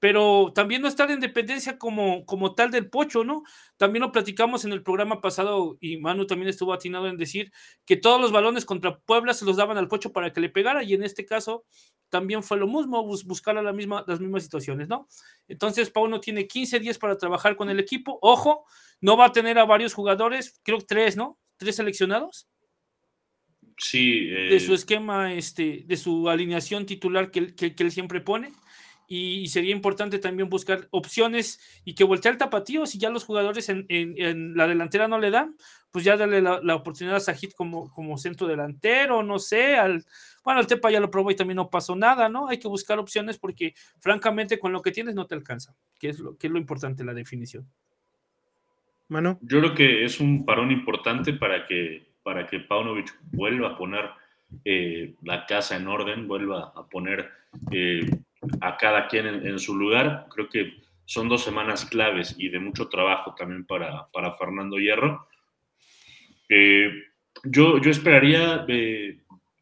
[0.01, 3.43] pero también no está la independencia como, como tal del Pocho, ¿no?
[3.77, 7.53] También lo platicamos en el programa pasado y Manu también estuvo atinado en decir
[7.85, 10.85] que todos los balones contra Puebla se los daban al Pocho para que le pegara
[10.85, 11.65] y en este caso
[12.11, 15.09] también fue lo mismo, buscar la misma, las mismas situaciones, ¿no?
[15.49, 18.65] Entonces Pauno tiene 15 días para trabajar con el equipo, ojo,
[19.01, 21.39] no va a tener a varios jugadores, creo que tres, ¿no?
[21.57, 22.49] Tres seleccionados.
[23.77, 24.27] Sí.
[24.27, 28.53] De su eh, esquema, este, de su alineación titular que, que él siempre pone
[29.11, 32.85] y sería importante también buscar opciones y que voltee el tapatío.
[32.85, 35.57] Si ya los jugadores en, la delantera no le dan,
[35.91, 39.77] pues ya darle la, oportunidad a Sajid como, como centro delantero, no sé.
[39.77, 40.05] Al,
[40.45, 42.49] bueno, el Tepa ya lo probó y también no pasó nada, ¿no?
[42.49, 46.19] Hay que buscar opciones porque, francamente, con lo que tienes no te alcanza, que es
[46.19, 47.67] lo, que es lo importante, la definición.
[49.09, 49.39] Mano.
[49.41, 54.11] Yo creo que es un parón importante para que, para que Paunovic vuelva a poner
[54.67, 57.31] eh, la casa en orden, vuelva a poner.
[57.71, 58.07] Eh,
[58.61, 60.27] a cada quien en, su lugar.
[60.31, 65.29] Creo que son dos semanas claves y de mucho trabajo también para, para Fernando Hierro.
[66.49, 66.91] Eh,
[67.45, 69.21] yo, yo esperaría eh,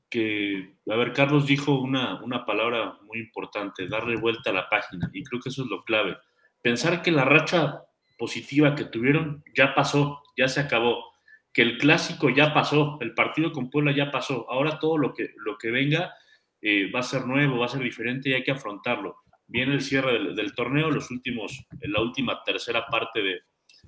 [0.08, 5.10] que, a ver, Carlos dijo una, una palabra muy importante, darle vuelta a la página,
[5.12, 6.16] y creo que eso es lo clave.
[6.62, 7.82] Pensar que la racha
[8.18, 11.04] positiva que tuvieron ya pasó, ya se acabó,
[11.52, 15.34] que el clásico ya pasó, el partido con Puebla ya pasó, ahora todo lo que,
[15.36, 16.14] lo que venga
[16.68, 19.18] eh, va a ser nuevo, va a ser diferente y hay que afrontarlo.
[19.46, 23.40] Viene el cierre del, torneo, los últimos, la última tercera parte de,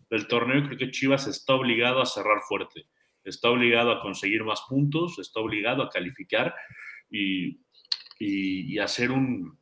[0.08, 2.86] del torneo, creo que Chivas está obligado a cerrar fuerte,
[3.24, 6.54] está obligado a conseguir más puntos, está obligado a calificar
[7.10, 7.58] y,
[8.20, 9.58] y, hacer un,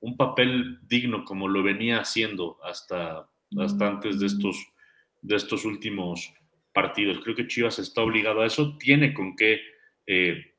[0.00, 4.56] un, papel digno como lo venía haciendo hasta, hasta antes de estos,
[5.22, 6.34] de estos últimos
[6.72, 7.20] partidos.
[7.22, 9.60] Creo que Chivas está obligado a eso, tiene con qué
[10.08, 10.56] eh,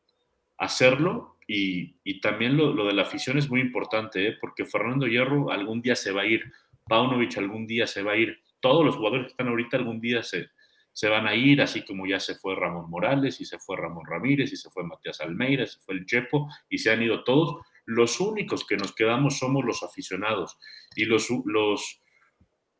[0.57, 4.38] hacerlo y, también lo, de la afición es muy importante, ¿eh?
[4.40, 6.49] porque Fernando Hierro algún día se va a ir,
[6.88, 10.23] Paunovic algún día se va a ir, todos los jugadores que están ahorita algún día
[10.23, 10.48] se,
[10.94, 14.06] se van a ir, así como ya se fue Ramón Morales y se fue Ramón
[14.06, 17.61] Ramírez y se fue Matías Almeida, se fue el Chepo y se han ido todos.
[17.86, 20.57] Los únicos que nos quedamos somos los aficionados
[20.95, 22.02] y los, los,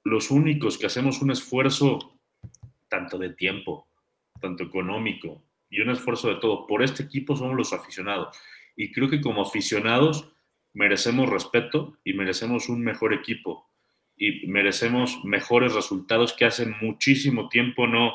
[0.06, 2.19] los únicos que hacemos un esfuerzo
[2.88, 3.88] tanto de tiempo,
[4.39, 8.38] tanto económico y un esfuerzo de todo por este equipo somos los aficionados
[8.76, 10.31] y creo que como aficionados
[10.73, 13.69] merecemos respeto y merecemos un mejor equipo
[14.18, 18.14] y merecemos mejores resultados que hace muchísimo tiempo no,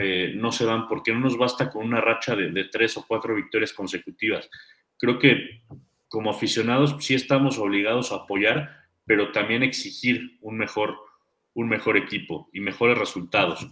[0.00, 3.34] eh, no se dan porque no nos basta con una racha de, tres o cuatro
[3.34, 4.48] victorias consecutivas.
[4.96, 5.62] Creo que
[6.08, 8.70] como aficionados sí estamos obligados a apoyar,
[9.04, 10.96] pero también exigir un mejor,
[11.54, 13.68] un mejor equipo y mejores resultados.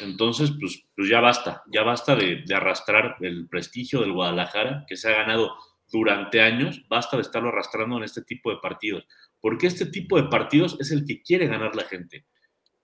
[0.00, 5.08] Entonces, pues, pues ya basta, ya basta de, arrastrar el prestigio del Guadalajara, que se
[5.08, 5.56] ha ganado
[5.90, 9.06] durante años, basta de estarlo arrastrando en este tipo de partidos,
[9.40, 12.26] porque este tipo de partidos es el que quiere ganar la gente.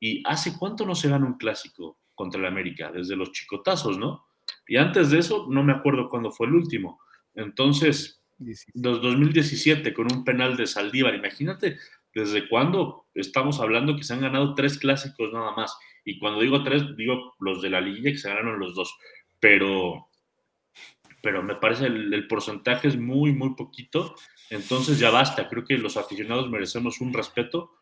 [0.01, 2.91] ¿Y hace cuánto no se gana un clásico contra el América?
[2.91, 4.25] Desde los chicotazos, ¿no?
[4.67, 7.01] Y antes de eso, no me acuerdo cuándo fue el último.
[7.35, 8.23] Entonces,
[8.75, 11.79] 2017, con un penal de Saldívar, imagínate
[12.15, 16.63] desde cuándo estamos hablando que se han ganado tres clásicos nada más y cuando digo
[16.63, 18.97] tres, digo los de la liguilla que se ganaron los dos.
[19.41, 20.09] Pero,
[21.23, 24.15] pero me parece el, el porcentaje es muy, muy poquito.
[24.51, 25.49] Entonces ya basta.
[25.49, 27.73] Creo que los aficionados merecemos un respeto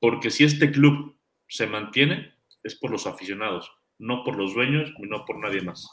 [0.00, 1.16] porque si este club
[1.48, 5.88] se mantiene es por los aficionados, no por los dueños y no por nadie más.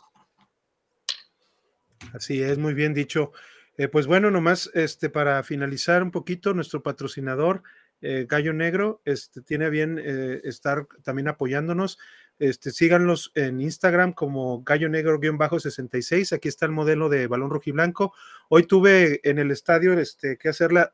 [2.13, 3.31] Así es, muy bien dicho.
[3.77, 7.61] Eh, pues bueno, nomás este, para finalizar un poquito, nuestro patrocinador
[8.01, 11.99] eh, Gallo Negro, este, tiene bien eh, estar también apoyándonos.
[12.39, 16.33] Este, síganlos en Instagram como Gallo Negro-66.
[16.33, 18.13] Aquí está el modelo de balón rojiblanco.
[18.49, 20.93] Hoy tuve en el estadio este, que, hacer la,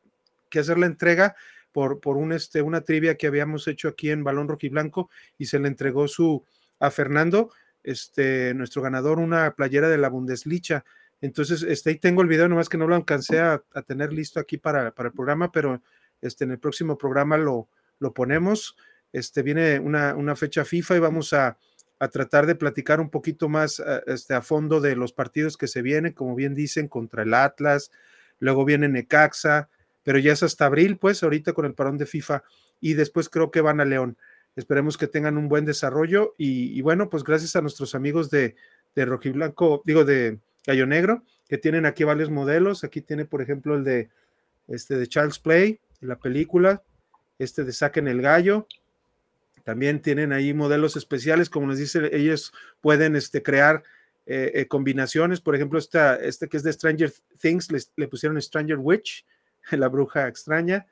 [0.49, 1.35] que hacer la entrega
[1.73, 5.59] por, por un, este, una trivia que habíamos hecho aquí en balón rojiblanco y se
[5.59, 6.45] le entregó su,
[6.79, 7.51] a Fernando,
[7.83, 10.85] este, nuestro ganador, una playera de la Bundesliga.
[11.23, 14.41] Entonces, este, ahí tengo el video, nomás que no lo alcancé a, a tener listo
[14.41, 15.81] aquí para, para el programa, pero
[16.19, 17.69] este, en el próximo programa lo,
[17.99, 18.75] lo ponemos.
[19.13, 21.57] Este, viene una, una fecha FIFA y vamos a,
[21.97, 25.69] a, tratar de platicar un poquito más eh, este, a fondo de los partidos que
[25.69, 27.89] se vienen, como bien dicen, contra el Atlas,
[28.39, 29.69] luego viene Necaxa,
[30.03, 32.43] pero ya es hasta abril, pues ahorita con el parón de FIFA
[32.81, 34.17] y después creo que van a León.
[34.57, 38.55] Esperemos que tengan un buen desarrollo y, bueno, pues gracias a nuestros amigos de,
[38.93, 42.83] de Rojiblanco, digo de Gallo Negro, que tienen aquí varios modelos.
[42.83, 44.09] Aquí tiene, por ejemplo, el de,
[44.67, 46.83] este, de Charles Play, la película,
[47.39, 48.67] este de Saquen el Gallo.
[49.63, 53.83] También tienen ahí modelos especiales, como les dice, ellos pueden este, crear
[54.25, 55.39] eh, eh, combinaciones.
[55.41, 59.25] Por ejemplo, esta, este que es de Stranger Things, le pusieron Stranger Witch,
[59.71, 60.85] la bruja extraña.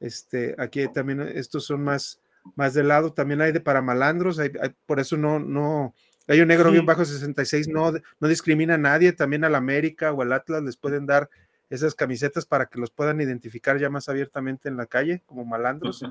[0.00, 2.20] Este, aquí también estos son más,
[2.56, 4.50] más de lado, también hay de para malandros, hay-
[4.84, 5.94] por eso no, no,
[6.26, 6.72] Gallo Negro Sí.
[6.74, 10.76] bien bajo 66 no, no discrimina a nadie, también al América o al Atlas les
[10.76, 11.28] pueden dar
[11.70, 16.04] esas camisetas para que los puedan identificar ya más abiertamente en la calle como malandros.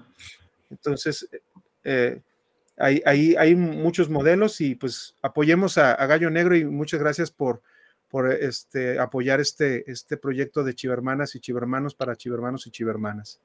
[0.69, 1.29] Entonces,
[1.83, 2.21] eh,
[2.77, 7.29] hay, hay, hay muchos modelos y pues apoyemos a, a Gallo Negro y muchas gracias
[7.29, 7.61] por,
[8.09, 13.39] por este, apoyar este, este proyecto de Chivermanas y Chivermanos para Chivermanos y Chivermanas.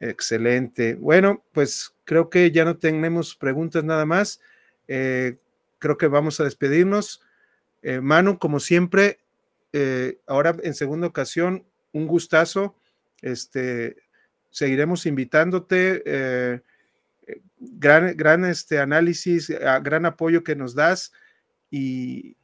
[0.00, 0.94] Excelente.
[0.94, 4.40] Bueno, pues creo que ya no tenemos preguntas nada más.
[4.92, 5.38] Eh,
[5.78, 7.22] creo que vamos a despedirnos.
[7.80, 9.20] Eh, Manu, como siempre,
[9.72, 12.74] eh, ahora en segunda ocasión, un gustazo.
[13.22, 13.96] Este,
[14.50, 16.02] seguiremos invitándote.
[17.60, 21.12] gran, gran este análisis, ah, gran apoyo que nos das
[21.70, 22.36] y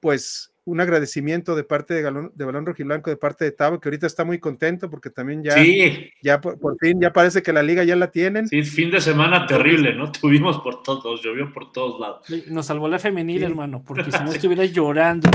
[0.00, 3.88] pues un agradecimiento de parte de, Galón, de Balón Rojiblanco, de parte de Tavo, que
[3.88, 6.10] ahorita está muy contento porque también ya, Sí.
[6.22, 8.48] ya por, por fin, ya parece que la liga ya la tienen.
[8.48, 10.10] Sí, fin de semana terrible, ¿no?
[10.20, 12.26] Tuvimos por todos, llovió por todos lados.
[12.48, 13.44] Nos salvó la femenil, Sí.
[13.44, 15.28] hermano, porque si no estuviera llorando,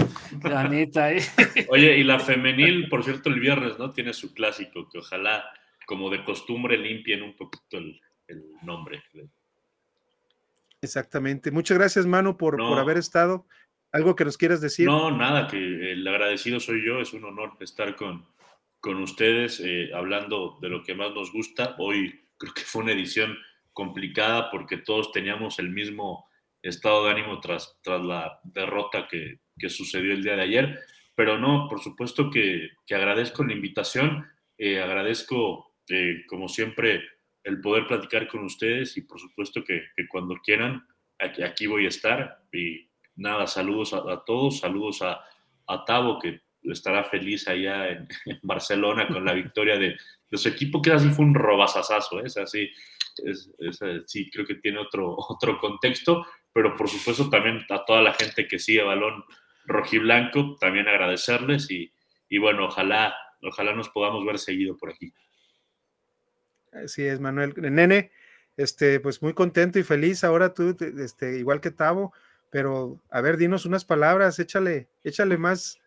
[0.44, 1.22] la neta, ¿eh?
[1.70, 3.92] Oye, y la femenil, por cierto, el viernes, ¿no?
[3.92, 5.44] Tiene su clásico, que ojalá,
[5.86, 9.04] como de costumbre, limpien un poquito el, el nombre.
[10.82, 11.52] Exactamente.
[11.52, 12.70] Muchas gracias, Manu, por, No.
[12.70, 13.46] por haber estado.
[13.92, 14.86] ¿Algo que nos quieras decir?
[14.86, 18.26] No, nada, que el agradecido soy yo, es un honor estar con,
[18.80, 21.76] con ustedes eh, hablando de lo que más nos gusta.
[21.80, 23.38] Hoy creo que fue una edición
[23.74, 26.30] complicada porque todos teníamos el mismo
[26.62, 30.80] estado de ánimo tras, tras la derrota que, que sucedió el día de ayer,
[31.16, 37.02] pero no, por supuesto que, que agradezco la invitación, eh, agradezco eh, como siempre
[37.44, 40.86] el poder platicar con ustedes y por supuesto que, que cuando quieran,
[41.18, 42.89] aquí, aquí voy a estar y
[43.20, 45.22] nada, saludos a, todos, saludos a,
[45.68, 48.08] a, Tavo, que estará feliz allá en,
[48.42, 49.98] Barcelona con la victoria de,
[50.30, 52.24] de, su equipo, que así fue un robazazazo, ¿eh?
[52.26, 52.70] es así,
[53.24, 53.52] es,
[54.08, 58.48] sí, creo que tiene otro, otro contexto, pero por supuesto también a toda la gente
[58.48, 59.24] que sigue balón
[59.66, 61.94] rojiblanco, también agradecerles y,
[62.28, 65.14] y bueno, ojalá, ojalá nos podamos ver seguido por aquí.
[66.72, 67.54] Así es, Manuel.
[67.58, 68.12] Nene,
[68.58, 72.14] este, pues muy contento y feliz ahora tú, este, igual que Tavo,
[72.50, 75.80] pero a ver, dinos unas palabras, échale, échale más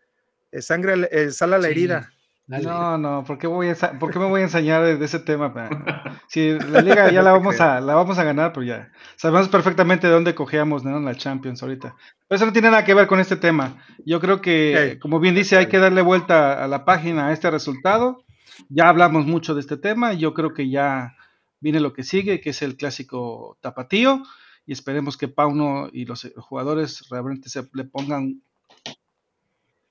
[0.51, 1.71] eh, sangre, eh, sal a la sí.
[1.71, 2.09] herida.
[2.45, 2.65] Dale.
[2.65, 5.53] No, no, ¿por qué, voy a, ¿por qué me voy a enseñar de, ese tema?
[6.27, 10.07] Si la liga ya la vamos a, la vamos a ganar, pero ya sabemos perfectamente
[10.07, 10.99] de dónde cogeamos ¿no?
[10.99, 11.95] la Champions ahorita.
[12.27, 13.77] Pero eso no tiene nada que ver con este tema.
[14.05, 14.99] Yo creo que, hey.
[14.99, 18.25] como bien dice, hay que darle vuelta a la página a este resultado.
[18.67, 21.15] Ya hablamos mucho de este tema y yo creo que ya
[21.59, 24.23] viene lo que sigue, que es el clásico tapatío
[24.65, 28.41] y esperemos que Pauno y los jugadores realmente se le pongan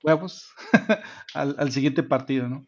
[0.01, 0.51] huevos
[1.33, 2.65] al, al, siguiente partido, ¿no?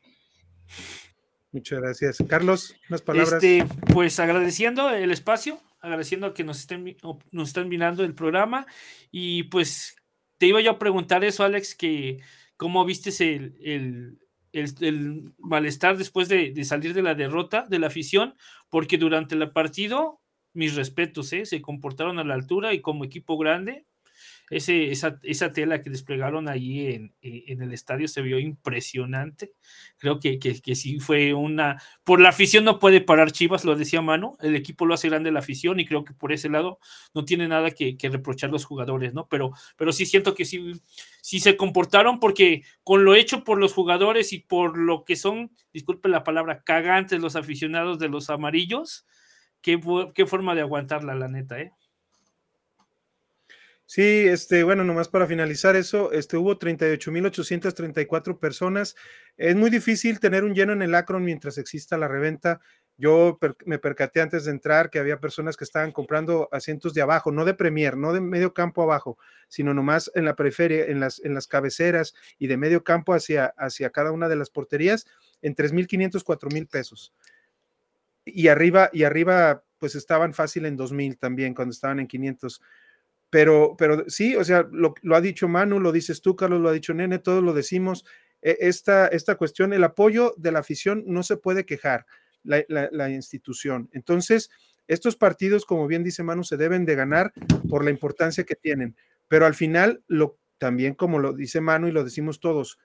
[1.51, 2.17] Muchas gracias.
[2.27, 3.43] Carlos, unas palabras.
[3.43, 6.97] Este, pues agradeciendo el espacio, agradeciendo que nos estén,
[7.31, 8.65] nos están mirando el programa
[9.11, 9.95] y pues
[10.37, 12.19] te iba yo a preguntar eso, Alex, que
[12.57, 14.19] cómo viste el, el,
[14.51, 18.35] el, el malestar después de, de, salir de la derrota de la afición,
[18.69, 20.19] porque durante el partido
[20.55, 21.45] mis respetos, ¿eh?
[21.45, 23.85] se comportaron a la altura y como equipo grande,
[24.49, 29.53] esa, tela que desplegaron allí en, el estadio se vio impresionante.
[29.97, 31.81] Creo que, que, sí fue una...
[32.03, 35.31] Por la afición no puede parar Chivas, lo decía Mano, el equipo lo hace grande
[35.31, 36.79] la afición y creo que por ese lado
[37.13, 39.27] no tiene nada que, que reprochar los jugadores, ¿no?
[39.27, 40.73] Pero, pero sí siento que sí,
[41.21, 45.51] sí se comportaron porque con lo hecho por los jugadores y por lo que son,
[45.73, 49.07] disculpe la palabra, cagantes los aficionados de los amarillos,
[49.65, 51.73] Qué, forma de aguantarla, la neta, ¿eh?
[53.87, 58.95] Sí, este, bueno, nomás para finalizar eso, este, hubo 38.834 personas.
[59.37, 62.61] Es muy difícil tener un lleno en el Akron mientras exista la reventa.
[62.95, 67.31] Yo me percaté antes de entrar que había personas que estaban comprando asientos de abajo,
[67.31, 69.17] no de Premier, no de medio campo abajo,
[69.47, 73.47] sino nomás en la periferia, en las, en las cabeceras y de medio campo hacia,
[73.57, 75.07] hacia cada una de las porterías
[75.41, 77.15] en 3.500, 4.000 pesos
[78.25, 82.61] y arriba, y arriba, pues estaban fácil en 2000 también, cuando estaban en 500.
[83.29, 86.73] Pero, pero sí, o sea, lo, ha dicho Manu, lo dices tú, Carlos, lo ha
[86.73, 88.05] dicho Nene, todos lo decimos.
[88.41, 92.05] Esta, esta cuestión, el apoyo de la afición no se puede quejar,
[92.43, 93.89] la, la, la institución.
[93.91, 94.51] Entonces,
[94.87, 97.33] estos partidos, como bien dice Manu, se deben de ganar
[97.69, 98.95] por la importancia que tienen.
[99.27, 102.77] Pero al final, lo, también como lo dice Manu y lo decimos todos,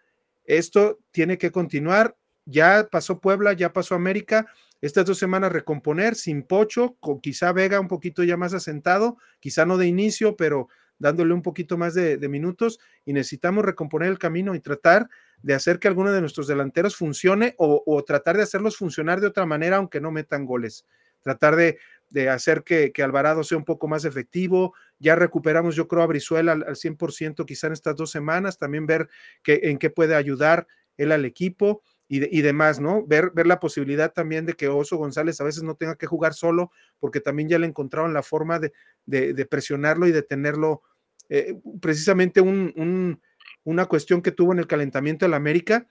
[0.44, 2.16] esto tiene que continuar.
[2.46, 4.46] Ya pasó Puebla, ya pasó América,
[4.80, 9.66] estas dos semanas recomponer sin Pocho, con quizá Vega un poquito ya más asentado, quizá
[9.66, 14.54] no de inicio, pero dándole un poquito más de, minutos y necesitamos recomponer el camino
[14.54, 15.08] y tratar
[15.42, 19.46] de hacer que alguno de nuestros delanteros funcione o, tratar de hacerlos funcionar de otra
[19.46, 20.86] manera, aunque no metan goles.
[21.22, 21.78] Tratar de,
[22.28, 24.74] hacer que, Alvarado sea un poco más efectivo.
[24.98, 28.86] Ya recuperamos, yo creo, a Brizuela al, al 100% quizá en estas dos semanas, también
[28.86, 29.08] ver
[29.42, 30.66] que, en qué puede ayudar
[30.98, 33.06] él al equipo y, demás, ¿no?
[33.06, 36.34] Ver, ver la posibilidad también de que Oso González a veces no tenga que jugar
[36.34, 38.72] solo, porque también ya le encontraron la forma de,
[39.06, 40.82] de, presionarlo y de tenerlo,
[41.28, 43.20] eh, precisamente un,
[43.62, 45.86] una cuestión que tuvo en el calentamiento del América,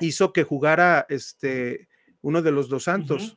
[0.00, 1.86] hizo que jugara este,
[2.22, 3.36] uno de los dos santos.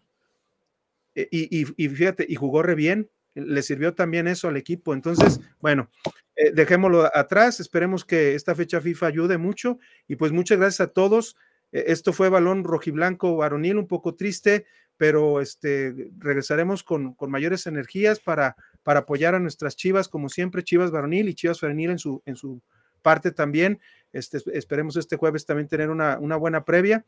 [1.16, 4.94] E, y, y, fíjate, y jugó re bien, le sirvió también eso al equipo.
[4.94, 5.90] Entonces, bueno,
[6.38, 10.94] eh, dejémoslo atrás, esperemos que esta fecha FIFA ayude mucho y pues muchas gracias a
[10.94, 11.36] todos.
[11.76, 14.66] E, esto fue balón rojiblanco varonil, un poco triste,
[14.96, 20.92] pero este, regresaremos con, mayores energías para, para apoyar a nuestras chivas, como siempre, chivas
[20.92, 22.62] varonil y chivas varonil en su, en su
[23.02, 23.82] parte también.
[24.14, 27.06] Este, esperemos este jueves también tener una, una buena previa.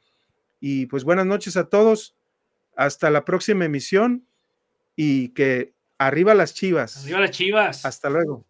[0.60, 2.16] Y pues buenas noches a todos.
[2.76, 4.26] Hasta la próxima emisión
[4.98, 7.04] y que arriba las chivas.
[7.04, 7.86] Arriba las chivas.
[7.86, 8.44] Hasta luego.